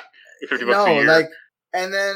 [0.48, 1.06] fifty bucks no, a year.
[1.08, 1.26] like,
[1.74, 2.16] and then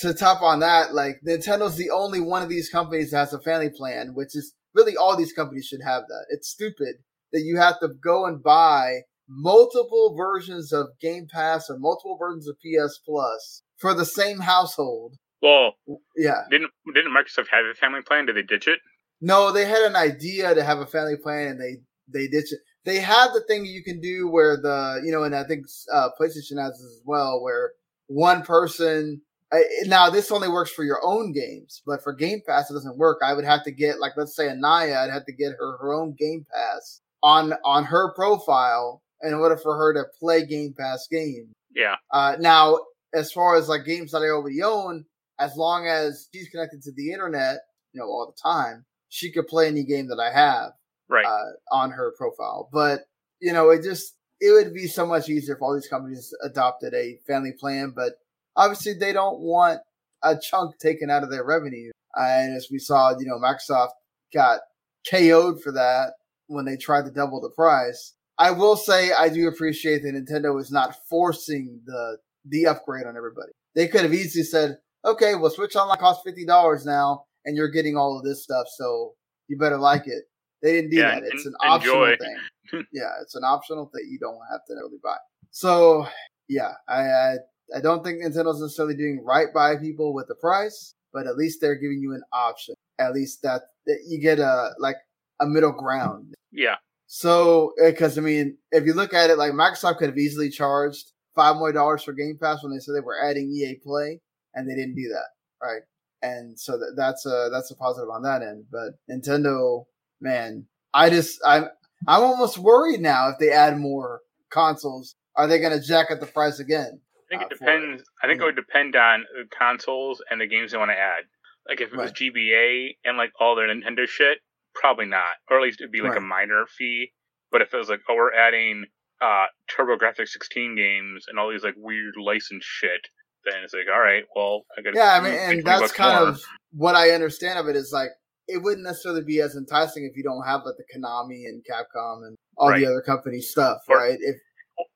[0.00, 3.40] to top on that, like Nintendo's the only one of these companies that has a
[3.40, 6.26] family plan, which is really all these companies should have that.
[6.30, 6.96] It's stupid
[7.32, 12.48] that you have to go and buy multiple versions of Game Pass or multiple versions
[12.48, 15.16] of PS Plus for the same household.
[15.42, 15.74] well,
[16.16, 16.42] Yeah.
[16.50, 18.26] didn't didn't Microsoft have a family plan?
[18.26, 18.78] Did they ditch it?
[19.20, 21.76] No, they had an idea to have a family plan and they
[22.12, 22.60] they ditched it.
[22.88, 26.08] They have the thing you can do where the you know, and I think uh,
[26.18, 27.72] PlayStation has this as well, where
[28.06, 29.20] one person.
[29.52, 32.96] I, now this only works for your own games, but for Game Pass it doesn't
[32.96, 33.18] work.
[33.22, 35.92] I would have to get like let's say Anaya, I'd have to get her her
[35.92, 41.06] own Game Pass on on her profile in order for her to play Game Pass
[41.10, 41.52] games.
[41.74, 41.96] Yeah.
[42.10, 42.78] Uh, now,
[43.12, 45.04] as far as like games that I already own,
[45.38, 47.58] as long as she's connected to the internet,
[47.92, 50.72] you know, all the time, she could play any game that I have
[51.08, 51.24] Right.
[51.24, 52.68] uh, on her profile.
[52.72, 53.00] But
[53.40, 56.94] you know, it just it would be so much easier if all these companies adopted
[56.94, 57.92] a family plan.
[57.94, 58.14] But
[58.56, 59.80] obviously, they don't want
[60.22, 61.90] a chunk taken out of their revenue.
[62.14, 63.90] And as we saw, you know, Microsoft
[64.34, 64.60] got
[65.08, 66.14] KO'd for that
[66.46, 68.14] when they tried to double the price.
[68.38, 73.16] I will say I do appreciate that Nintendo is not forcing the the upgrade on
[73.16, 73.52] everybody.
[73.74, 77.70] They could have easily said, "Okay, well, Switch Online costs fifty dollars now, and you're
[77.70, 79.14] getting all of this stuff, so
[79.48, 80.24] you better like it."
[80.62, 81.24] They didn't do Yeah, that.
[81.32, 82.84] It's an optional thing.
[82.92, 85.16] yeah, it's an optional thing you don't have to really buy.
[85.50, 86.06] So
[86.48, 87.34] yeah, I, I
[87.76, 91.60] I don't think Nintendo's necessarily doing right by people with the price, but at least
[91.60, 92.74] they're giving you an option.
[92.98, 94.96] At least that, that you get a like
[95.40, 96.34] a middle ground.
[96.50, 96.76] Yeah.
[97.06, 100.50] So, eh, because I mean, if you look at it, like Microsoft could have easily
[100.50, 104.20] charged five more dollars for Game Pass when they said they were adding EA Play,
[104.54, 105.28] and they didn't do that,
[105.66, 105.82] right?
[106.22, 108.64] And so that, that's a that's a positive on that end.
[108.70, 109.84] But Nintendo,
[110.20, 111.68] man, I just I'm
[112.06, 116.20] I'm almost worried now if they add more consoles, are they going to jack up
[116.20, 117.00] the price again?
[117.16, 118.02] I think uh, it depends.
[118.22, 121.24] I think it would depend on the consoles and the games they want to add.
[121.68, 124.38] Like if it was GBA and like all their Nintendo shit,
[124.74, 125.36] probably not.
[125.50, 127.12] Or at least it'd be like a minor fee.
[127.52, 128.86] But if it was like, oh, we're adding
[129.20, 129.46] uh
[129.76, 133.08] TurboGrafx 16 games and all these like weird license shit,
[133.44, 136.40] then it's like, all right, well, I got Yeah, I mean, and that's kind of
[136.72, 138.10] what I understand of it is like
[138.48, 142.26] it wouldn't necessarily be as enticing if you don't have like the Konami and Capcom
[142.26, 142.80] and all Right.
[142.80, 144.18] the other company stuff, Or- right?
[144.20, 144.36] If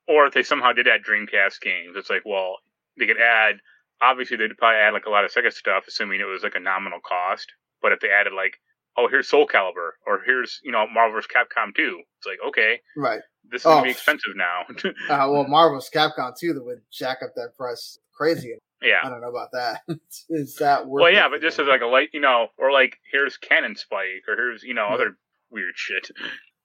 [0.09, 2.57] or if they somehow did add Dreamcast games, it's like, well,
[2.99, 3.57] they could add.
[4.01, 6.61] Obviously, they'd probably add like a lot of Sega stuff, assuming it was like a
[6.61, 7.47] nominal cost.
[7.81, 8.55] But if they added like,
[8.97, 11.29] oh, here's Soul Calibur, or here's you know Marvel vs.
[11.35, 13.85] Capcom 2, it's like, okay, right, this is gonna Oh.
[13.85, 14.63] be expensive now.
[15.09, 18.57] uh, well, Marvel's Capcom 2 that would jack up that price crazy.
[19.05, 19.83] I don't know about that.
[20.31, 21.03] is that worth?
[21.03, 24.25] Well, yeah, but just as like a light, you know, or like here's Cannon Spike,
[24.29, 24.95] or here's you know Right.
[24.95, 25.17] other
[25.51, 26.11] weird shit.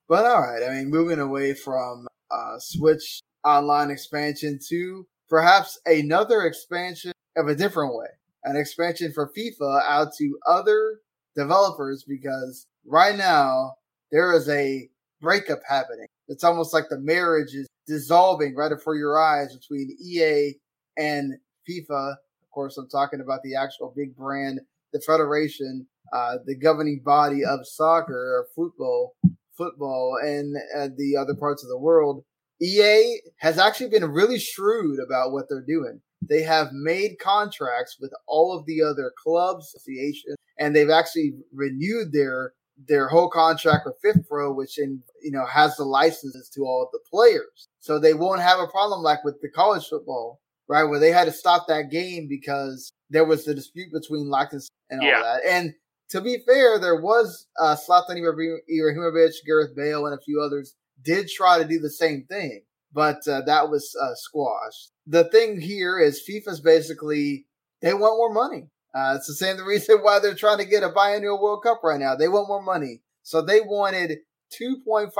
[0.09, 6.43] But all right, I mean, moving away from uh, Switch Online expansion to perhaps another
[6.43, 8.07] expansion of a different way.
[8.45, 10.99] an expansion for FIFA out to other
[11.36, 13.74] developers because right now
[14.11, 14.89] there is a
[15.22, 16.07] breakup happening.
[16.30, 20.53] It's almost like the marriage is dissolving right before your eyes between EA
[20.97, 21.34] and
[21.68, 22.11] FIFA.
[22.11, 24.59] Of course, I'm talking about the actual big brand,
[24.93, 29.15] the federation, uh, the governing body of soccer or football,
[29.57, 32.24] football, and uh, the other parts of the world.
[32.61, 36.01] EA has actually been really shrewd about what they're doing.
[36.28, 42.11] They have made contracts with all of the other clubs, associations, and they've actually renewed
[42.11, 42.53] their
[42.88, 46.89] their whole contract with FIFPro, which in you know has the licenses to all of
[46.91, 47.70] the players.
[47.80, 50.84] So they won't have a problem like with the college football, right?
[50.84, 55.01] Where they had to stop that game because there was the dispute between license and
[55.01, 55.22] all Yeah.
[55.22, 55.41] that.
[55.45, 55.74] And
[56.09, 61.28] to be fair, there was uh, Ibrahim- Ibrahimovic, Gareth Bale, and a few others did
[61.30, 62.61] try to do the same thing,
[62.93, 64.91] but uh, that was uh, squashed.
[65.05, 67.45] The thing here is FIFA's basically
[67.82, 68.68] they want more money.
[68.95, 71.99] Uh, it's the same reason why they're trying to get a biennial World Cup right
[71.99, 72.15] now.
[72.15, 74.20] They want more money, so they wanted
[74.59, 75.11] 2.5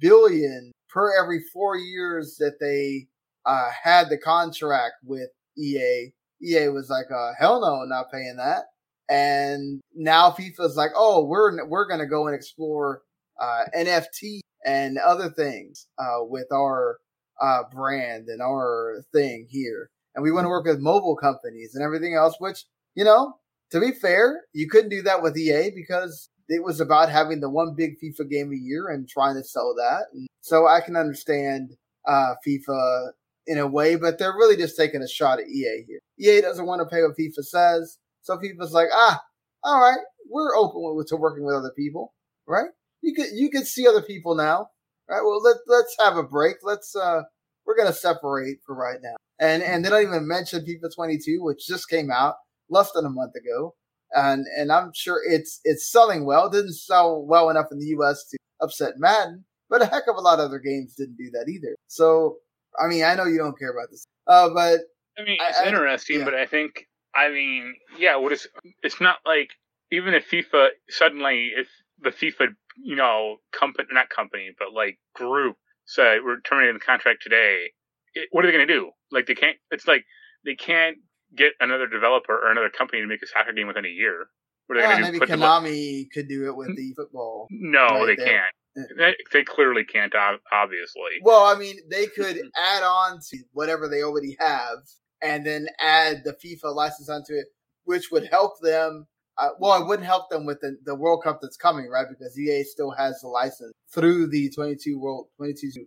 [0.00, 3.08] billion per every four years that they
[3.46, 6.12] uh, had the contract with EA.
[6.42, 8.64] EA was like, uh, "Hell no, not paying that."
[9.08, 13.02] And now FIFA's like, "Oh, we're we're gonna go and explore
[13.40, 16.98] uh, NFT and other things uh, with our
[17.40, 21.84] uh, brand and our thing here, and we want to work with mobile companies and
[21.84, 23.38] everything else." Which you know,
[23.70, 27.50] to be fair, you couldn't do that with EA because it was about having the
[27.50, 30.06] one big FIFA game a year and trying to sell that.
[30.12, 31.76] And so I can understand
[32.06, 33.10] uh, FIFA
[33.46, 36.00] in a way, but they're really just taking a shot at EA here.
[36.18, 39.20] EA doesn't want to pay what FIFA says, so FIFA's like, ah,
[39.62, 42.12] all right, we're open to working with other people,
[42.46, 42.68] right?
[43.02, 44.70] You could you could see other people now,
[45.08, 45.22] right?
[45.22, 46.56] Well, let let's have a break.
[46.62, 47.22] Let's uh,
[47.64, 51.66] we're gonna separate for right now, and and they don't even mention FIFA 22, which
[51.66, 52.34] just came out
[52.68, 53.74] less than a month ago,
[54.12, 56.46] and and I'm sure it's it's selling well.
[56.46, 58.26] It didn't sell well enough in the U.S.
[58.30, 61.48] to upset Madden, but a heck of a lot of other games didn't do that
[61.48, 61.76] either.
[61.86, 62.38] So
[62.82, 64.80] I mean, I know you don't care about this, uh, but
[65.18, 66.24] I mean, it's I- interesting, yeah.
[66.24, 68.46] but I think, I mean, yeah, what is,
[68.82, 69.50] it's not like,
[69.92, 71.68] even if FIFA suddenly, if
[72.00, 72.48] the FIFA,
[72.82, 75.56] you know, company, not company, but like group
[75.86, 77.70] say we're terminating the contract today,
[78.14, 78.90] it, what are they going to do?
[79.12, 80.04] Like, they can't, it's like,
[80.44, 80.98] they can't
[81.34, 84.26] get another developer or another company to make a soccer game within a year.
[84.66, 85.18] What are they uh, going to do?
[85.20, 87.46] maybe Konami could do it with the football.
[87.50, 88.26] no, right they there.
[88.26, 88.54] can't.
[88.76, 90.12] They, they clearly can't,
[90.52, 91.20] obviously.
[91.22, 94.78] Well, I mean, they could add on to whatever they already have,
[95.22, 97.46] and then add the FIFA license onto it,
[97.84, 99.06] which would help them.
[99.38, 102.06] Uh, well, it wouldn't help them with the, the World Cup that's coming, right?
[102.08, 105.86] Because EA still has the license through the 22 World 22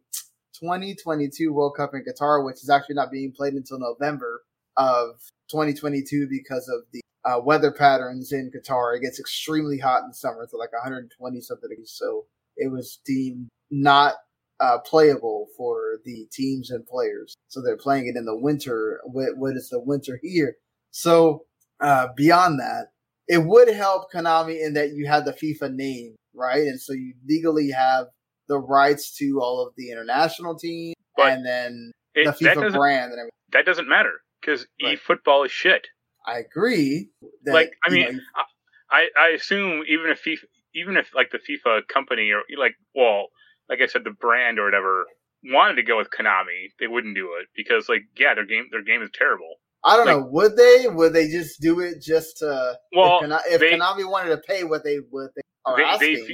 [0.59, 4.41] 2022 World Cup in Qatar, which is actually not being played until November
[4.77, 5.19] of
[5.51, 8.95] 2022 because of the uh, weather patterns in Qatar.
[8.95, 12.25] It gets extremely hot in summer to like 120 something degrees, so
[12.59, 14.15] it was deemed not
[14.59, 17.35] uh, playable for the teams and players.
[17.47, 18.99] So they're playing it in the winter.
[19.05, 20.55] What, what is the winter here?
[20.91, 21.45] So
[21.79, 22.87] uh, beyond that,
[23.27, 26.61] it would help Konami in that you have the FIFA name, right?
[26.63, 28.07] And so you legally have
[28.47, 33.11] the rights to all of the international teams But and then It- the FIFA brand
[33.11, 33.29] and everything.
[33.51, 34.97] That doesn't matter because Right.
[34.99, 35.87] eFootball is shit.
[36.25, 37.09] I agree.
[37.43, 38.43] That, like I mean, know,
[38.91, 40.45] I I assume even if FIFA,
[40.75, 43.27] even if like the FIFA company or like well,
[43.69, 45.05] like I said, the brand or whatever
[45.43, 48.83] wanted to go with Konami, they wouldn't do it because like yeah, their game their
[48.83, 49.55] game is terrible.
[49.83, 50.27] I don't like- know.
[50.31, 50.87] Would they?
[50.87, 52.77] Would they just do it just to?
[52.95, 55.83] Well, if, Konami, if they- Konami wanted to pay what they what they are they
[55.83, 56.25] asking,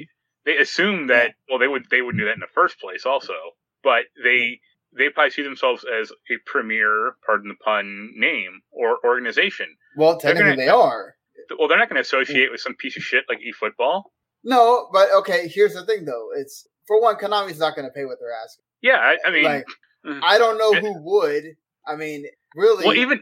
[0.45, 3.05] they they assume that well they would they wouldn't do that in the first place
[3.05, 3.33] also,
[3.83, 4.59] but they
[4.97, 9.67] they probably see themselves as a premier, pardon the pun, name or organization.
[9.97, 11.15] well, technically gonna- they are.
[11.59, 14.03] Well, they're not going to associate with some piece of shit like eFootball.
[14.45, 15.47] No, but okay.
[15.47, 16.29] Here's the thing, though.
[16.37, 18.63] It's for one, Konami's not going to pay what they're asking.
[18.81, 19.65] Yeah, I, I mean, like,
[20.05, 20.19] mm.
[20.23, 21.43] I don't know who would.
[21.87, 22.25] I mean,
[22.55, 22.85] really.
[22.85, 23.21] Well, even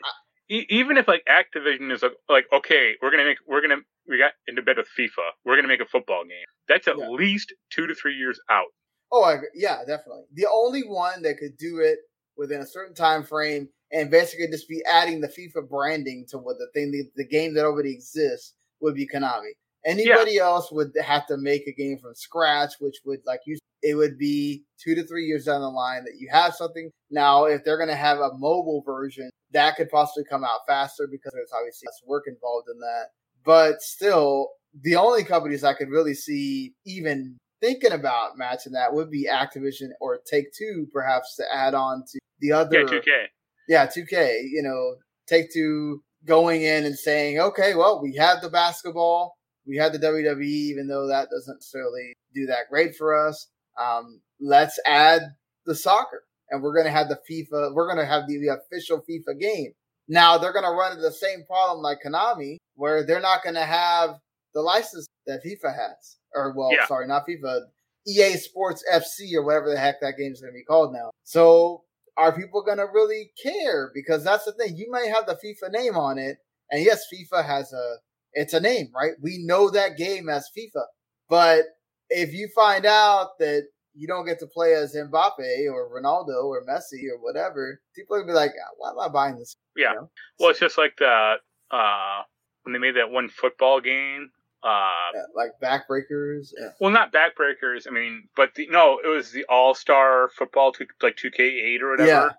[0.50, 4.18] e- even if like Activision is like, like, okay, we're gonna make we're gonna we
[4.18, 6.46] got into bed with FIFA, we're gonna make a football game.
[6.68, 7.10] That's at Yeah.
[7.10, 8.68] least two to three years out.
[9.12, 10.24] Oh, I, yeah, definitely.
[10.34, 12.00] The only one that could do it
[12.36, 16.58] within a certain time frame and basically just be adding the FIFA branding to what
[16.58, 19.52] the thing, the, the game that already exists would be Konami.
[19.86, 23.96] Anybody else would have to make a game from scratch, which would, like you, it
[23.96, 26.90] would be two to three years down the line that you have something.
[27.12, 31.08] Now, if they're going to have a mobile version, that could possibly come out faster
[31.10, 33.08] because there's obviously less work involved in that.
[33.44, 34.50] But still,
[34.82, 39.90] the only companies I could really see even thinking about matching that would be Activision
[40.00, 42.80] or Take Two, perhaps to add on to the other.
[42.80, 43.26] Yeah, 2K.
[43.68, 44.44] Yeah, 2K.
[44.50, 44.96] You know,
[45.28, 49.36] Take Two, going in and saying, okay, well, we have the basketball,
[49.66, 53.48] we have the WWE, even though that doesn't necessarily do that great for us.
[53.80, 55.22] Um, let's add
[55.66, 57.74] the soccer, and we're going to have the FIFA.
[57.74, 59.72] We're going to have the, official FIFA game.
[60.08, 63.56] Now they're going to run into the same problem like Konami, where they're not going
[63.56, 64.20] to have
[64.54, 66.86] the license that FIFA has, or well, Yeah.
[66.88, 67.62] sorry, not FIFA,
[68.06, 71.10] EA Sports FC or whatever the heck that game is going to be called now.
[71.24, 71.84] So
[72.18, 73.92] are people going to really care?
[73.94, 74.76] Because that's the thing.
[74.76, 76.38] You may have the FIFA name on it,
[76.70, 77.96] and yes, FIFA has a
[78.34, 79.14] it's a name, right?
[79.22, 80.84] We know that game as FIFA,
[81.30, 81.66] but
[82.10, 83.64] if you find out that
[83.96, 88.22] you don't get to play as Mbappe or Ronaldo or Messi or whatever, people are
[88.22, 89.92] gonna be like, "Ah, "Why am I buying this?" Yeah.
[89.92, 90.12] You know?
[90.40, 91.38] Well, it's just like that
[91.72, 92.24] uh,
[92.64, 94.32] when they made that one football game.
[94.64, 96.54] Uh, Yeah, like backbreakers.
[96.58, 96.70] Yeah.
[96.80, 97.86] well, not backbreakers.
[97.88, 101.44] I mean, but the, no, it was the All Star Football, two, like two K
[101.44, 102.10] eight or whatever.
[102.10, 102.30] Yeah,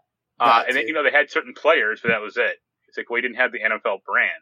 [0.41, 2.57] uh, and then, you know they had certain players, but that was it.
[2.89, 4.33] It's like we didn't have the NFL brand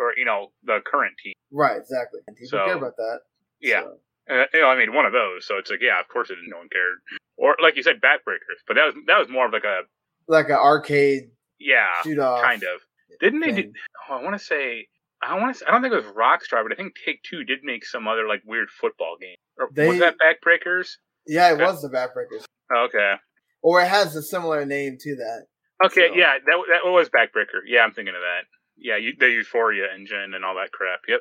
[0.00, 1.34] or you know the current team.
[1.52, 2.20] Right, exactly.
[2.26, 3.20] And people So- care about that.
[3.60, 3.82] Yeah.
[3.82, 3.98] So,
[4.30, 5.46] Uh, you know, I mean, one of those.
[5.46, 6.98] So it's like, yeah, of course, it, didn't no one cared.
[7.36, 8.60] Or like you said, backbreakers.
[8.68, 9.82] But that was that was more of like a
[10.28, 12.42] like an arcade yeah, shoot off.
[12.42, 12.80] kind of.
[13.20, 13.52] Didn't they?
[13.62, 13.72] Do,
[14.08, 14.86] oh, I want to say.
[15.20, 15.68] I want to.
[15.68, 18.26] I don't think it was Rockstar, but I think Take Two did make some other
[18.26, 19.36] like weird football game.
[19.58, 20.96] Or They- was that Backbreakers?
[21.26, 21.64] Yeah, it Okay.
[21.64, 22.44] was the backbreakers.
[22.74, 23.14] Okay.
[23.62, 25.46] Or it has a similar name to that.
[25.84, 26.08] Okay.
[26.08, 27.60] So- Yeah, that that was Backbreaker.
[27.66, 28.44] Yeah, I'm thinking of that.
[28.82, 31.00] Yeah, you, the Euphoria engine and all that crap.
[31.08, 31.20] Yep.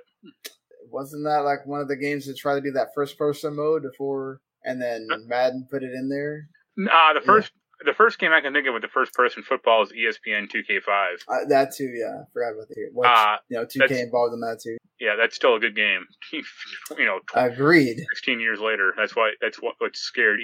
[0.90, 3.84] Wasn't that like one of the games that tried to do that first person mode
[3.84, 6.48] before and then Uh, Madden put it in there?
[6.92, 7.52] Uh, the first
[7.84, 11.16] the first game I can think of with the first person football is ESPN 2K5.
[11.28, 12.22] Uh, that too, yeah.
[12.22, 14.78] I forgot about the which, Uh, you know, 2K involved in that too.
[15.00, 16.06] Yeah, that's still a good game.
[16.32, 17.98] you know, Agreed.
[18.14, 18.94] 16 years later.
[18.98, 20.40] That's why that's what what scared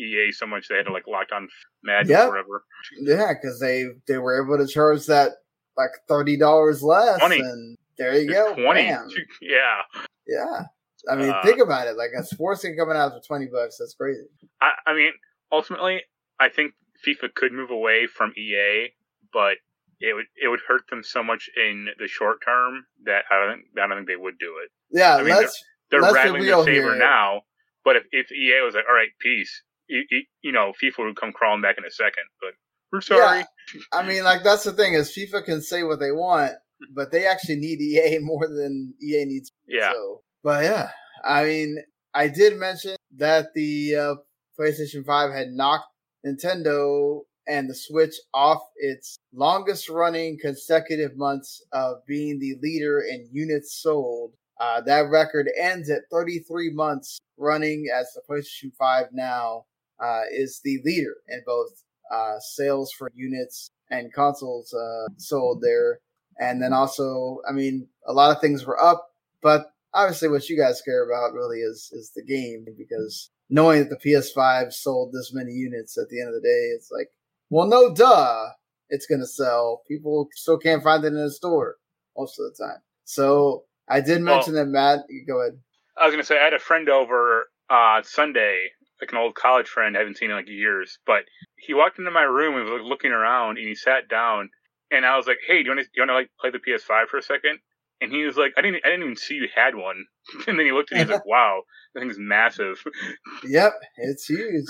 [0.00, 1.48] EA so much they had to like lock on
[1.84, 2.28] Madden Yep.
[2.28, 2.64] forever.
[3.00, 5.32] Yeah, because they they were able to charge that
[5.76, 7.38] like thirty dollars less, 20.
[7.40, 8.54] and there you go.
[8.54, 8.82] 20.
[8.82, 9.08] Bam.
[9.42, 9.82] Yeah.
[10.26, 10.62] Yeah,
[11.10, 11.96] I mean, Uh, think about it.
[11.96, 13.78] Like a sports game coming out for twenty bucks.
[13.78, 14.22] That's crazy.
[14.60, 15.10] I, I mean,
[15.50, 16.02] ultimately,
[16.38, 16.72] I think
[17.06, 18.90] FIFA could move away from EA,
[19.32, 19.56] but
[20.00, 23.56] it would it would hurt them so much in the short term that I don't
[23.56, 24.70] think I don't think they would do it.
[24.96, 26.98] Yeah, I mean, let's They're let's be rattling real their saber here.
[26.98, 27.42] now,
[27.84, 30.04] but if, if EA was like, "All right, peace," you,
[30.42, 32.24] you know, FIFA would come crawling back in a second.
[32.40, 32.52] But
[32.92, 33.38] we're sorry.
[33.38, 36.52] Yeah, I mean, like that's the thing is FIFA can say what they want,
[36.94, 39.52] but they actually need EA more than EA needs.
[39.66, 39.92] Yeah.
[39.92, 40.90] So, but yeah,
[41.24, 41.78] I mean,
[42.14, 44.14] I did mention that the uh,
[44.58, 45.86] PlayStation Five had knocked
[46.26, 53.28] Nintendo and the Switch off its longest running consecutive months of being the leader in
[53.32, 54.32] units sold.
[54.60, 59.64] Uh, that record ends at 33 months running as the PlayStation 5 now
[59.98, 66.00] uh, is the leader in both uh, sales for units and consoles uh, sold there.
[66.38, 69.08] And then also, I mean, a lot of things were up,
[69.42, 73.90] but obviously, what you guys care about really is is the game because knowing that
[73.90, 77.08] the PS5 sold this many units at the end of the day, it's like,
[77.50, 78.46] well, no, duh,
[78.88, 79.82] it's gonna sell.
[79.88, 81.76] People still can't find it in the store
[82.16, 82.78] most of the time.
[83.04, 85.00] So I did Well- mention that Matt.
[85.26, 85.60] Go ahead.
[85.96, 89.68] I was gonna say I had a friend over uh, Sunday, like an old college
[89.68, 89.96] friend.
[89.96, 91.22] I haven't seen in like years, but
[91.56, 94.50] he walked into my room and was like, looking around, and he sat down,
[94.90, 96.50] and I was like, "Hey, do you want to do you want to like play
[96.50, 97.58] the PS5 for a second?
[98.00, 100.04] And he was like, "I didn't I didn't even see you had one."
[100.46, 101.62] and then he looked at me, and he's like, "Wow,
[101.94, 102.82] that thing's massive."
[103.44, 104.64] Yep, it's huge.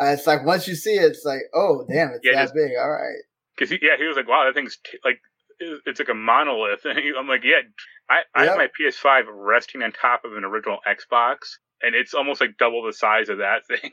[0.00, 2.70] It's like once you see it, it's like, oh, damn, it's Yeah, that just- big.
[2.80, 3.22] All right.
[3.54, 5.18] Because he, yeah, he was like, "Wow, that thing's t- like."
[5.86, 6.80] It's like a monolith.
[6.84, 7.60] And I'm like, yeah,
[8.10, 11.36] I, I have my PS5 resting on top of an original Xbox,
[11.82, 13.90] and it's almost like double the size of that thing.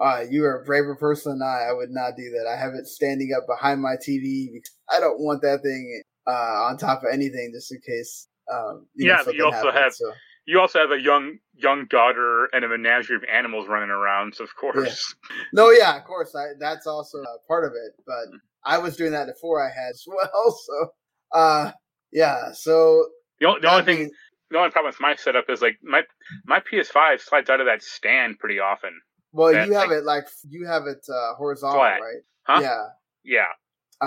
[0.00, 1.68] Uh, you are a braver person than I.
[1.70, 2.46] I would not do that.
[2.50, 6.30] I have it standing up behind my TV because I don't want that thing uh,
[6.68, 8.28] on top of anything just in case.
[8.52, 10.12] Um, you Yeah, but you also happens, have- so.
[10.46, 14.42] You also have a young young daughter and a menagerie of animals running around, so
[14.42, 15.14] of course.
[15.52, 16.34] No, yeah, of course.
[16.34, 17.92] I, that's also a part of it.
[18.06, 18.36] But Hmm.
[18.64, 20.50] I was doing that before I had as well.
[20.66, 20.92] So,
[21.32, 21.72] uh,
[22.10, 22.50] yeah.
[22.52, 23.06] So
[23.38, 24.12] The only, the only thing, means-
[24.50, 26.02] the only problem with my setup is like my
[26.46, 28.90] my PS5 slides out of that stand pretty often.
[29.32, 32.00] well, that, you have like- it like you have it uh, horizontal, Flat.
[32.00, 32.22] right?
[32.44, 32.60] Huh?
[32.62, 32.84] Yeah.
[33.22, 33.52] Yeah,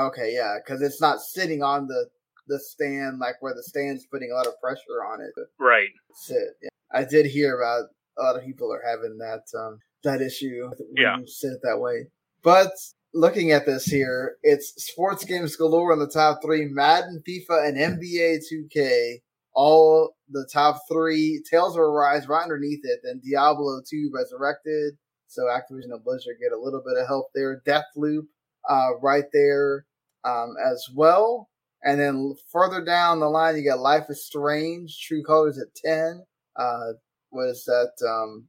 [0.07, 2.07] Okay, yeah, because it's not sitting on the
[2.47, 5.89] the stand like where the stand's putting a lot of pressure on it right.
[6.15, 6.37] sit.
[6.61, 6.69] Yeah.
[6.91, 7.85] I did hear about
[8.17, 11.17] a lot of people are having that um, that issue when Yeah.
[11.19, 12.07] you sit that way.
[12.43, 12.71] But
[13.13, 17.77] looking at this here, it's sports games galore in the top three: Madden, FIFA, and
[17.77, 19.21] NBA 2K.
[19.55, 21.43] All the top three.
[21.49, 22.99] Tales of Arise right underneath it.
[23.03, 24.93] Then Diablo 2 Resurrected.
[25.27, 27.61] So Activision and Blizzard get a little bit of help there.
[27.65, 28.27] Deathloop
[28.69, 29.85] uh, right there
[30.23, 31.49] um, as well.
[31.83, 36.23] And then further down the line, you got Life is Strange, True Colors at 10.
[36.55, 36.93] Uh,
[37.29, 37.91] what is that?
[38.07, 38.47] Um,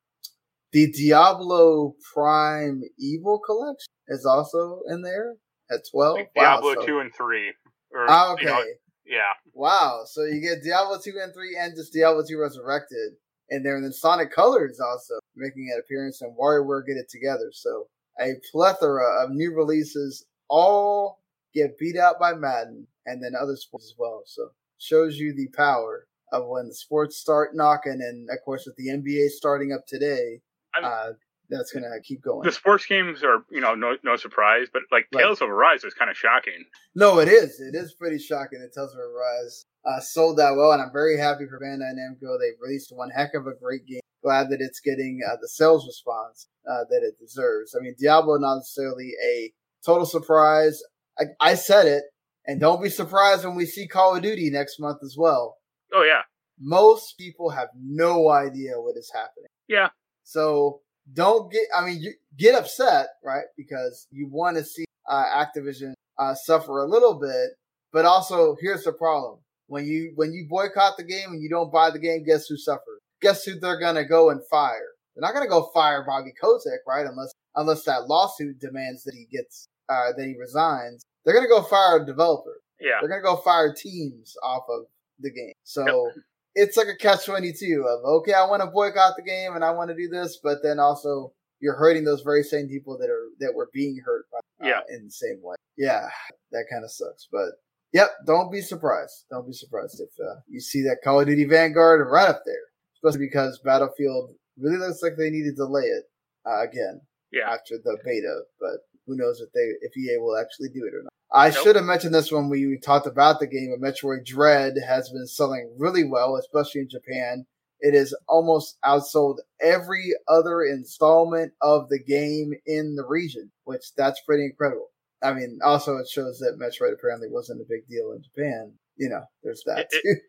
[0.72, 5.34] the Diablo Prime Evil Collection is also in there
[5.70, 6.16] at 12.
[6.16, 7.52] Like Wow, Diablo so- two and three.
[7.92, 8.42] Or, Ah, okay.
[8.42, 8.64] you know,
[9.06, 9.32] yeah.
[9.52, 10.02] Wow.
[10.06, 13.14] So you get Diablo 2 and 3 and just Diablo 2 Resurrected
[13.50, 13.76] in there.
[13.76, 17.50] And then Sonic Colors also making an appearance and WarioWare get it together.
[17.52, 17.88] So
[18.20, 21.20] a plethora of new releases all
[21.54, 24.22] get beat out by Madden and then other sports as well.
[24.26, 28.00] So shows you the power of when the sports start knocking.
[28.00, 30.40] And of course, with the NBA starting up today,
[30.86, 31.12] uh,
[31.56, 32.42] that's going to keep going.
[32.44, 35.22] The sports games are, you know, no no surprise, but like Right.
[35.22, 36.64] Tales of Arise is kind of shocking.
[36.94, 37.60] No, it is.
[37.60, 41.16] It is pretty shocking that Tales of Arise uh, sold that well, and I'm very
[41.18, 42.38] happy for Bandai Namco.
[42.38, 44.00] They've released one heck of a great game.
[44.22, 47.76] Glad that it's getting uh, the sales response uh, that it deserves.
[47.78, 49.52] I mean, Diablo not necessarily a
[49.84, 50.80] total surprise.
[51.18, 52.04] I, I said it,
[52.46, 55.58] and don't be surprised when we see Call of Duty next month as well.
[55.92, 56.22] Oh yeah,
[56.58, 59.50] Most people have no idea what is happening.
[59.68, 59.88] yeah.
[60.22, 60.80] So
[61.12, 61.62] don't get.
[61.76, 63.44] I mean, you get upset, right?
[63.56, 67.50] Because you want to see uh, Activision uh, suffer a little bit,
[67.92, 71.72] but also here's the problem: when you when you boycott the game and you don't
[71.72, 73.00] buy the game, guess who suffers?
[73.20, 74.92] Guess who they're gonna go and fire?
[75.14, 77.06] They're not gonna go fire Bobby Kotick, right?
[77.06, 81.04] Unless unless that lawsuit demands that he gets uh, that he resigns.
[81.24, 82.60] They're gonna go fire a developer.
[82.80, 82.98] Yeah.
[83.00, 84.86] They're gonna go fire teams off of
[85.20, 85.52] the game.
[85.62, 86.10] So
[86.54, 89.64] it's like a catch twenty two of okay, I want to boycott the game and
[89.64, 93.08] I want to do this, but then also you're hurting those very same people that
[93.10, 94.80] are that were being hurt by, uh, Yeah.
[94.94, 95.56] in the same way.
[95.76, 96.08] Yeah,
[96.52, 97.26] that kind of sucks.
[97.32, 97.50] But
[97.92, 99.24] yep, don't be surprised.
[99.30, 102.54] Don't be surprised if uh, you see that Call of Duty Vanguard right up there,
[102.96, 106.04] especially because Battlefield really looks like they need to delay it
[106.46, 107.00] uh, again
[107.32, 107.50] Yeah.
[107.50, 108.42] after the beta.
[108.60, 111.12] But who knows if they if EA will actually do it or not.
[111.34, 111.58] I Nope.
[111.64, 113.74] should have mentioned this when we talked about the game.
[113.78, 117.44] But Metroid Dread has been selling really well, especially in Japan.
[117.80, 124.20] It is almost outsold every other installment of the game in the region, which that's
[124.22, 124.90] pretty incredible.
[125.22, 128.72] I mean, also it shows that Metroid apparently wasn't a big deal in Japan.
[128.96, 130.14] You know, there's that It- too.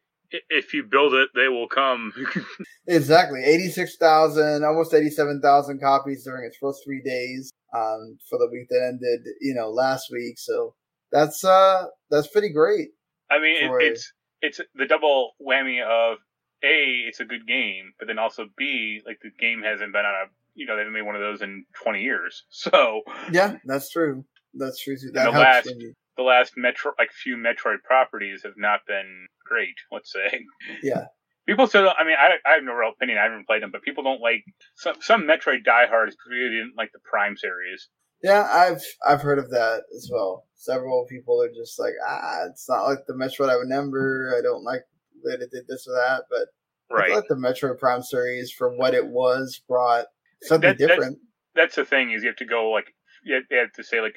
[0.50, 2.12] If you build it, they will come.
[2.88, 8.50] Exactly, eighty-six thousand, almost eighty-seven thousand copies during its first three days um, for the
[8.52, 10.38] week that ended, you know, last week.
[10.38, 10.74] So
[11.16, 12.90] that's uh that's pretty great.
[13.32, 14.12] I mean, it, it's
[14.42, 16.18] it's the double whammy of
[16.64, 20.14] a, it's a good game, but then also b, like the game hasn't been on
[20.14, 22.44] a, you know, they haven't made one of those in twenty years.
[22.52, 23.02] So
[23.32, 24.26] Yeah, that's true.
[24.54, 25.12] That's true too.
[25.14, 25.74] That the last
[26.18, 29.76] the last Metro, like few Metroid properties have not been great.
[29.92, 30.46] Let's say.
[30.84, 31.06] yeah.
[31.48, 33.20] People still, I mean, I, I have no real opinion.
[33.20, 34.44] I haven't played them, but people don't like
[34.76, 37.90] some some Metroid diehards really didn't like the Prime series.
[38.24, 40.46] Yeah, I've I've heard of that as well.
[40.56, 44.34] Several people are just like, ah, it's not like the Metroid I remember.
[44.38, 44.82] I don't like
[45.24, 46.48] that it did this or that, but
[46.92, 47.08] I Right.
[47.08, 50.06] feel like the Metroid Prime series, for what it was, brought
[50.44, 51.20] something That- different.
[51.56, 52.94] That's the thing is you have to go like
[53.24, 54.16] you have, you have to say like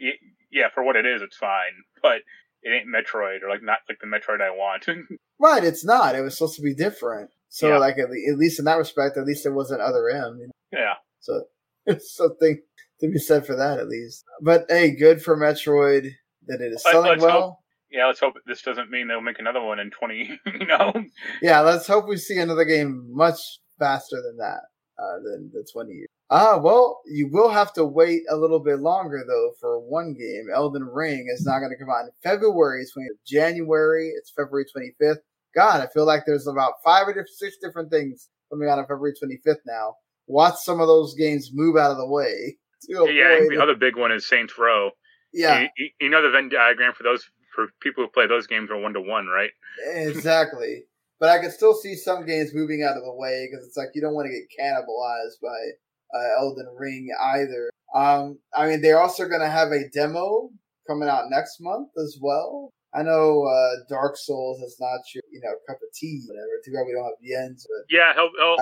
[0.50, 1.72] yeah for what it is it's fine,
[2.02, 2.22] but
[2.62, 4.86] it ain't Metroid or like not like the Metroid I want.
[5.40, 6.16] Right, it's not.
[6.16, 7.30] It was supposed to be different.
[7.48, 7.78] So, Yeah.
[7.78, 10.36] like, at, at least in that respect, at least it wasn't other M.
[10.40, 10.52] You know?
[10.72, 10.94] yeah.
[11.20, 11.44] So,
[11.86, 12.60] it's something
[13.00, 14.24] to be said for that, at least.
[14.42, 16.10] But hey, good for Metroid
[16.46, 17.40] that it is selling well.
[17.40, 17.58] hope-
[17.90, 20.38] Yeah, let's hope this doesn't mean they'll make another one in twenty.
[20.46, 20.92] You know.
[21.42, 23.38] Yeah, let's hope we see another game much
[23.78, 24.60] faster than that,
[25.00, 26.08] uh, than the 20 years.
[26.30, 30.46] Ah, well, you will have to wait a little bit longer, though, for one game.
[30.54, 33.16] Elden Ring is not going to come out in February 20th.
[33.26, 35.18] January, it's February 25th.
[35.54, 39.14] God, I feel like there's about five or six different things coming out on February
[39.14, 39.94] 25th now.
[40.26, 42.58] Watch some of those games move out of the way.
[42.84, 44.90] To yeah, I think the other big one is Saints Row.
[45.32, 45.62] Yeah.
[45.62, 48.70] You, you- you know the Venn diagram for those for people who play those games
[48.70, 49.50] are one to one, right?
[49.94, 50.84] Exactly.
[51.20, 53.88] But I can still see some games moving out of the way because it's like
[53.92, 57.70] you don't want to get cannibalized by uh, Elden Ring either.
[57.92, 60.48] Um, I mean, they're also going to have a demo
[60.86, 62.70] coming out next month as well.
[62.94, 66.46] I know uh, Dark Souls is not your, you know, cup of tea, whatever.
[66.64, 68.56] Too bad we don't have Jens, but Yeah, he'll, he'll,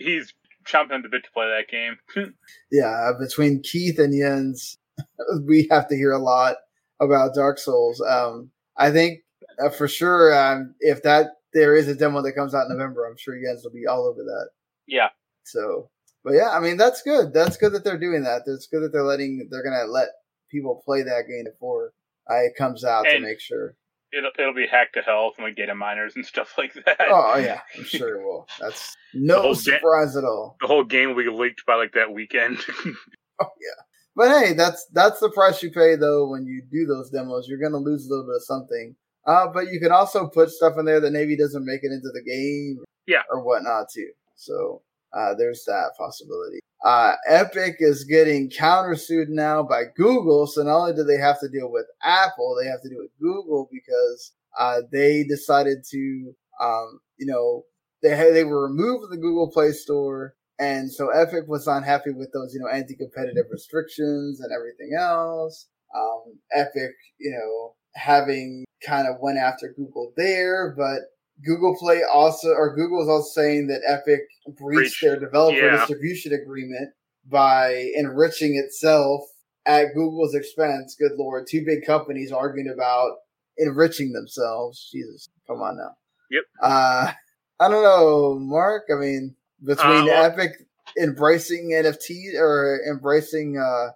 [0.00, 0.34] he's
[0.66, 2.34] chomping at the bit to play that game.
[2.70, 4.78] yeah, between Keith and Jens,
[5.46, 6.56] we have to hear a lot
[7.00, 8.00] about Dark Souls.
[8.00, 9.20] Um, I think
[9.62, 13.06] uh, for sure, um, if that there is a demo that comes out in November,
[13.06, 14.48] I'm sure Jens will be all over that.
[14.86, 15.08] yeah.
[15.44, 15.90] So,
[16.22, 17.32] but yeah, I mean that's good.
[17.32, 18.42] That's good that they're doing that.
[18.46, 20.08] It's good that they're letting they're gonna let
[20.50, 21.92] people play that game before
[22.30, 23.74] uh, it comes out to make sure.
[24.16, 26.96] It'll, it'll be hacked to hell from like data miners and stuff like that.
[27.08, 28.46] Oh yeah, I'm sure it will.
[28.60, 30.56] That's no whole ga- surprise at all.
[30.60, 32.58] The whole game will be leaked by like that weekend.
[33.42, 33.82] Oh yeah.
[34.16, 37.46] But hey, that's that's the price you pay though when you do those demos.
[37.48, 38.94] You're gonna lose a little bit of something
[39.26, 42.10] Uh, but you can also put stuff in there that maybe doesn't make it into
[42.12, 44.10] the game, yeah, or whatnot too.
[44.36, 44.82] So
[45.12, 46.60] uh, there's that possibility.
[46.84, 50.46] Uh, Epic is getting countersued now by Google.
[50.46, 53.10] So not only do they have to deal with Apple, they have to deal with
[53.20, 57.64] Google because uh, they decided to, um, you know,
[58.02, 62.12] they had, they were removed from the Google Play Store, and so Epic was unhappy
[62.12, 65.68] with those, you know, anti-competitive restrictions and everything else.
[65.94, 71.00] Um, Epic, you know, having kind of went after Google there, but
[71.44, 74.20] Google Play also, or Google is also saying that Epic
[74.58, 75.00] breached Breach.
[75.02, 75.76] their developer Yeah.
[75.78, 76.92] distribution agreement
[77.26, 79.22] by enriching itself
[79.66, 80.96] at Google's expense.
[80.98, 83.12] Good lord, two big companies arguing about
[83.58, 84.88] enriching themselves.
[84.92, 85.96] Jesus, come on now.
[86.30, 86.44] Yep.
[86.62, 87.12] Uh,
[87.60, 88.84] I don't know, Marc.
[88.90, 90.52] I mean, between Uh, Epic
[90.98, 93.90] embracing NFT or embracing, uh,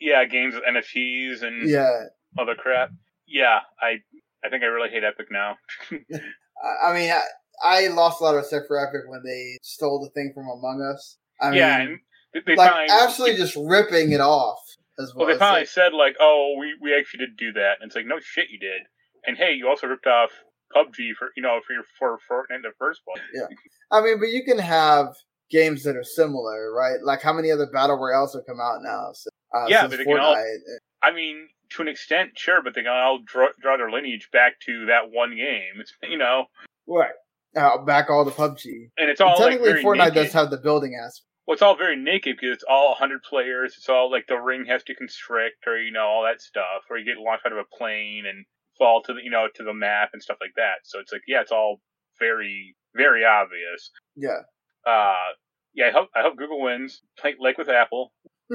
[0.00, 2.04] yeah, games with NFTs and yeah,
[2.38, 2.90] other crap.
[3.26, 4.02] Yeah, I
[4.44, 5.56] I think I really hate Epic now.
[6.62, 7.20] I- mean, I,
[7.64, 10.82] I lost a lot of respect for Epic when they stole the thing from Among
[10.82, 11.18] Us.
[11.40, 11.98] I yeah, mean,
[12.34, 14.58] and they, like finally absolutely just ripping it off
[14.98, 15.26] as well.
[15.26, 17.96] well, they finally like- said like, oh, we we actually did do that, and it's
[17.96, 18.82] like, no shit, you did.
[19.26, 20.30] And hey, you also ripped off
[20.74, 23.22] PUBG for you know for your for Fortnite in the first place.
[23.34, 23.46] yeah.
[23.90, 25.08] I mean, but you can have
[25.50, 26.96] games that are similar, right?
[27.02, 29.10] Like how many other battle royales have come out now?
[29.12, 30.56] So, uh, Yeah, but can all- Fortnite.
[31.02, 34.54] I mean, to an extent, sure, but they can all draw, draw their lineage back
[34.66, 35.80] to that one game.
[35.80, 36.46] It's you know,
[36.86, 37.12] Right.
[37.56, 38.64] Uh, back all the PUBG.
[38.96, 40.14] and it's all And like technically, very Fortnite naked.
[40.14, 41.26] does have the building aspect.
[41.46, 43.74] well, it's all very naked because it's all 100 players.
[43.76, 46.96] It's all like the ring has to constrict, or you know, all that stuff, or
[46.98, 48.44] you get launched out of a plane and
[48.78, 50.76] fall to the you know to the map and stuff like that.
[50.84, 51.80] So it's like, yeah, it's all
[52.18, 53.90] very very obvious.
[54.16, 54.40] Yeah.
[54.86, 55.36] Uh,
[55.74, 58.12] yeah, I hope I hope Google wins, like, like with Apple.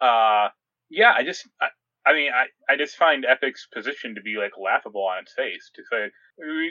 [0.00, 0.48] uh,
[0.90, 1.68] yeah, I just, I,
[2.06, 5.70] I mean, I, I just find Epic's position to be like laughable on its face.
[5.74, 6.10] To say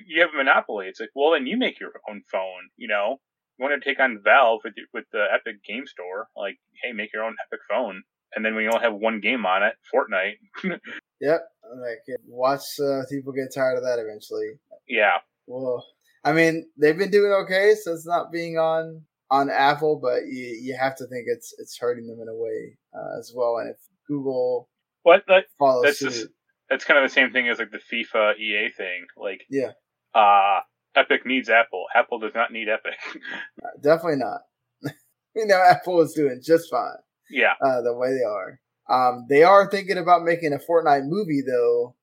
[0.07, 2.69] you have a monopoly, it's like, well, then you make your own phone.
[2.77, 3.19] You know,
[3.57, 6.91] you want to take on Valve with the- with the Epic Game Store, like, hey,
[6.91, 8.03] make your own Epic phone.
[8.35, 10.37] And then we only have one game on it, Fortnite.
[11.21, 11.41] Yep.
[11.79, 14.53] Like watch uh, people get tired of that eventually.
[14.87, 15.85] yeah, Well,
[16.25, 20.75] I mean, they've been doing okay since not being on on Apple, but you you
[20.75, 23.57] have to think it's it's hurting them in a way uh, as well.
[23.59, 23.77] And if
[24.07, 24.67] Google
[25.03, 25.45] what that
[25.83, 26.27] that's suit, just
[26.69, 29.05] that's kind of the same thing as like the FIFA EA thing.
[29.17, 29.71] Like, yeah,
[30.13, 30.59] uh,
[30.95, 31.85] Epic needs Apple.
[31.95, 32.97] Apple does not need Epic.
[33.63, 34.41] uh, definitely not.
[35.35, 36.97] you know, Apple is doing just fine
[37.29, 37.53] yeah.
[37.63, 38.59] uh, the way they are.
[38.89, 41.95] Um, they are thinking about making a Fortnite movie, though.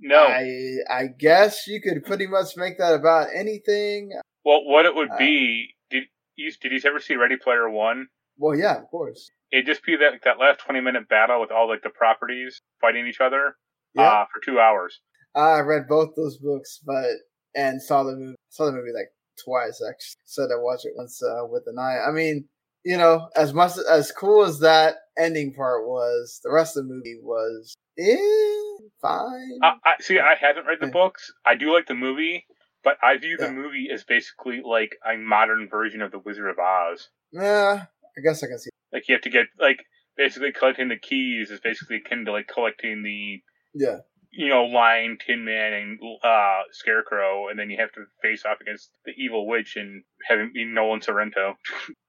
[0.00, 0.26] No.
[0.26, 4.12] I I guess you could pretty much make that about anything.
[4.44, 6.04] Well, what it would Uh, be, did
[6.36, 8.08] you did you ever see Ready Player One?
[8.36, 9.30] Well, yeah, of course.
[9.52, 13.06] It'd just be that that last twenty minute battle with all like the properties fighting
[13.06, 13.56] each other
[13.94, 14.02] Yeah.
[14.08, 15.00] uh, for two hours.
[15.34, 17.06] I read both those books, but
[17.54, 18.36] and saw the movie.
[18.50, 19.08] Saw the movie like
[19.44, 19.80] twice.
[19.86, 21.98] Actually, said I watched it once uh, with an eye.
[22.06, 22.46] I mean,
[22.84, 26.94] you know, as much as cool as that ending part was, the rest of the
[26.94, 28.16] movie was eh,
[29.00, 29.58] fine.
[29.62, 30.18] I, I see.
[30.18, 31.32] I haven't read the books.
[31.46, 32.46] I do like the movie,
[32.84, 33.52] but I view the Yeah.
[33.52, 37.08] movie as basically like a modern version of the Wizard of Oz.
[37.32, 37.84] yeah,
[38.16, 38.70] I guess I can see.
[38.92, 39.84] Like you have to get like
[40.16, 43.42] basically collecting the keys is basically akin to like collecting the
[43.74, 43.98] Yeah,
[44.30, 48.60] you know, Lion, Tin Man, and uh, Scarecrow, and then you have to face off
[48.60, 51.54] against the evil witch and having be Nolan Sorrento.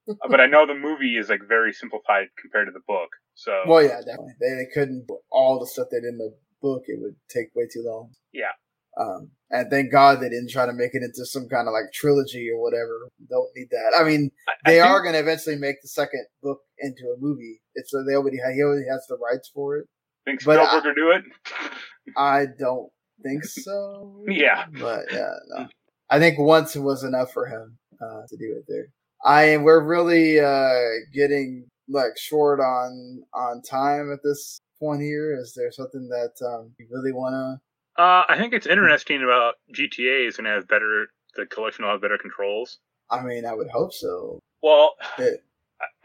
[0.30, 3.10] but I know the movie is like very simplified compared to the book.
[3.36, 4.34] So well, yeah, definitely.
[4.40, 6.84] They, they couldn't all the stuff did in the book.
[6.88, 8.12] It would take way too long.
[8.34, 8.52] yeah,
[8.98, 11.92] Um, and thank God they didn't try to make it into some kind of like
[11.94, 13.08] trilogy or whatever.
[13.30, 13.98] Don't need that.
[14.00, 17.04] I mean, I- I they think- are going to eventually make the second book into
[17.16, 17.62] a movie.
[17.76, 19.88] It's they already he already has the rights for it.
[20.26, 21.24] Think but Spielberg I- will do it?
[22.18, 22.90] I don't
[23.24, 24.24] think so.
[24.28, 24.66] Yeah.
[24.80, 25.68] but yeah, no.
[26.10, 28.88] I think once it was enough for him uh, to do it there.
[29.24, 30.80] I we're really uh,
[31.14, 35.36] getting like short on on time at this point here.
[35.40, 37.62] Is there something that um, you really want to?
[38.00, 41.08] Uh, I think it's interesting about GTA is going to have better.
[41.36, 42.80] The collection will have better controls.
[43.12, 44.40] I mean, I would hope so.
[44.64, 45.44] Well, It,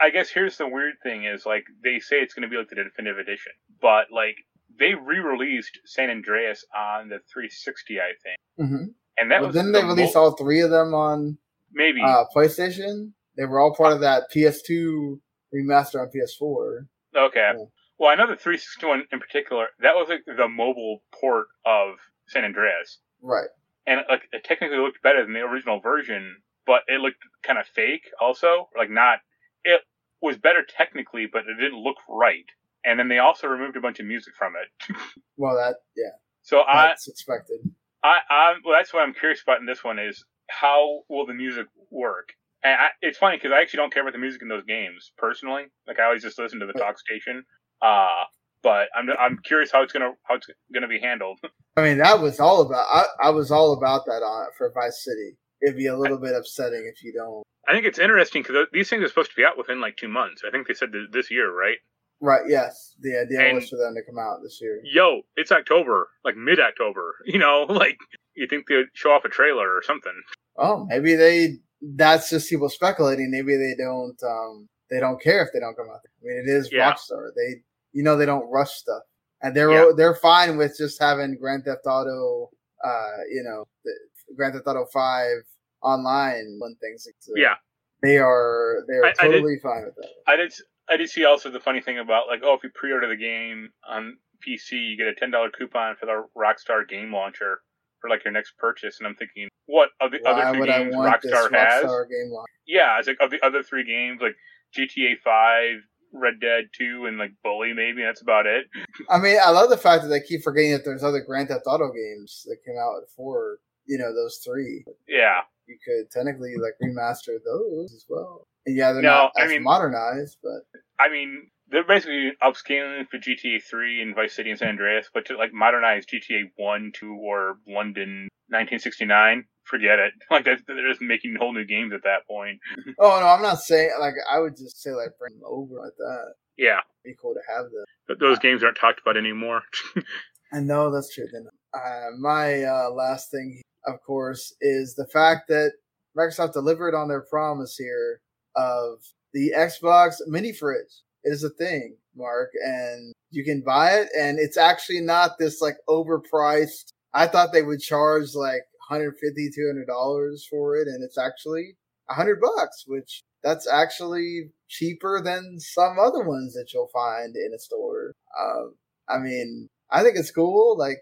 [0.01, 2.67] I guess here's the weird thing: is like they say it's going to be like
[2.67, 4.35] the definitive edition, but like
[4.77, 8.93] they re-released San Andreas on the 360, I think, mhm.
[9.17, 11.37] and that Well, was didn't the they release all three of them on
[11.71, 13.13] maybe uh, PlayStation?
[13.37, 15.19] They were all part of that PS2
[15.53, 16.87] remaster on PS4.
[17.15, 17.51] Okay.
[17.57, 17.65] Yeah.
[17.99, 19.67] Well, I know the 361 in particular.
[19.79, 21.95] That was like the mobile port of
[22.27, 23.47] San Andreas, Right.
[23.87, 27.65] and like it technically looked better than the original version, but it looked kind of
[27.67, 28.03] fake.
[28.19, 29.19] Also, like not.
[29.63, 29.81] It
[30.21, 32.45] was better technically, but it didn't look right.
[32.83, 34.95] And then they also removed a bunch of music from it.
[35.37, 36.11] Well, that yeah.
[36.43, 37.57] So I, that's expected.
[38.03, 41.33] I, I, well, that's what I'm curious about in this one is how will the
[41.33, 42.29] music work?
[42.63, 45.11] And I, it's funny because I actually don't care about the music in those games
[45.17, 45.63] personally.
[45.87, 47.43] Like I always just listen to the talk station.
[47.81, 48.23] Uh,
[48.63, 51.39] but I'm I'm curious how it's gonna how it's gonna be handled.
[51.77, 52.85] I mean, that was all about.
[52.91, 55.37] I, I was all about that on for Vice City.
[55.61, 57.43] It'd be a little bit upsetting if you don't.
[57.67, 60.07] I think it's interesting because these things are supposed to be out within like two
[60.07, 60.41] months.
[60.47, 61.77] I think they said this year, right?
[62.21, 62.43] Right.
[62.47, 62.95] Yes.
[63.01, 64.79] The idea And- was for them to come out this year.
[64.83, 67.15] Yo, it's October, like mid October.
[67.25, 67.97] You know, like
[68.35, 70.13] you think they'd show off a trailer or something.
[70.57, 71.57] Oh, maybe they.
[71.81, 73.29] That's just people speculating.
[73.31, 74.17] Maybe they don't.
[74.23, 75.99] Um, they don't care if they don't come out.
[76.03, 76.31] there.
[76.31, 76.91] I mean, it is Yeah.
[76.91, 77.29] Rockstar.
[77.35, 77.61] They,
[77.93, 79.03] you know, they don't rush stuff,
[79.41, 79.91] and they're Yeah.
[79.95, 82.49] they're fine with just having Grand Theft Auto.
[82.83, 83.91] Uh, you know, the,
[84.35, 85.43] Grand Theft Auto Five
[85.81, 87.07] online when things.
[87.35, 87.55] Yeah.
[88.01, 88.83] They are.
[88.87, 90.09] They are I- I did- totally fine with that.
[90.27, 90.53] I did.
[90.87, 93.69] I did see also the funny thing about like, oh, if you pre-order the game
[93.87, 97.61] on PC, you get a ten dollar coupon for the Rockstar game launcher
[97.99, 98.99] for like your next purchase.
[98.99, 101.85] And I'm thinking, what of the Why other I games Rockstar has?
[101.85, 102.49] Rockstar launch?
[102.67, 104.35] Yeah, it's like of the other three games, like
[104.77, 105.77] GTA Five,
[106.13, 107.73] Red Dead Two, and like Bully.
[107.73, 108.65] Maybe that's about it.
[109.09, 111.63] I mean, I love the fact that they keep forgetting that there's other Grand Theft
[111.67, 114.83] Auto games that came out before, you know, those three.
[115.07, 118.47] Yeah, You could technically like remaster those as well.
[118.65, 120.61] And yeah, they're No, not I as mean- modernized, but
[120.99, 125.25] I mean they're basically upscaling for GTA Three and Vice City and San Andreas, but
[125.25, 130.13] to like modernize GTA One, Two, or London 1969, forget it.
[130.31, 132.59] Like they're, they're just making whole new games at that point.
[132.99, 135.95] oh no, I'm not saying like I would just say like bring them over like
[135.97, 136.33] that.
[136.57, 137.83] Yeah, Be cool to have them.
[138.07, 139.61] but those games aren't talked about anymore.
[140.53, 141.25] I know that's true.
[141.31, 145.73] Then uh, my uh, last thing, of course, is the fact that
[146.17, 148.21] Microsoft delivered on their promise here
[148.55, 148.99] of
[149.33, 151.01] the Xbox mini fridge.
[151.25, 155.59] It is a thing, Marc, and you can buy it, and it's actually not this
[155.61, 156.85] like overpriced.
[157.13, 161.75] I thought they would charge like 150 200 dollars for it, and it's actually
[162.09, 167.51] a hundred bucks, which that's actually cheaper than some other ones that you'll find in
[167.55, 168.13] a store.
[168.39, 168.75] Um,
[169.07, 170.77] I mean, I think it's cool.
[170.77, 170.97] Like,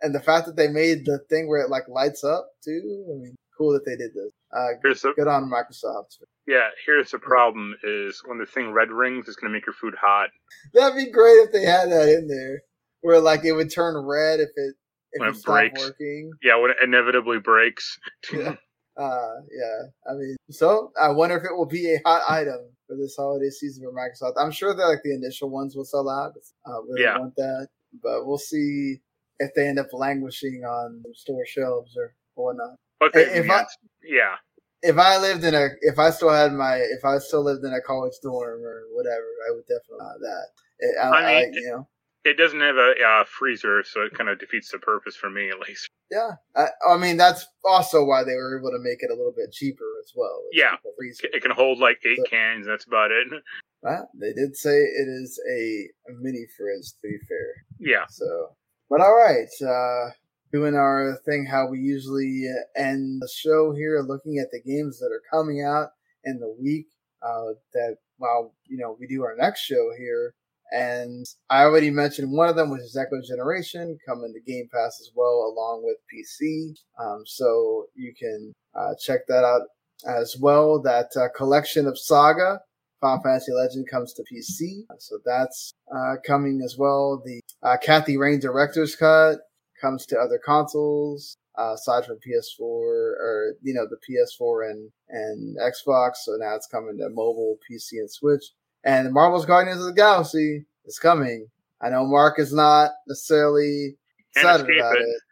[0.00, 3.06] and the fact that they made the thing where it like lights up too.
[3.08, 4.30] I mean, cool that they did this.
[4.54, 6.18] Uh, Here's the good on Microsoft.
[6.46, 6.68] yeah.
[6.86, 10.28] Here's the problem: is when the thing red rings, it's gonna make your food hot.
[10.74, 12.60] That'd be great if they had that in there,
[13.00, 14.74] where like it would turn red if it
[15.16, 15.80] When it breaks.
[15.80, 16.32] working.
[16.42, 17.98] Yeah, when it inevitably breaks.
[18.32, 18.54] Yeah.
[18.94, 19.82] Uh, yeah.
[20.10, 23.48] I mean, so I wonder if it will be a hot item for this holiday
[23.48, 24.34] season for Microsoft.
[24.38, 26.34] I'm sure that like the initial ones will sell out.
[26.66, 27.18] Uh, really Yeah.
[27.18, 27.68] want that,
[28.02, 29.00] but we'll see
[29.38, 32.76] if they end up languishing on store shelves or, or whatnot.
[33.02, 33.64] Okay, If I-
[34.04, 34.36] yeah,
[34.82, 37.72] If I lived in a, if I still had my, if I still lived in
[37.72, 40.46] a college dorm or whatever, I would definitely want that.
[40.80, 41.88] It, I, I I, you know,
[42.24, 45.50] it doesn't have a uh, freezer, so it kind of defeats the purpose for me,
[45.50, 45.88] at least.
[46.10, 46.30] yeah.
[46.56, 49.52] I, I mean, that's also why they were able to make it a little bit
[49.52, 50.42] cheaper as well.
[50.52, 50.70] Yeah.
[50.72, 51.28] like a freezer.
[51.32, 52.66] It can hold like eight So- cans.
[52.66, 53.26] That's about it.
[53.84, 57.64] Well, they did say it is a, a mini frizz, to be fair.
[57.80, 58.04] Yeah.
[58.08, 58.54] So,
[58.88, 60.10] but all right, uh,
[60.52, 62.44] doing our thing how we usually
[62.76, 65.88] end the show here, looking at the games that are coming out
[66.22, 66.86] in the week.
[67.26, 70.32] Uh, that while you know we do our next show here,
[70.72, 74.98] and I already mentioned one of them, which is Echo Generation, coming to Game Pass
[75.00, 76.74] as well, along with PC.
[76.98, 79.62] Um, so you can uh, check that out
[80.06, 80.80] as well.
[80.80, 82.60] That uh, collection of Saga.
[83.00, 87.20] Final Fantasy Legend comes to PC, so that's uh, coming as well.
[87.24, 89.40] The uh, Kathy Rain Director's Cut
[89.80, 95.56] comes to other consoles uh, aside from PS4 or you know the PS4 and and
[95.58, 96.16] Xbox.
[96.22, 98.44] So now it's coming to mobile, PC, and Switch.
[98.84, 101.46] And the Marvel's Guardians of the Galaxy is coming.
[101.80, 103.96] I know Marc is not necessarily
[104.34, 105.02] excited about it.
[105.02, 105.22] it,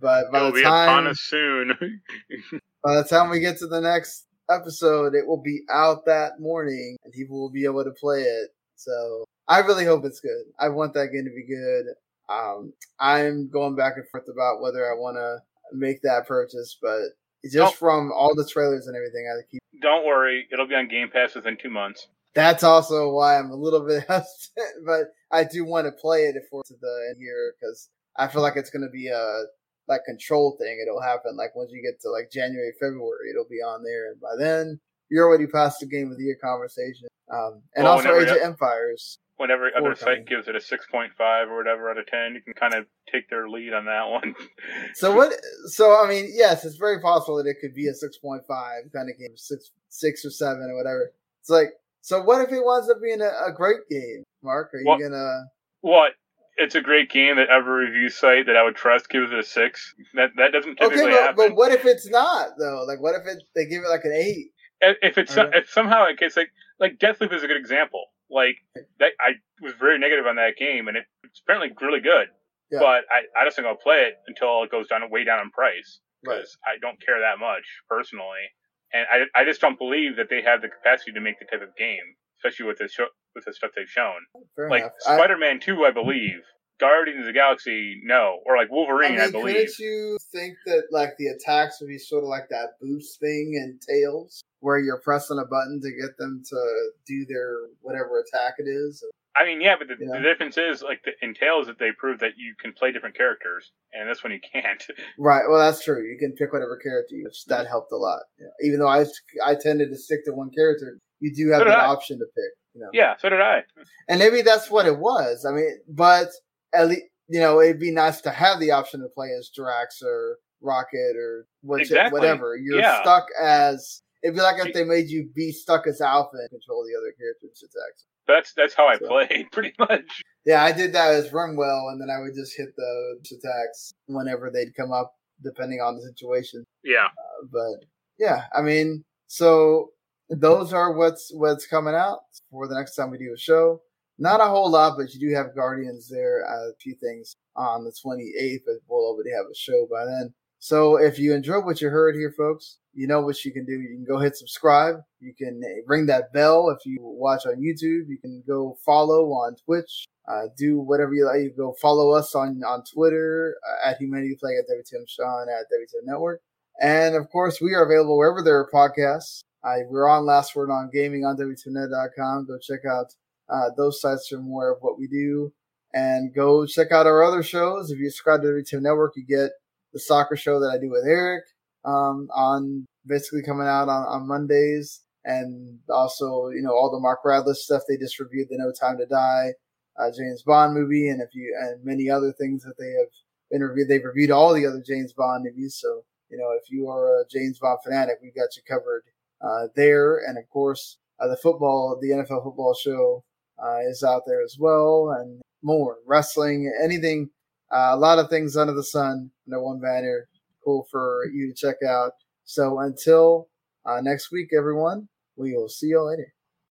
[0.00, 1.76] but by It'll the time soon.
[2.84, 6.96] by the time we get to the next episode, it will be out that morning
[7.04, 8.50] and people will be able to play it.
[8.76, 10.44] So I really hope it's good.
[10.58, 11.86] I want that game to be good.
[12.28, 15.38] Um, I'm going back and forth about whether I want to
[15.76, 17.00] make that purchase, but
[17.44, 17.74] just Nope.
[17.74, 19.60] from all the trailers and everything, I keep.
[19.80, 22.06] Don't worry, it'll be on Game Pass within two months.
[22.34, 26.34] That's also why I'm a little bit hesitant, but I do want to play it
[26.34, 29.42] before to the end here because I feel like it's going to be a
[29.88, 30.78] like control thing.
[30.82, 34.20] It'll happen like once you get to like January, February, it'll be on there, and
[34.20, 34.80] by then
[35.10, 37.08] you're already past the game of the year conversation.
[37.30, 39.18] Um, and Well, also Age of Empires.
[39.36, 42.40] Whenever other site gives it a six point five or whatever out of ten, you
[42.42, 44.34] can kind of take their lead on that one.
[44.94, 45.32] So what?
[45.66, 48.84] So I mean, yes, it's very possible that it could be a six point five
[48.94, 51.12] kind of game, six six or seven or whatever.
[51.40, 51.70] It's like,
[52.02, 54.22] so what if it winds up being a, a great game?
[54.42, 55.44] Marc, are you What- gonna?
[55.80, 56.12] What?
[56.58, 59.42] it's a great game that every review site that I would trust gives it a
[59.42, 59.94] six.
[60.14, 61.34] That that doesn't typically Okay, but, happen.
[61.48, 62.84] but what if it's not though?
[62.86, 64.52] Like, what if it they give it like an eight?
[64.82, 68.04] if if it's if somehow it gets like like Deathloop is a good example.
[68.30, 68.56] Like
[69.00, 72.28] that, I was very negative on that game, and it, it's apparently really good.
[72.70, 72.80] Yeah.
[72.80, 75.50] But I, I just think I'll play it until it goes down way down in
[75.50, 76.44] price Right.
[76.64, 78.44] I don't care that much personally,
[78.92, 81.62] and I, I just don't believe that they have the capacity to make the type
[81.62, 84.20] of game, especially with the show, with the stuff they've shown.
[84.56, 84.92] Fair like enough.
[85.00, 86.40] Spider-Man Two, I believe.
[86.80, 89.54] Guardians of the Galaxy, no, or like Wolverine, I, I mean, believe.
[89.54, 93.54] couldn't you think that like the attacks would be sort of like that boost thing
[93.54, 98.54] in Tales, where you're pressing a button to get them to do their whatever attack
[98.58, 99.04] it is?
[99.34, 100.18] I mean, yeah, but the, Yeah.
[100.18, 103.16] the difference is like the, in Tales that they prove that you can play different
[103.16, 104.82] characters, and this one you can't.
[105.18, 105.42] Right.
[105.48, 106.02] Well, that's true.
[106.04, 107.24] You can pick whatever character you.
[107.24, 108.20] Which that helped a lot.
[108.38, 108.46] Yeah.
[108.66, 109.04] Even though I
[109.44, 111.86] I tended to stick to one character, you do have So I.
[111.86, 112.52] option to pick.
[112.74, 112.88] You know.
[112.92, 113.62] yeah, so did I.
[114.08, 115.44] And maybe that's what it was.
[115.48, 116.28] I mean, but
[116.74, 120.00] at least you know it'd be nice to have the option to play as Drax
[120.02, 122.18] or Rocket or which, Exactly.
[122.18, 122.56] whatever.
[122.56, 123.00] You're Yeah.
[123.02, 124.02] stuck as.
[124.22, 127.12] It'd be like if they made you be stuck as Alphen and control the other
[127.18, 128.04] characters' attacks.
[128.28, 130.22] That's that's how I So- played pretty much.
[130.44, 134.50] Yeah, I did that as Rinwell, and then I would just hit the attacks whenever
[134.50, 136.64] they'd come up, depending on the situation.
[136.84, 137.08] Yeah,
[137.52, 137.84] but
[138.18, 139.90] yeah, I mean, so
[140.30, 142.20] those are what's what's coming out
[142.50, 143.82] for the next time we do a show.
[144.18, 146.44] Not a whole lot, but you do have Guardians there.
[146.48, 150.32] uh, A few things on the 28th, but we'll already have a show by then.
[150.62, 153.72] So if you enjoyed what you heard here, folks, you know what you can do.
[153.72, 154.94] You can go hit subscribe.
[155.18, 158.06] You can ring that bell if you watch on YouTube.
[158.06, 160.06] You can go follow on Twitch.
[160.30, 161.40] Uh, do whatever you like.
[161.40, 165.64] You go follow us on on Twitter uh, at Humanity Play at WTM Sean at
[165.64, 166.40] WTM Network.
[166.80, 169.42] And of course, we are available wherever there are podcasts.
[169.64, 172.46] I, we're on Last Word on Gaming on WTMnet.com.
[172.46, 173.06] Go check out
[173.48, 175.52] uh, those sites for more of what we do.
[175.92, 177.90] And go check out our other shows.
[177.90, 179.50] If you subscribe to WTM Network, you get
[179.92, 181.44] the soccer show that I do with Eric
[181.84, 185.00] um, on basically coming out on, on Mondays.
[185.24, 188.98] And also, you know, all the Mark Radliff stuff they just reviewed, the No Time
[188.98, 189.52] to Die,
[189.98, 193.08] uh, James Bond movie, and if you and many other things that they have
[193.52, 193.88] been reviewed.
[193.88, 197.24] They've reviewed all the other James Bond movies, so you know if you are a
[197.30, 199.04] James Bond fanatic, we've got you covered
[199.40, 200.18] uh, there.
[200.26, 203.22] And of course, uh, the football, the NFL football show
[203.62, 207.30] uh, is out there as well, and more wrestling, anything,
[207.72, 210.28] uh, a lot of things under the sun under one banner.
[210.64, 212.12] Cool for you to check out.
[212.44, 213.48] So until
[213.86, 216.32] uh, next week, everyone, we will see you later.